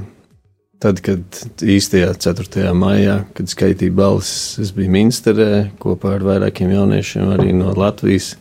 Tad, 0.83 0.99
kad 1.07 1.39
īstajā 1.63 2.11
4. 2.21 2.73
maijā, 2.77 3.21
kad 3.37 3.49
skaitīja 3.49 3.95
balsis, 3.95 4.59
es 4.61 4.73
biju 4.75 4.91
Minsterē 4.93 5.51
kopā 5.81 6.17
ar 6.19 6.27
vairākiem 6.27 6.75
jauniešiem 6.75 7.31
arī 7.37 7.55
no 7.57 7.71
Latvijas. 7.79 8.35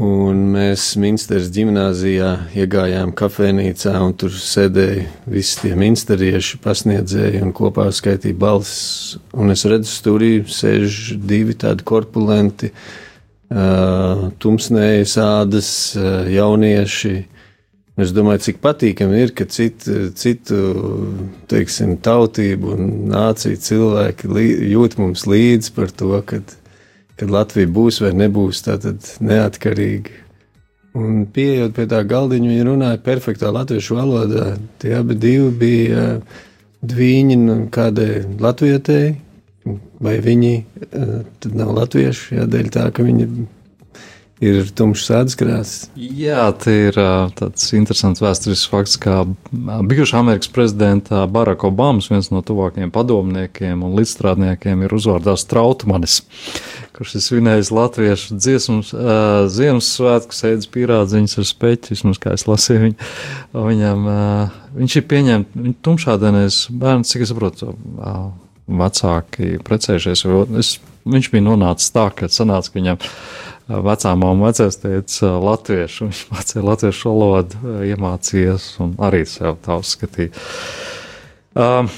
Un 0.00 0.38
mēs 0.54 0.94
Minsteras 0.96 1.50
gimnājā 1.52 2.30
iegājām 2.56 3.10
kafejnīcā, 3.12 3.92
un 4.00 4.14
tur 4.16 4.32
sēdēja 4.32 5.02
visi 5.28 5.58
tie 5.60 5.72
minsterieši, 5.76 6.60
pasniedzēji, 6.64 7.42
un 7.44 7.52
kopā 7.52 7.90
skaitīja 7.92 8.38
balsis. 8.40 9.18
Un 9.36 9.52
es 9.52 9.66
redzu, 9.68 9.98
tur 10.06 10.24
sēž 10.48 11.18
divi 11.20 11.52
tādi 11.60 11.84
korpulenti, 11.84 12.70
uh, 12.72 14.30
tumsnējas 14.40 15.18
ādas, 15.20 15.68
uh, 16.00 16.24
jaunieši. 16.32 17.14
Es 18.00 18.16
domāju, 18.16 18.46
cik 18.46 18.64
patīkami 18.64 19.20
ir, 19.26 19.36
ka 19.36 19.44
citu, 19.44 20.08
citu 20.16 20.62
teiksim, 21.52 21.98
tautību 22.00 22.72
un 22.78 22.90
nāciju 23.12 23.60
cilvēki 23.60 24.32
jūt 24.72 24.96
mums 24.96 25.28
līdzi 25.28 25.76
par 25.76 25.92
to, 25.92 26.16
ka 26.24 26.40
kad 27.20 27.32
Latvija 27.32 27.70
būs 27.70 28.00
vai 28.04 28.12
nebūs 28.16 28.64
neatkarīga. 29.22 30.18
Un 30.92 31.22
pieejot 31.32 31.72
pie 31.76 31.86
tā 31.88 32.02
galdiņa, 32.04 32.50
viņi 32.50 32.64
runāja 32.68 32.98
perfektā 33.00 33.48
latviešu 33.54 33.96
valodā. 33.96 34.58
Tie 34.82 34.92
abi 34.98 35.16
bija 35.56 36.18
dviņi 36.82 37.38
no 37.40 37.56
kādai 37.72 38.26
latvietēji, 38.42 39.14
vai 40.02 40.18
viņi 40.20 40.54
tad 41.40 41.56
nav 41.56 41.72
latvieši, 41.78 42.36
jā, 42.36 42.46
dēļ 42.50 42.70
tā, 42.74 42.90
ka 42.92 43.06
viņi 43.06 43.28
ir 44.42 44.72
tumšs 44.74 45.06
sēdes 45.06 45.38
krāsas. 45.38 45.86
Jā, 45.96 46.48
tā 46.58 46.74
ir 46.90 46.98
tāds 47.38 47.68
interesants 47.78 48.22
vēsturisks 48.22 48.68
fakts, 48.68 48.98
ka 49.00 49.22
bijušā 49.52 50.18
Amerikas 50.18 50.50
prezidenta 50.52 51.22
Baraka 51.30 51.70
Obamas 51.70 52.10
viens 52.10 52.32
no 52.34 52.42
tuvākajiem 52.44 52.92
padomniekiem 52.92 53.86
un 53.86 53.94
līdzstrādniekiem 54.00 54.82
ir 54.82 54.96
uzvārdās 54.98 55.46
Trautmanis 55.48 56.20
kurš 56.96 57.14
ir 57.16 57.24
svinējis 57.24 57.70
latviešu 57.72 58.36
dziesmu, 58.36 58.78
uh, 58.82 59.10
Ziemassvētku 59.52 60.36
sēdes 60.36 60.68
pīrādziņas 60.72 61.38
ar 61.40 61.48
speķi, 61.48 61.94
vismaz 61.94 62.20
kā 62.22 62.34
es 62.36 62.44
lasīju 62.48 62.82
viņu. 62.86 63.10
Viņam, 63.56 64.08
uh, 64.12 64.56
viņš 64.76 64.96
ir 65.00 65.06
pieņemts, 65.10 65.58
viņa 65.58 65.76
tumšādienais 65.86 66.58
bērns, 66.82 67.12
cik 67.12 67.24
es 67.24 67.32
saprotu, 67.32 67.72
uh, 67.72 68.26
vecāki 68.82 69.56
precējušies. 69.64 70.24
Es, 70.60 70.74
viņš 71.08 71.30
bija 71.32 71.46
nonācis 71.48 71.94
tā, 71.94 72.08
ka 72.14 72.28
sanāca, 72.32 72.72
ka 72.72 72.78
viņam 72.80 73.00
vecā 73.88 74.12
māma 74.18 74.50
vecais 74.50 74.76
teica 74.82 75.30
latviešu, 75.42 76.08
viņš 76.10 76.24
mācīja 76.32 76.66
latviešu 76.66 77.12
valodu, 77.12 77.76
iemācījies 77.88 78.68
un 78.84 78.92
arī 79.02 79.22
sev 79.28 79.56
tā 79.64 79.78
uzskatīja. 79.80 80.34
Uh, 81.52 81.88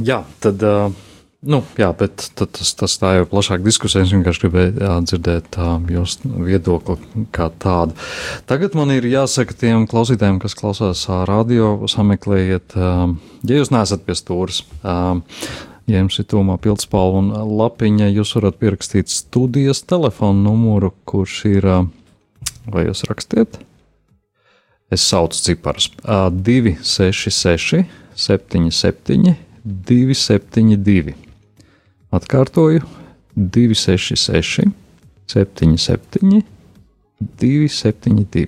jā, 0.00 0.22
tad. 0.40 0.64
Uh, 0.64 1.04
Nu, 1.38 1.60
jā, 1.78 1.92
bet 1.94 2.24
tas, 2.34 2.72
tas 2.74 2.96
tā 2.98 3.12
jau 3.14 3.22
ir 3.22 3.28
plašāk 3.30 3.62
diskusija. 3.62 4.02
Es 4.02 4.10
vienkārši 4.10 4.40
gribēju 4.42 4.72
jā, 4.82 4.94
dzirdēt 5.06 5.58
jūsu 5.94 6.30
viedokli 6.42 7.26
kā 7.30 7.46
tādu. 7.62 7.94
Tagad 8.50 8.74
man 8.74 8.90
ir 8.90 9.06
jāsaka 9.06 9.54
tiem 9.54 9.84
klausītājiem, 9.86 10.40
kas 10.42 10.58
klausās 10.58 11.04
radio, 11.30 11.76
sameklējiet, 11.86 12.74
ja 12.74 13.60
jūs 13.60 13.70
neesat 13.70 14.02
pie 14.02 14.16
stūres. 14.18 14.64
Ja 14.82 16.02
jums 16.02 16.18
ir 16.18 16.26
tūmā 16.28 16.58
pildspalva 16.60 17.22
un 17.22 17.30
lapiņa, 17.60 18.10
jūs 18.18 18.34
varat 18.36 18.58
pierakstīt 18.58 19.08
studijas 19.08 19.84
telefonu 19.86 20.42
numuru, 20.50 20.90
kurš 21.06 21.38
ir, 21.52 21.70
vai 22.66 22.84
jūs 22.88 23.04
rakstiet? 23.06 23.60
Es 24.90 25.06
saucu 25.06 25.38
ciparus 25.38 25.86
266, 26.02 27.86
77, 28.26 29.38
272. 29.62 31.27
Atkārtoju 32.14 32.84
266, 33.36 34.70
77, 35.28 36.42
272. 37.20 38.46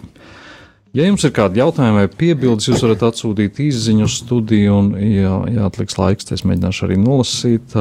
Ja 0.90 1.04
jums 1.06 1.22
ir 1.22 1.30
kādi 1.34 1.60
jautājumi 1.60 2.00
vai 2.00 2.08
piebildes, 2.10 2.66
jūs 2.66 2.82
varat 2.82 3.04
atsūtīt 3.10 3.60
īsiņu 3.62 4.06
uz 4.08 4.16
studiju, 4.24 4.78
un, 4.80 4.88
ja, 4.98 5.36
ja 5.52 5.68
atliks 5.68 6.00
laiks, 6.00 6.32
es 6.34 6.42
mēģināšu 6.42 6.86
arī 6.88 6.96
nolasīt. 6.98 7.76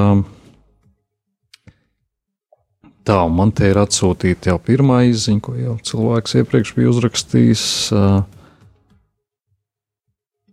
Tā, 3.10 3.18
man 3.34 3.50
te 3.56 3.72
ir 3.72 3.80
atsūtīta 3.82 4.52
jau 4.52 4.60
pirmā 4.62 5.00
izziņa, 5.10 5.42
ko 5.42 5.56
jau 5.58 5.74
cilvēks 5.90 6.38
iepriekš 6.44 6.76
bija 6.78 6.92
uzrakstījis. 6.92 7.64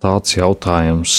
Tāds 0.00 0.36
jautājums. 0.38 1.18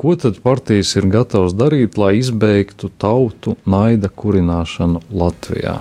Ko 0.00 0.14
tad 0.16 0.38
partijas 0.40 0.94
ir 0.96 1.04
gatavas 1.12 1.52
darīt, 1.52 1.98
lai 2.00 2.14
izbeigtu 2.16 2.88
tautu 2.96 3.52
naida 3.68 4.08
kurināšanu 4.08 5.02
Latvijā? 5.12 5.74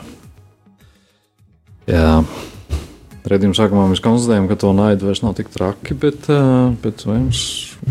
Jā. 1.88 2.10
Redzījuma 3.32 3.56
sākumā 3.56 3.86
mēs 3.88 4.02
konstatējām, 4.04 4.50
ka 4.50 4.58
to 4.60 4.74
naidu 4.76 5.08
vairs 5.08 5.22
nav 5.24 5.38
tik 5.38 5.48
traki, 5.54 5.96
bet, 6.02 6.28
bet 6.84 7.06
jums, 7.08 7.44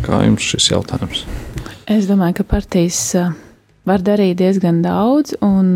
kā 0.04 0.18
jums 0.26 0.44
šis 0.50 0.68
jautājums? 0.74 1.22
Es 1.88 2.04
domāju, 2.10 2.42
ka 2.42 2.46
partijas 2.52 3.00
var 3.88 4.04
darīt 4.04 4.36
diezgan 4.42 4.82
daudz, 4.84 5.32
un 5.40 5.72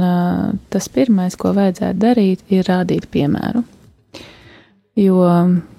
tas 0.68 0.90
pirmais, 0.92 1.38
ko 1.40 1.54
vajadzētu 1.56 2.02
darīt, 2.02 2.44
ir 2.52 2.68
rādīt 2.68 3.08
piemēru. 3.08 3.64
Jo 5.00 5.24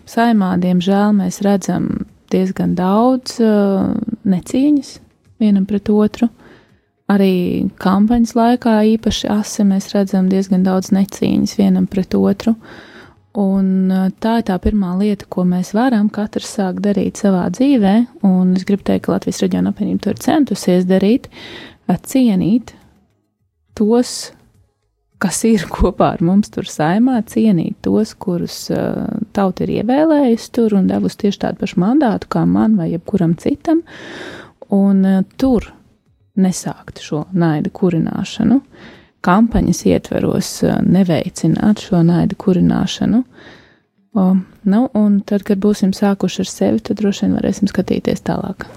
saimā, 0.10 0.56
diemžēl, 0.66 1.14
mēs 1.22 1.44
redzam 1.46 2.08
diezgan 2.34 2.74
daudz 2.74 3.38
necīņas 4.30 4.96
vienam 5.44 5.68
pret 5.70 5.92
otru. 5.94 6.30
Arī 7.12 7.68
kampaņas 7.84 8.34
laikā 8.38 8.78
īpaši 8.96 9.30
asi 9.34 9.66
mēs 9.68 9.92
redzam 9.94 10.30
diezgan 10.32 10.64
daudz 10.66 10.94
necīņas 10.96 11.58
vienam 11.60 11.88
pret 11.92 12.16
otru. 12.16 12.56
Un 13.34 13.90
uh, 13.90 14.12
tā 14.22 14.38
ir 14.40 14.46
tā 14.48 14.60
pirmā 14.62 14.94
lieta, 15.00 15.26
ko 15.30 15.44
mēs 15.50 15.74
varam 15.74 16.10
katrs 16.14 16.52
sākt 16.60 16.84
darīt 16.86 17.18
savā 17.18 17.48
dzīvē, 17.50 17.96
un 18.30 18.54
es 18.54 18.66
gribu 18.70 18.86
teikt, 18.86 19.08
ka 19.08 19.16
Latvijas 19.16 19.42
reģiona 19.42 19.74
apvienība 19.74 20.06
to 20.06 20.14
ir 20.14 20.22
centusies 20.22 20.86
darīt, 20.86 21.32
cienīt 22.06 22.76
tos 23.78 24.32
kas 25.22 25.44
ir 25.48 25.66
kopā 25.72 26.14
ar 26.16 26.24
mums 26.26 26.52
tur 26.54 26.68
saimā, 26.70 27.20
cienīt 27.30 27.78
tos, 27.86 28.14
kurus 28.20 28.58
uh, 28.74 29.06
tauta 29.36 29.66
ir 29.66 29.78
ievēlējusi 29.80 30.52
tur 30.56 30.76
un 30.80 30.90
devusi 30.90 31.24
tieši 31.26 31.42
tādu 31.46 31.64
pašu 31.64 31.80
mandātu 31.84 32.30
kā 32.34 32.44
man 32.50 32.78
vai 32.80 32.90
jebkuram 32.92 33.38
citam, 33.40 33.84
un 34.74 35.02
uh, 35.08 35.24
tur 35.38 35.70
nesākt 36.40 37.04
šo 37.04 37.26
naida 37.38 37.72
kurināšanu, 37.74 38.60
kampaņas 39.24 39.84
ietveros 39.92 40.54
uh, 40.68 40.80
neveicināt 40.84 41.86
šo 41.86 42.04
naida 42.06 42.38
kurināšanu. 42.40 43.24
O, 44.14 44.24
nu, 44.70 44.80
un 44.94 45.22
tad, 45.26 45.42
kad 45.48 45.58
būsim 45.58 45.90
sākuši 45.98 46.44
ar 46.44 46.50
sevi, 46.50 46.82
tad 46.86 47.00
droši 47.00 47.26
vien 47.26 47.38
varēsim 47.40 47.70
skatīties 47.72 48.22
tālāk. 48.28 48.68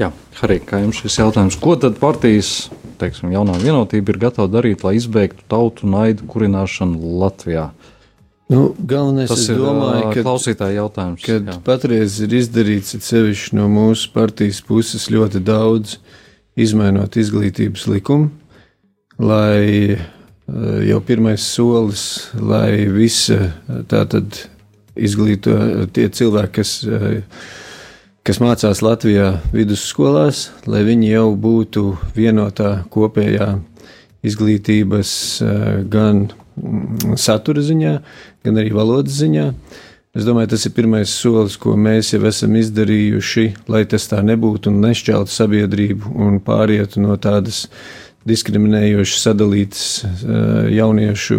Jā, 0.00 0.10
Harī, 0.40 0.58
kā 0.66 0.80
jums 0.82 0.98
šis 1.04 1.20
jautājums? 1.20 1.56
Ko 1.62 1.76
tad 1.78 2.00
partijas 2.00 2.68
teiksim, 2.98 3.32
jaunā 3.34 3.56
vienotība 3.62 4.14
ir 4.14 4.20
gatava 4.26 4.50
darīt, 4.50 4.82
lai 4.86 4.96
izbeigtu 4.98 5.44
tautu 5.50 5.88
naidu 5.90 6.26
kurināšanu 6.30 7.14
Latvijā? 7.22 7.68
Nu, 8.50 8.74
galvenais 8.76 9.30
Tas 9.30 9.46
ir 9.48 9.60
domāju, 9.62 10.10
ka, 10.12 10.24
klausītāja 10.26 10.82
jautājums. 10.82 11.22
Kad 11.24 11.48
jā. 11.48 11.56
patreiz 11.64 12.18
ir 12.26 12.34
izdarīts 12.36 12.98
sevišķi 13.06 13.56
no 13.56 13.70
mūsu 13.72 14.10
partijas 14.14 14.60
puses 14.66 15.06
ļoti 15.14 15.40
daudz, 15.44 15.96
izmainot 16.58 17.16
izglītības 17.18 17.86
likumu, 17.90 18.28
lai 19.18 19.96
jau 20.84 21.00
pirmais 21.06 21.46
solis, 21.54 22.04
lai 22.36 22.84
visa 22.92 23.54
tā 23.88 24.04
tad 24.12 24.42
izglīto 24.94 25.86
tie 25.96 26.10
cilvēki, 26.12 26.52
kas 26.60 26.76
kas 28.24 28.40
mācās 28.40 28.80
Latvijā 28.80 29.34
vidusskolās, 29.52 30.48
lai 30.64 30.80
viņi 30.86 31.10
jau 31.10 31.26
būtu 31.36 31.82
vienotā 32.16 32.86
kopējā 32.92 33.50
izglītības 34.24 35.10
eh, 35.44 35.66
gan 35.92 36.22
mm, 36.30 37.18
satura 37.20 37.64
ziņā, 37.64 37.98
gan 38.46 38.60
arī 38.62 38.72
valodas 38.72 39.18
ziņā. 39.20 39.50
Es 40.14 40.24
domāju, 40.24 40.52
tas 40.54 40.64
ir 40.64 40.72
pirmais 40.76 41.10
solis, 41.10 41.58
ko 41.60 41.74
mēs 41.76 42.14
jau 42.14 42.22
esam 42.30 42.54
izdarījuši, 42.56 43.44
lai 43.68 43.82
tas 43.90 44.06
tā 44.08 44.22
nebūtu 44.24 44.70
un 44.70 44.80
nešķeltu 44.86 45.34
sabiedrību 45.34 46.14
un 46.24 46.38
pārietu 46.44 47.02
no 47.04 47.18
tādas 47.20 47.66
diskriminējošas, 48.24 49.26
sadalītas 49.28 49.84
eh, 50.00 50.72
jauniešu 50.78 51.38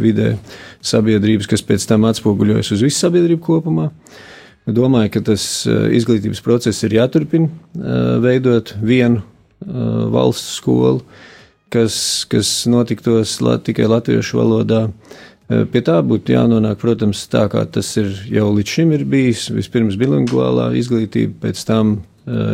vidē 0.00 0.32
sabiedrības, 0.80 1.52
kas 1.52 1.66
pēc 1.68 1.84
tam 1.92 2.08
atspoguļojas 2.08 2.72
uz 2.78 2.88
visu 2.88 3.04
sabiedrību 3.04 3.44
kopumā. 3.50 3.90
Uh, 3.92 4.24
Domāju, 4.68 5.14
ka 5.16 5.22
tas 5.30 5.44
eh, 5.64 5.88
izglītības 5.96 6.42
process 6.44 6.84
ir 6.84 6.98
jāturpina, 6.98 7.48
eh, 7.48 8.18
veidot 8.20 8.74
vienu 8.84 9.22
eh, 9.22 9.70
valsts 10.12 10.58
skolu, 10.58 11.00
kas, 11.72 12.26
kas 12.28 12.50
notiktos 12.68 13.38
tikai 13.64 13.88
latviešu 13.88 14.40
valodā. 14.40 14.88
Pie 15.48 15.80
tā 15.80 15.94
būtu 16.04 16.34
jānonāk, 16.34 16.76
protams, 16.76 17.22
tā 17.32 17.46
kā 17.48 17.62
tas 17.72 17.88
ir 17.96 18.10
jau 18.28 18.50
līdz 18.52 18.72
šim 18.74 18.90
ir 18.92 19.04
bijis. 19.08 19.46
Vispirms 19.48 19.96
bilingvālā 19.96 20.66
izglītība, 20.76 21.38
pēc 21.46 21.62
tam 21.64 21.94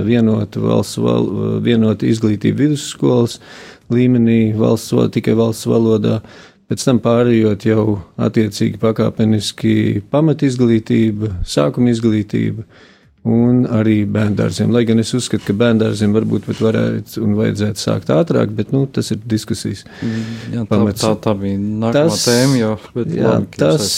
vienota 0.07 0.63
valsts, 0.63 1.01
val, 1.03 1.27
vienota 1.63 2.07
izglītība 2.07 2.61
vidusskolas 2.61 3.41
līmenī, 3.91 4.55
valsts, 4.55 4.95
tikai 5.15 5.35
valsts 5.35 5.67
valodā 5.67 6.21
pēc 6.71 6.89
tam 6.89 7.03
pārējot 7.05 7.69
jau 7.69 7.85
attiecīgi 8.17 8.81
pakāpeniski 8.83 9.77
pamatizglītība, 10.13 11.39
sākuma 11.49 11.93
izglītība 11.93 12.67
un 13.25 13.63
arī 13.73 14.03
bērndārziem. 14.13 14.69
Lai 14.75 14.83
gan 14.85 15.01
es 15.01 15.15
uzskatu, 15.17 15.47
ka 15.49 15.55
bērndārziem 15.57 16.13
varbūt 16.13 16.45
pat 16.45 16.59
varētu 16.61 17.23
un 17.25 17.33
vajadzētu 17.39 17.81
sākt 17.81 18.13
ātrāk, 18.13 18.53
bet 18.57 18.75
nu, 18.75 18.83
tas 18.85 19.09
ir 19.15 19.23
diskusijas. 19.25 19.87
Jā, 20.53 20.67
tā, 20.69 20.81
tā, 21.01 21.13
tā 21.25 21.33
bija 21.41 21.57
nākamā 21.57 21.93
tas, 21.97 22.27
tēma, 22.29 22.59
jo 22.61 22.75
jā, 23.01 23.31
labi, 23.31 23.49
tas, 23.57 23.89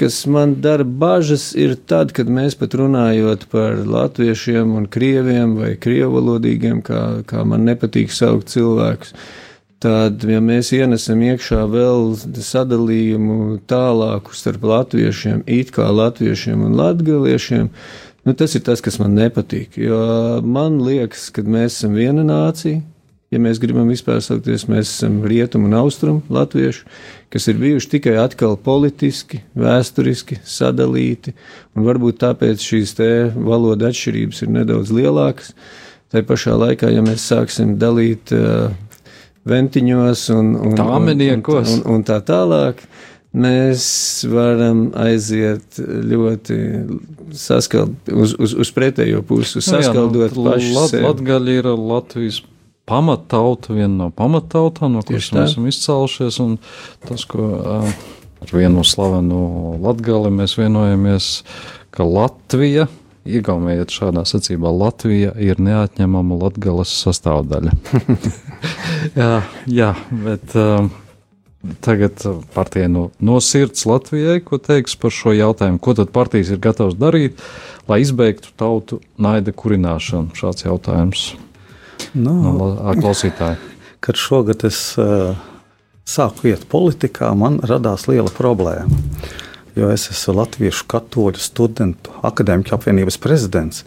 kas 0.00 0.18
man 0.26 0.56
dara 0.64 0.86
bažas, 0.86 1.52
ir 1.54 1.76
tad, 1.86 2.10
kad 2.16 2.26
mēs 2.26 2.58
pat 2.58 2.74
runājot 2.80 3.46
par 3.54 3.78
latviešiem 3.86 4.74
un 4.80 4.90
krieviem 4.90 5.54
vai 5.60 5.74
krievalodīgiem, 5.78 6.82
kā, 6.82 7.04
kā 7.30 7.46
man 7.46 7.66
nepatīk 7.70 8.10
saukt 8.14 8.50
cilvēkus 8.56 9.14
Tad, 9.84 10.22
ja 10.24 10.38
mēs 10.40 10.70
ienesam 10.72 11.20
iekšā 11.20 11.58
vēl 11.68 12.14
sadalījumu 12.16 13.58
tālāku 13.68 14.32
starp 14.32 14.62
latviešiem, 14.64 15.42
it 15.44 15.74
kā 15.76 15.90
latviešiem 15.92 16.62
un 16.64 16.78
latgaliešiem, 16.78 17.66
nu, 18.24 18.32
tas 18.32 18.54
ir 18.56 18.62
tas, 18.64 18.80
kas 18.80 18.96
man 19.02 19.12
nepatīk. 19.18 19.76
Jo 19.76 19.98
man 20.40 20.78
liekas, 20.80 21.26
ka 21.28 21.44
mēs 21.44 21.76
esam 21.76 21.98
viena 21.98 22.24
nācija. 22.24 22.80
Ja 23.28 23.42
mēs 23.42 23.60
gribam 23.60 23.90
vispār 23.92 24.22
saukties, 24.24 24.64
mēs 24.70 24.88
esam 24.88 25.18
rietumu 25.28 25.68
un 25.68 25.76
austrumu 25.76 26.22
latvieši, 26.32 26.86
kas 27.34 27.48
ir 27.50 27.60
bijuši 27.60 27.90
tikai 27.98 28.14
atkal 28.22 28.56
politiski, 28.56 29.42
vēsturiski 29.58 30.38
sadalīti, 30.48 31.34
un 31.76 31.84
varbūt 31.84 32.22
tāpēc 32.22 32.64
šīs 32.70 32.96
te 32.96 33.10
valoda 33.34 33.92
atšķirības 33.92 34.46
ir 34.46 34.56
nedaudz 34.62 34.94
lielākas. 34.96 35.52
Tā 36.14 36.24
pašā 36.24 36.56
laikā, 36.56 36.88
ja 36.94 37.04
mēs 37.04 37.26
sāksim 37.26 37.74
dalīt 37.80 38.32
uh, 38.32 38.70
ventiņos 39.48 40.28
un, 40.34 40.54
un, 40.56 40.78
un, 40.78 41.10
un, 41.10 41.42
un, 41.44 41.82
un 41.94 42.06
tā 42.06 42.20
tālāk. 42.24 42.84
Mēs 43.34 43.84
varam 44.30 44.86
aiziet 45.02 45.80
ļoti 45.82 46.56
saskald, 47.34 47.96
uz, 48.14 48.36
uz, 48.38 48.54
uz 48.62 48.70
pretējo 48.76 49.24
pusi, 49.26 49.58
saskaldot 49.58 50.14
nu, 50.14 50.28
jā, 50.28 50.34
nu, 50.36 50.44
pašu 50.52 50.74
lat, 50.76 50.92
sevi. 50.92 51.06
Latgaļa 51.08 51.56
ir 51.58 51.70
Latvijas 51.74 52.38
pamattauta, 52.86 53.74
viena 53.74 54.04
no 54.04 54.10
pamattautām, 54.14 54.94
no 54.94 55.02
kuras 55.02 55.32
mēs 55.34 55.54
esam 55.54 55.66
izcēlušies, 55.66 56.38
un 56.44 56.58
tas, 57.08 57.26
ko 57.26 57.48
ar 58.44 58.52
vienu 58.54 58.84
slavenu 58.86 59.40
latgali 59.82 60.30
mēs 60.34 60.54
vienojamies, 60.60 61.30
ka 61.94 62.06
Latvija 62.06 62.86
Iegaumējiet 63.24 63.92
šādā 63.94 64.26
secībā, 64.28 64.68
Latvija 64.68 65.30
ir 65.40 65.60
neatņemama 65.62 66.36
latgales 66.42 66.90
sastāvdaļa. 67.00 67.72
jā, 69.20 69.30
jā, 69.64 69.88
bet 70.26 70.56
uh, 70.60 70.90
tagad 71.84 72.20
partija 72.52 72.90
no, 72.92 73.06
no 73.24 73.38
sirds 73.40 73.86
Latvijai, 73.88 74.42
ko 74.44 74.58
teiks 74.60 74.98
par 75.00 75.14
šo 75.16 75.32
jautājumu, 75.32 75.80
ko 75.80 75.94
tad 75.96 76.12
partijas 76.12 76.52
ir 76.52 76.60
gatavs 76.64 76.98
darīt, 77.00 77.40
lai 77.88 78.02
izbeigtu 78.04 78.52
tautu 78.60 79.00
naida 79.16 79.56
kurināšanu? 79.56 80.36
Šāds 80.36 80.66
jautājums 80.66 81.30
no, 82.12 82.36
no 82.44 82.68
klausītāja. 83.00 83.56
Kad 84.04 84.20
šogad 84.20 84.66
es 84.68 84.82
uh, 85.00 85.32
sāku 86.04 86.52
iet 86.52 86.68
politikā, 86.68 87.32
man 87.32 87.56
radās 87.64 88.04
liela 88.10 88.28
problēma 88.28 89.00
jo 89.76 89.90
es 89.92 90.08
esmu 90.12 90.38
Latviešu 90.40 90.86
katoļu 90.90 91.42
studentu 91.42 92.14
akadēmiķu 92.26 92.74
apvienības 92.76 93.20
prezidents. 93.22 93.84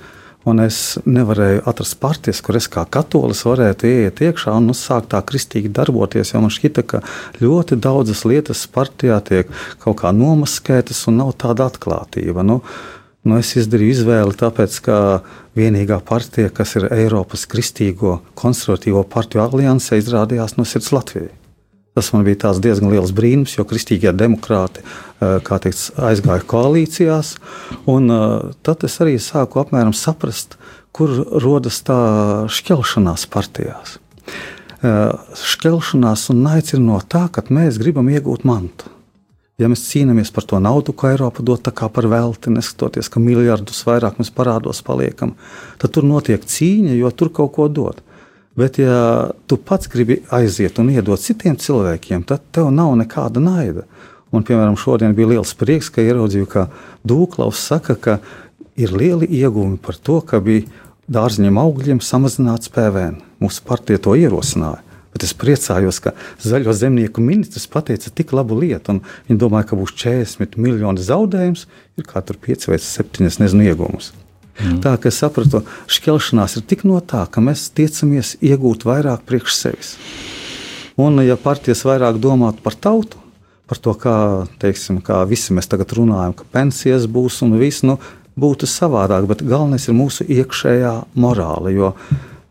Un 0.47 0.61
es 0.63 0.95
nevarēju 1.03 1.65
atrast 1.67 1.97
partijas, 1.99 2.39
kur 2.43 2.55
es 2.55 2.69
kā 2.71 2.85
katolis 2.87 3.41
varētu 3.43 3.89
ieiet 3.89 4.21
iekšā 4.23 4.53
un 4.55 4.69
uzsākt 4.71 5.09
tā 5.11 5.19
kristīgi 5.27 5.71
darboties. 5.75 6.31
Man 6.39 6.53
šķita, 6.53 6.83
ka 6.87 7.01
ļoti 7.41 7.75
daudzas 7.83 8.23
lietas 8.23 8.61
partijā 8.71 9.17
tiek 9.27 9.51
kaut 9.83 9.99
kā 10.03 10.13
nomaskētas 10.15 11.03
un 11.11 11.19
nav 11.19 11.33
tāda 11.43 11.67
atklātība. 11.67 12.45
Nu, 12.47 12.61
nu 13.27 13.41
es 13.41 13.51
izdarīju 13.59 13.97
izvēli, 13.97 14.37
tāpēc 14.39 14.79
ka 14.87 15.01
vienīgā 15.59 15.99
partija, 16.07 16.53
kas 16.53 16.77
ir 16.79 16.87
Eiropas 16.95 17.43
Kristīgo 17.51 18.21
konservatīvo 18.39 19.03
partiju 19.03 19.43
alianse, 19.49 19.99
izrādījās 19.99 20.55
no 20.55 20.63
sirds 20.63 20.93
Latvijai. 20.95 21.33
Tas 21.97 22.11
man 22.13 22.21
bija 22.27 22.51
diezgan 22.61 22.91
liels 22.93 23.09
brīnums, 23.09 23.55
jo 23.57 23.63
kristīgie 23.65 24.11
demokrāti 24.13 24.83
eh, 24.85 25.39
teikt, 25.41 25.79
aizgāja 25.97 26.43
koalīcijās. 26.45 27.31
Uh, 27.89 28.51
tad 28.61 28.85
es 28.85 28.99
arī 29.01 29.15
sāku 29.17 29.63
apmēram 29.63 29.95
saprast, 29.97 30.59
kur 30.93 31.15
rodas 31.41 31.79
tā 31.87 31.97
šķelšanās 32.53 33.25
partijās. 33.33 33.95
Uh, 34.77 35.17
šķelšanās 35.41 36.27
un 36.35 36.45
naids 36.45 36.77
ir 36.77 36.85
no 36.85 36.99
tā, 37.01 37.23
ka 37.33 37.41
mēs 37.49 37.81
gribam 37.81 38.13
iegūt 38.13 38.45
mantu. 38.45 38.93
Ja 39.57 39.65
mēs 39.65 39.87
cīnāmies 39.89 40.29
par 40.35 40.45
to 40.45 40.61
naudu, 40.61 40.93
ko 40.93 41.09
Eiropa 41.09 41.41
dod 41.41 41.65
par 41.65 42.05
velti, 42.05 42.53
neskatoties, 42.53 43.09
ka 43.09 43.17
miljardus 43.17 43.81
vairāk 43.89 44.21
mēs 44.21 44.29
parādos 44.29 44.83
paliekam, 44.85 45.33
tad 45.81 45.97
tur 45.97 46.05
notiek 46.05 46.45
cīņa, 46.45 46.93
jo 46.93 47.09
tur 47.09 47.33
kaut 47.33 47.55
ko 47.57 47.65
dod. 47.65 48.05
Bet, 48.57 48.79
ja 48.81 49.29
tu 49.45 49.59
pats 49.61 49.89
gribi 49.91 50.23
aiziet 50.33 50.79
un 50.81 50.89
iedot 50.89 51.21
citiem 51.21 51.57
cilvēkiem, 51.61 52.23
tad 52.25 52.41
tev 52.55 52.71
nav 52.73 52.95
nekāda 52.97 53.41
naida. 53.43 53.85
Un, 54.33 54.41
piemēram, 54.43 54.75
šodien 54.79 55.13
bija 55.15 55.35
liels 55.35 55.53
prieks, 55.55 55.91
ka 55.93 56.01
ieraudzīju, 56.01 56.49
ka 56.49 56.65
Dūklaus 57.07 57.61
saka, 57.69 57.95
ka 57.95 58.17
ir 58.75 58.91
lieli 58.97 59.29
iegūmi 59.39 59.77
par 59.81 59.95
to, 60.01 60.19
ka 60.25 60.41
bija 60.43 60.65
dārziņiem 61.07 61.61
augļiem 61.61 62.01
samazināts 62.03 62.73
PVN. 62.73 63.21
Mūsu 63.43 63.63
partija 63.67 64.01
to 64.03 64.17
ierosināja. 64.17 64.81
Bet 65.13 65.23
es 65.23 65.37
priecājos, 65.37 66.01
ka 66.03 66.11
zaļo 66.43 66.73
zemnieku 66.77 67.23
ministrs 67.23 67.69
pateica 67.71 68.11
tik 68.13 68.33
labu 68.35 68.57
lietu. 68.59 68.99
Viņi 69.29 69.41
domāja, 69.41 69.69
ka 69.71 69.79
būs 69.79 69.95
40 70.01 70.59
miljoni 70.61 71.01
zaudējums, 71.01 71.65
ir 71.97 72.09
tur 72.09 72.41
5 72.49 72.71
vai 72.73 72.81
7 72.81 73.29
nezinu 73.41 73.69
iegūmus. 73.69 74.11
Mm. 74.57 74.79
Tā 74.81 74.95
kā 74.97 75.11
es 75.11 75.19
sapratu, 75.21 75.61
šķelšanās 75.91 76.57
ir 76.57 76.65
tik 76.69 76.83
no 76.87 76.97
tā, 77.05 77.27
ka 77.29 77.43
mēs 77.43 77.67
tiecamies 77.77 78.35
iegūt 78.41 78.87
vairāk 78.87 79.25
priekš 79.29 79.53
sevis. 79.53 79.93
Un, 80.97 81.21
ja 81.21 81.37
partijas 81.37 81.83
vairāk 81.85 82.17
domātu 82.21 82.63
par 82.65 82.73
tautu, 82.73 83.19
par 83.69 83.77
to, 83.83 83.93
kā, 83.99 84.15
teiksim, 84.61 85.01
kā 85.05 85.21
visi 85.29 85.53
mēs 85.53 85.69
tagad 85.69 85.93
runājam, 85.93 86.33
ka 86.39 86.47
pensijas 86.55 87.05
būs 87.11 87.43
un 87.45 87.57
viss 87.59 87.85
nu, 87.85 87.99
būtu 88.37 88.69
savādāk, 88.69 89.27
bet 89.29 89.45
galvenais 89.45 89.87
ir 89.89 89.97
mūsu 89.97 90.25
iekšējā 90.25 90.93
morāla. 91.17 91.93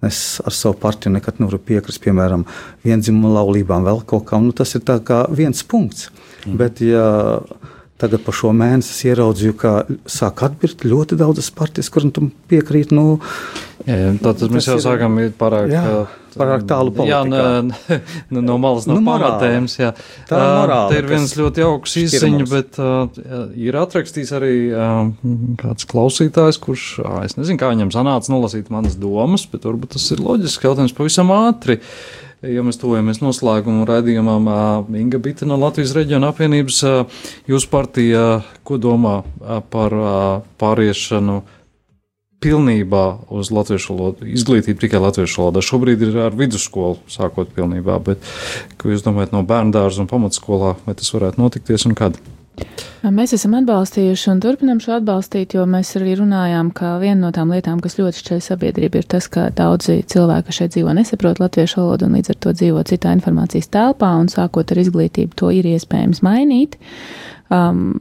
Es 0.04 0.38
ar 0.44 0.54
savu 0.54 0.76
partiju 0.78 1.14
nekad 1.14 1.40
nevaru 1.40 1.58
piekrist, 1.58 2.02
piemēram, 2.04 2.44
vienzimuma 2.86 3.32
laulībām, 3.40 3.86
vēl 3.86 4.02
kaut 4.06 4.26
kam. 4.28 4.44
Nu, 4.46 4.54
tas 4.54 4.76
ir 4.76 4.84
viens 5.34 5.64
punkts. 5.66 6.10
Mm. 6.44 6.58
Bet, 6.60 6.82
ja 6.84 7.40
Tagad 7.96 8.26
par 8.26 8.36
šo 8.36 8.50
mēnesi 8.52 9.08
ieraudzīju, 9.08 9.54
ka 9.56 9.70
sāk 10.10 10.42
atbirkt 10.44 10.84
ļoti 10.84 11.16
daudzas 11.16 11.48
partijas, 11.56 11.88
kurām 11.92 12.10
tam 12.12 12.28
piekrīt. 12.50 12.90
Nu, 12.92 13.16
jā, 13.86 14.12
tātad 14.20 14.52
mēs 14.52 14.68
jau 14.68 14.76
ir, 14.76 14.82
sākam 14.84 15.16
iet 15.22 15.38
pārāk, 15.40 15.70
jā, 15.72 15.84
pārāk 16.36 16.66
tālu 16.68 16.92
politikā. 16.92 17.22
Jā, 17.32 18.00
ne, 18.36 18.42
no 18.44 18.58
malas 18.60 18.84
no 18.90 18.98
nu, 18.98 19.06
pamatējums. 19.08 19.78
Jā. 19.80 19.94
Tā 20.28 20.42
ir 20.42 20.52
morāla. 20.58 20.90
Te 20.92 21.00
ir 21.00 21.08
viens 21.08 21.32
ļoti 21.40 21.64
jauks 21.64 21.96
izziņa, 22.02 22.50
bet 22.52 22.76
uh, 22.84 23.24
ir 23.64 23.80
atrakstījis 23.80 24.34
arī 24.36 24.52
uh, 24.74 25.00
kāds 25.64 25.88
klausītājs, 25.88 26.60
kurš, 26.68 26.90
uh, 27.00 27.18
es 27.24 27.38
nezinu, 27.40 27.62
kā 27.64 27.72
viņam 27.72 27.96
sanāca 27.96 28.34
nolasīt 28.34 28.68
manas 28.74 29.00
domas, 29.00 29.48
bet 29.48 29.64
varbūt 29.64 29.96
tas 29.96 30.04
ir 30.12 30.20
loģiski 30.20 30.68
jautājums 30.68 30.96
pavisam 31.00 31.32
ātri. 31.32 31.80
Uh, 31.80 32.25
ja 32.44 32.64
mēs 32.66 32.78
tuvojamies 32.80 33.22
noslēgumu 33.22 33.86
raidījumam, 33.88 34.48
Inga 35.00 35.20
Bita 35.22 35.48
no 35.48 35.58
Latvijas 35.60 35.94
reģiona 35.96 36.32
apvienības, 36.32 36.82
jūsu 37.48 37.70
partija, 37.72 38.24
ko 38.66 38.80
domā 38.82 39.20
par 39.72 39.96
pāriešanu 40.60 41.40
pilnībā 42.44 43.04
uz 43.32 43.48
latviešu 43.54 43.94
valodu, 43.94 44.28
izglītību 44.28 44.82
tikai 44.82 45.00
latviešu 45.00 45.40
valodā. 45.40 45.64
Šobrīd 45.64 46.04
ir 46.04 46.18
ar 46.28 46.36
vidusskolu 46.36 47.00
sākot 47.10 47.50
pilnībā, 47.56 47.96
bet 48.04 48.32
ko 48.76 48.92
jūs 48.92 49.06
domājat 49.06 49.32
no 49.34 49.40
bērndārza 49.46 50.04
un 50.04 50.10
pamatskolā, 50.10 50.76
vai 50.84 50.94
tas 50.98 51.08
varētu 51.16 51.40
notikties 51.40 51.88
un 51.88 51.96
kad? 51.98 52.20
Mēs 53.06 53.34
esam 53.36 53.54
atbalstījuši 53.58 54.30
un 54.32 54.40
turpinām 54.42 54.80
šo 54.82 54.96
atbalstīt, 54.96 55.54
jo 55.54 55.66
mēs 55.70 55.92
arī 55.98 56.16
runājām, 56.18 56.72
ka 56.74 56.96
viena 57.02 57.26
no 57.26 57.30
tām 57.34 57.52
lietām, 57.54 57.78
kas 57.84 57.98
ļoti 58.00 58.22
šķēl 58.22 58.40
sabiedrību, 58.42 59.02
ir 59.02 59.06
tas, 59.12 59.28
ka 59.30 59.46
daudzi 59.54 60.00
cilvēki 60.10 60.56
šeit 60.56 60.74
dzīvo 60.74 60.94
nesaprot 60.96 61.38
latviešu 61.42 61.82
valodu 61.82 62.08
un 62.08 62.16
līdz 62.18 62.32
ar 62.32 62.40
to 62.42 62.54
dzīvo 62.56 62.82
citā 62.88 63.12
informācijas 63.14 63.70
telpā 63.76 64.10
un 64.18 64.32
sākot 64.32 64.72
ar 64.72 64.82
izglītību 64.82 65.38
to 65.38 65.52
ir 65.54 65.68
iespējams 65.76 66.24
mainīt. 66.26 66.80
Um, 67.52 68.00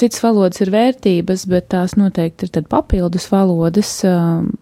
Citas 0.00 0.22
valodas 0.22 0.60
ir 0.62 0.70
vērtības, 0.72 1.44
bet 1.50 1.66
tās 1.74 1.96
noteikti 1.98 2.46
ir 2.46 2.66
papildus 2.70 3.26
valodas. 3.28 3.90
Um, 4.06 4.52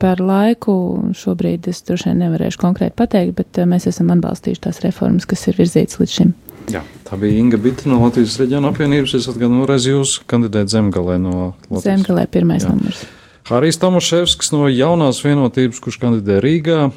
par 0.00 0.20
laiku 0.20 0.74
šobrīd 1.16 1.68
es 1.70 1.82
droši 1.86 2.10
vien 2.10 2.24
nevarēšu 2.24 2.60
konkrēti 2.60 2.96
pateikt, 2.98 3.36
bet 3.38 3.60
uh, 3.60 3.68
mēs 3.68 3.86
esam 3.92 4.10
atbalstījuši 4.16 4.64
tās 4.66 4.82
reformas, 4.84 5.28
kas 5.28 5.46
ir 5.48 5.60
virzītas 5.60 6.00
līdz 6.00 6.16
šim. 6.18 6.34
Jā, 6.72 6.82
tā 7.06 7.18
bija 7.20 7.38
Inga 7.38 7.58
Bita 7.62 7.86
no 7.90 8.00
Latvijas 8.02 8.36
reģiona 8.40 8.72
apvienības. 8.72 9.14
Es 9.18 9.28
atgādinu, 9.30 9.66
reiz 9.68 9.86
jūs 9.86 10.16
kandidējat 10.30 10.72
Zemgalē 10.72 11.18
no 11.22 11.36
Latvijas. 11.68 11.86
Zemgalē 11.86 12.26
pirmais 12.30 12.66
Jā. 12.66 12.72
numurs. 12.74 13.04
Harijs 13.46 13.78
Tomaševskis 13.78 14.50
no 14.50 14.66
jaunās 14.66 15.20
vienotības, 15.22 15.78
kurš 15.82 16.00
kandidē 16.02 16.40
Rīgā. 16.42 16.88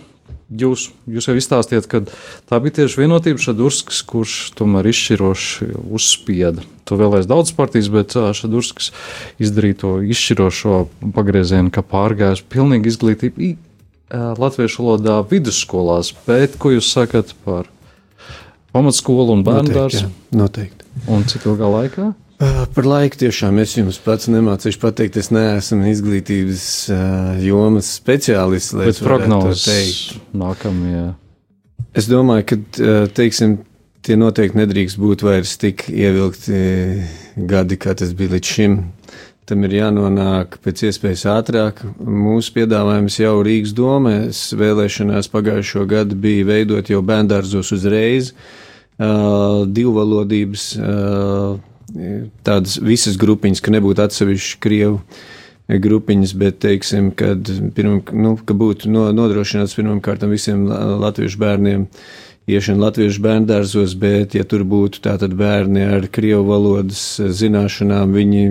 Jūs, 0.49 0.87
jūs 1.05 1.27
jau 1.29 1.35
izstāstījāt, 1.37 1.85
ka 1.85 2.01
tā 2.49 2.57
bija 2.57 2.79
tieši 2.79 3.03
vienotība 3.03 3.41
Šadurskis, 3.43 4.01
kurš 4.09 4.37
tomēr 4.57 4.89
izšķiroši 4.89 5.69
uzspieda. 5.93 6.65
To 6.89 6.97
vēlēs 6.97 7.29
daudz 7.29 7.53
partijas, 7.53 7.91
bet 7.93 8.17
Šadurskis 8.17 8.89
izdarīja 9.37 9.77
to 9.83 9.91
izšķirošo 10.09 10.79
pagriezienu, 11.13 11.69
ka 11.69 11.85
pārgājis 11.85 12.41
pilnīgi 12.49 12.89
izglītību 12.89 13.51
latviešu 14.41 14.87
valodā 14.87 15.19
vidusskolās. 15.29 16.15
Bet 16.25 16.57
ko 16.57 16.73
jūs 16.73 16.89
sakat 16.97 17.35
par 17.45 17.69
pamatskolu 18.75 19.37
un 19.37 19.45
bērnu 19.47 19.75
dārzu? 19.75 20.09
Noteikti. 20.35 20.87
Un 21.09 21.23
cik 21.29 21.47
ilgā 21.49 21.69
laikā? 21.75 22.09
Par 22.39 22.85
laiku 22.87 23.19
tiešām 23.19 23.57
es 23.59 23.73
jums 23.75 23.97
pats 23.99 24.29
nemācīšu 24.31 24.79
pateikt, 24.79 25.17
es 25.19 25.27
neesmu 25.35 25.89
izglītības 25.91 26.67
jomas 27.43 27.89
speciālists. 27.99 28.77
Bet 28.79 29.01
prognozes 29.03 30.13
nākamajā. 30.31 31.09
Es 31.99 32.07
domāju, 32.07 32.45
ka, 32.47 32.59
teiksim, 33.17 33.57
tie 34.05 34.15
noteikti 34.15 34.61
nedrīkst 34.61 34.99
būt 35.01 35.25
vairs 35.27 35.57
tik 35.59 35.89
ievilkti 35.91 36.61
gadi, 37.49 37.79
kā 37.81 37.97
tas 37.99 38.15
bija 38.15 38.37
līdz 38.37 38.53
šim. 38.55 38.79
Tam 39.49 39.63
ir 39.65 39.73
jānonāk 39.73 40.59
pēc 40.61 40.83
iespējas 40.91 41.23
ātrāk. 41.31 41.79
Mūsu 41.97 42.53
piedāvājums 42.53 43.15
jau 43.17 43.39
Rīgas 43.41 43.71
domēs 43.73 44.41
vēlēšanās 44.59 45.31
pagājušo 45.33 45.87
gadu 45.89 46.17
bija 46.21 46.45
veidot 46.51 46.91
jau 46.91 46.99
bērndārzos 47.01 47.71
uzreiz 47.73 48.29
uh, 48.35 49.65
divvalodības, 49.65 50.67
uh, 50.77 51.57
tādas 52.45 52.77
visas 52.77 53.17
grupiņas, 53.17 53.63
ka 53.65 53.73
nebūtu 53.73 54.05
atsevišķi 54.05 54.61
Krievu 54.61 55.01
grupiņas, 55.69 56.35
bet, 56.37 56.61
teiksim, 56.61 57.09
kad, 57.17 57.49
pirmam, 57.73 58.03
nu, 58.13 58.35
ka 58.37 58.53
būtu 58.57 58.89
no, 58.93 59.07
nodrošināts 59.13 59.73
pirmkārt 59.77 60.29
visiem 60.29 60.67
latviešu 60.69 61.41
bērniem 61.41 61.87
iešana 62.49 62.85
latviešu 62.85 63.21
bērndārzos, 63.25 63.97
bet, 63.97 64.37
ja 64.37 64.45
tur 64.49 64.61
būtu 64.65 65.01
tātad 65.05 65.33
bērni 65.37 65.85
ar 65.85 66.07
krievu 66.13 66.45
valodas 66.49 67.03
zināšanām, 67.17 68.13
viņi 68.13 68.45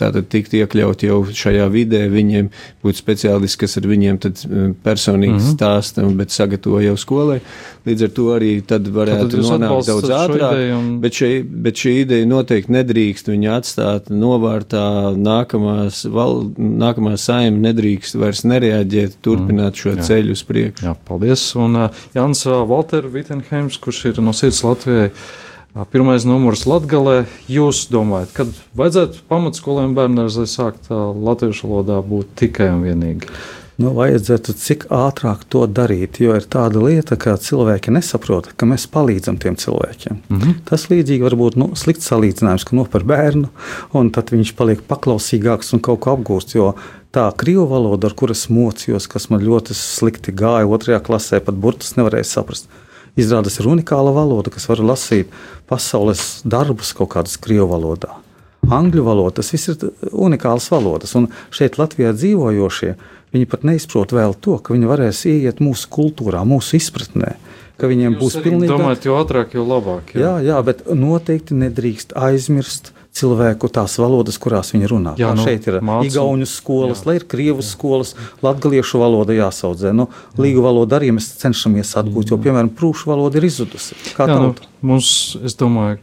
tātad 0.00 0.26
tikt 0.32 0.54
iekļaut 0.58 1.04
jau 1.06 1.20
šajā 1.30 1.68
vidē, 1.72 2.04
viņiem 2.12 2.50
būtu 2.84 3.00
speciālisti, 3.00 3.60
kas 3.62 3.78
ar 3.78 3.86
viņiem 3.90 4.18
tad 4.24 4.42
personīgi 4.84 5.36
mm 5.36 5.40
-hmm. 5.40 5.54
stāsta, 5.54 6.06
bet 6.18 6.34
sagatavo 6.34 6.80
jau 6.82 6.96
skolai. 6.98 7.40
Līdz 7.84 8.06
ar 8.06 8.12
to 8.16 8.26
arī 8.32 8.50
tad 8.64 8.88
varētu 8.88 9.28
tad 9.28 9.44
nonākt 9.44 9.88
daudz 9.90 10.10
ātrāk. 10.16 10.60
Un... 10.78 10.88
Bet, 11.04 11.12
šī, 11.18 11.30
bet 11.44 11.76
šī 11.76 11.92
ideja 12.04 12.26
noteikti 12.26 12.72
nedrīkst 12.72 13.28
viņu 13.28 13.52
atstāt 13.58 14.10
novārtā. 14.10 15.12
Nākamās, 15.20 16.04
val, 16.08 16.46
nākamā 16.56 17.16
saima 17.20 17.60
nedrīkst 17.68 18.16
vairs 18.16 18.44
nereaģēt, 18.48 19.18
turpināt 19.24 19.76
šo 19.76 19.94
mm, 19.94 20.08
ceļu 20.08 20.32
uz 20.32 20.44
priekšu. 20.48 20.88
Jā, 20.88 20.96
paldies. 21.08 21.44
Un 21.60 21.76
uh, 21.84 22.04
Jans 22.16 22.46
uh, 22.48 22.62
Walter 22.68 23.06
Vitsenheims, 23.12 23.76
kurš 23.78 24.04
ir 24.10 24.22
no 24.24 24.32
sirds 24.32 24.64
Latvijai. 24.64 25.10
Pirmais 25.74 26.22
numurs 26.22 26.68
Latvijā. 26.70 27.24
Jūs 27.50 27.88
domājat, 27.90 28.30
kad 28.36 28.50
vajadzētu 28.78 29.24
pamatskolēm 29.26 29.96
bērniem 29.96 30.30
sākt 30.30 30.86
latviešu 30.90 31.66
valodā 31.66 31.98
būt 32.06 32.30
tikai 32.38 32.68
un 32.76 32.84
vienīgi? 32.86 33.30
Nu, 33.82 33.90
vajadzētu 33.96 34.52
cik 34.54 34.84
ātrāk 34.94 35.42
to 35.50 35.64
darīt, 35.66 36.20
jo 36.22 36.36
ir 36.38 36.44
tāda 36.46 36.78
lieta, 36.78 37.18
ka 37.18 37.34
cilvēki 37.42 37.90
nesaprot, 37.96 38.52
ka 38.54 38.68
mēs 38.70 38.84
palīdzam 38.86 39.40
tiem 39.42 39.56
cilvēkiem. 39.58 40.20
Mm 40.28 40.38
-hmm. 40.38 40.54
Tas 40.70 40.86
līdzīgi 40.92 41.26
var 41.26 41.34
būt 41.34 41.58
nu, 41.58 41.72
slikts 41.74 42.06
salīdzinājums, 42.06 42.64
ka 42.64 42.76
no 42.76 42.84
par 42.84 43.02
bērnu, 43.02 43.50
un 43.92 44.10
tad 44.14 44.30
viņš 44.30 44.54
paliek 44.54 44.86
paklausīgāks 44.86 45.74
un 45.74 45.80
kaut 45.80 46.00
ko 46.00 46.14
apgūst. 46.14 46.54
Tā 47.10 47.32
krievu 47.36 47.66
valoda, 47.66 48.06
ar 48.06 48.14
kuras 48.14 48.48
mocījos, 48.48 49.08
kas 49.08 49.30
man 49.30 49.40
ļoti 49.40 49.74
slikti 49.74 50.32
gāja 50.32 50.66
otrajā 50.66 51.00
klasē, 51.02 51.40
pat 51.40 51.54
burtus 51.54 51.96
nevarēja 51.96 52.24
saprast. 52.24 52.68
Izrādās 53.14 53.60
ir 53.60 53.68
unikāla 53.70 54.10
valoda, 54.10 54.50
kas 54.50 54.66
var 54.68 54.78
lasīt 54.82 55.30
pasaules 55.70 56.42
darbus 56.44 56.92
kaut 56.96 57.14
kādas 57.16 57.38
krievu 57.40 57.70
valodā. 57.72 58.12
Angļu 58.64 59.02
valoda, 59.04 59.38
tas 59.40 59.52
viss 59.52 59.68
ir 59.68 59.82
unikāls 60.10 60.70
valodas, 60.72 61.12
un 61.18 61.28
šeit 61.52 61.76
Latvijā 61.76 62.14
dzīvojošie, 62.16 62.94
viņi 63.34 63.50
pat 63.50 63.66
neizprot 63.68 64.14
vēl 64.16 64.32
to, 64.40 64.56
ka 64.56 64.72
viņi 64.72 64.88
varēs 64.88 65.24
ieiet 65.28 65.60
mūsu 65.64 65.90
kultūrā, 65.92 66.46
mūsu 66.48 66.78
izpratnē 66.80 67.34
ka 67.80 67.90
viņiem 67.90 68.16
Jūs 68.16 68.20
būs 68.22 68.36
pilnīgi. 68.44 68.70
Domājat, 68.70 69.06
jo 69.08 69.16
ātrāk, 69.18 69.54
jo 69.56 69.64
labāk. 69.66 70.14
Jā. 70.14 70.36
jā, 70.38 70.52
jā, 70.52 70.58
bet 70.66 70.84
noteikti 70.94 71.56
nedrīkst 71.58 72.14
aizmirst 72.18 72.92
cilvēku 73.14 73.70
tās 73.70 73.94
valodas, 74.02 74.38
kurās 74.42 74.72
viņi 74.74 74.90
runā. 74.90 75.14
Jā, 75.18 75.30
nu, 75.36 75.44
šeit 75.46 75.66
ir 75.70 75.78
mācu. 75.84 76.08
igauņu 76.10 76.48
skolas, 76.50 77.02
jā. 77.02 77.08
lai 77.08 77.16
ir 77.20 77.26
krievu 77.30 77.64
skolas, 77.66 78.14
latviešu 78.42 79.02
valoda 79.02 79.36
jāsaudzē. 79.36 79.94
Nu, 79.94 80.08
līgu 80.38 80.64
valodu 80.64 80.98
arī 80.98 81.12
mēs 81.14 81.30
cenšamies 81.42 81.94
atgūt, 82.00 82.32
jo, 82.34 82.40
piemēram, 82.42 82.72
prūšu 82.74 83.10
valoda 83.12 83.38
ir 83.38 83.48
izzudusi. 83.50 83.98
Kā 84.18 84.26
jā, 84.30 84.38
tauta? 84.38 84.66
Nu, 84.66 84.73
mums, 84.86 85.08
es 85.44 85.56
domāju, 85.58 85.98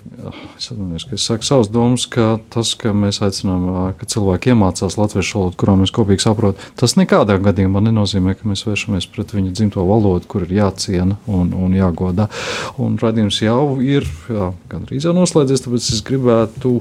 es 0.58 0.68
atceros, 0.72 1.06
ka 1.08 1.18
es 1.18 1.26
saku 1.30 1.48
savus 1.48 1.70
domas, 1.72 2.08
ka 2.12 2.40
tas, 2.54 2.74
ka 2.80 2.94
mēs 2.98 3.22
aicinām, 3.24 3.70
ka 4.00 4.08
cilvēki 4.10 4.54
iemācās 4.54 4.98
latviešu 5.00 5.38
valodu, 5.38 5.58
kurā 5.62 5.78
mēs 5.80 5.94
kopīgi 5.96 6.26
saprotam, 6.26 6.70
tas 6.80 6.98
nekādā 7.00 7.38
gadījumā 7.42 7.84
nenozīmē, 7.88 8.36
ka 8.40 8.50
mēs 8.50 8.66
vēršamies 8.68 9.10
pret 9.14 9.34
viņu 9.38 9.54
dzimto 9.56 9.86
valodu, 9.88 10.28
kur 10.32 10.46
ir 10.48 10.56
jāciena 10.60 11.20
un, 11.30 11.54
un 11.56 11.76
jāgodā. 11.78 12.28
Un 12.82 13.00
radījums 13.02 13.42
jau 13.46 13.80
ir 13.86 14.08
jā, 14.32 14.52
gandrīz 14.72 15.08
jau 15.08 15.16
noslēdzies, 15.18 15.66
tāpēc 15.66 15.92
es 15.96 16.06
gribētu 16.08 16.80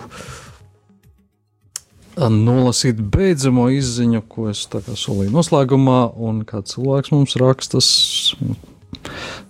nolasīt 2.20 3.00
beidzamo 3.00 3.68
izziņu, 3.72 4.24
ko 4.28 4.50
es 4.50 4.66
solīju 4.68 5.32
noslēgumā, 5.32 6.00
un 6.20 6.42
kāds 6.48 6.74
cilvēks 6.74 7.14
mums 7.14 7.36
raksta 7.40 7.80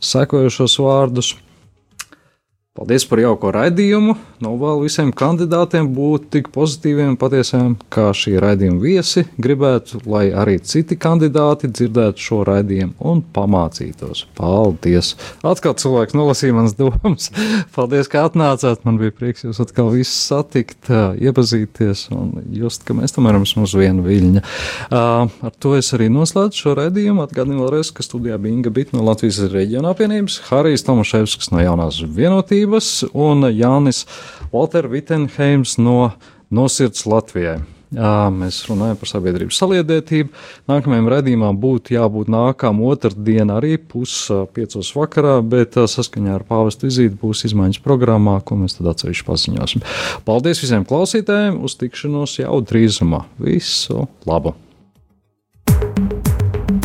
sekojošos 0.00 0.78
vārdus. 0.82 1.34
Paldies 2.78 3.02
par 3.10 3.18
jauko 3.18 3.48
raidījumu. 3.50 4.12
Novēlu 4.46 4.84
visiem 4.84 5.08
kandidātiem 5.10 5.88
būt 5.90 6.28
tik 6.30 6.52
pozitīviem 6.54 7.08
un 7.10 7.16
patiesiem, 7.18 7.72
kā 7.90 8.04
šī 8.14 8.36
raidījuma 8.38 8.78
viesi. 8.78 9.24
Gribētu, 9.42 9.98
lai 10.06 10.28
arī 10.30 10.54
citi 10.62 10.94
kandidāti 10.94 11.66
dzirdētu 11.66 12.22
šo 12.22 12.38
raidījumu 12.46 12.94
un 13.10 13.24
pamācītos. 13.34 14.20
Paldies! 14.38 15.16
Atkal 15.42 15.74
cilvēks 15.82 16.14
nolasīja 16.14 16.54
manas 16.60 16.76
domas. 16.78 17.32
Paldies, 17.74 18.06
ka 18.12 18.22
atnācāt. 18.28 18.86
Man 18.86 19.02
bija 19.02 19.16
prieks 19.18 19.48
jūs 19.48 19.58
atkal 19.66 19.90
visus 19.90 20.22
satikt, 20.30 20.92
iepazīties 21.18 22.04
un 22.14 22.38
just, 22.54 22.86
ka 22.86 22.94
mēs 22.94 23.18
tomēr 23.18 23.40
esam 23.40 23.66
uz 23.66 23.74
vienu 23.74 24.06
viļņa. 24.06 24.44
Ar 24.94 25.58
to 25.58 25.74
es 25.74 25.90
arī 25.98 26.06
noslēdzu 26.14 26.62
šo 26.62 26.78
raidījumu. 26.78 27.26
Atgādinu 27.26 27.66
vēlreiz, 27.66 27.90
ka 27.90 28.06
studijā 28.06 28.38
bija 28.38 28.60
Inga 28.60 28.76
Bit 28.78 28.94
no 28.94 29.02
Latvijas 29.10 29.42
reģiona 29.50 29.90
apvienības, 29.90 30.38
Harijs 30.52 30.86
Tomaševskis 30.86 31.50
no 31.50 31.66
jaunās 31.66 31.98
vienotības 32.06 32.59
vērtības, 32.60 33.10
un 33.14 33.48
Jānis 33.50 34.06
Walter 34.52 34.88
Vitsenheims 34.88 35.78
no 35.78 36.12
Nosirds 36.50 37.06
Latvijai. 37.06 37.60
Jā, 37.90 38.30
mēs 38.30 38.68
runājam 38.68 38.98
par 39.00 39.08
sabiedrības 39.10 39.56
saliedētību. 39.58 40.30
Nākamajam 40.70 41.08
redzējumam 41.10 41.56
būtu 41.58 41.96
jābūt 41.96 42.28
nākamā 42.30 42.86
otrdiena, 42.86 43.56
arī 43.58 43.80
puspiecos 43.82 44.92
vakarā, 44.94 45.40
bet 45.42 45.74
saskaņā 45.74 46.36
ar 46.36 46.44
pāvestu 46.46 46.86
vizīti 46.86 47.18
būs 47.18 47.42
izmaiņas 47.48 47.82
programmā, 47.82 48.36
ko 48.46 48.60
mēs 48.60 48.78
tad 48.78 48.92
atsevišķi 48.92 49.26
paziņosim. 49.26 49.82
Paldies 50.22 50.62
visiem 50.62 50.86
klausītājiem! 50.86 51.58
Uz 51.66 51.74
tikšanos 51.82 52.38
jau 52.44 52.60
drīzumā! 52.62 53.24
Visu 53.42 54.06
labu! 54.30 54.54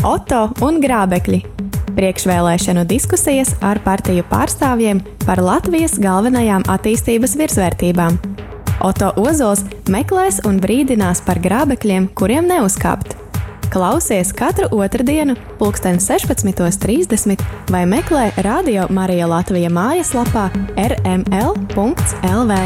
Oto 0.06 0.48
un 0.66 0.82
grābekļi! 0.82 1.65
Priekšvēlēšanu 1.96 2.86
diskusijas 2.90 3.56
ar 3.66 3.80
partiju 3.86 4.26
pārstāvjiem 4.32 5.02
par 5.26 5.42
Latvijas 5.44 5.98
galvenajām 6.02 6.68
attīstības 6.72 7.36
virsvērtībām. 7.40 8.20
Oto 8.86 9.12
Ozols 9.18 9.64
meklēs 9.90 10.42
un 10.46 10.60
brīdinās 10.62 11.24
par 11.26 11.40
grābekļiem, 11.44 12.10
kuriem 12.18 12.50
neuzkāpt. 12.52 13.16
Klausies 13.74 14.30
katru 14.36 14.70
otrdienu, 14.78 15.36
pulksten 15.60 15.98
16.30 16.04 17.42
vai 17.74 17.84
meklē 17.90 18.30
Radio 18.46 18.86
Marija 18.94 19.28
Latvija 19.32 19.72
mājaslapā 19.74 20.50
rml.lv. 20.78 22.62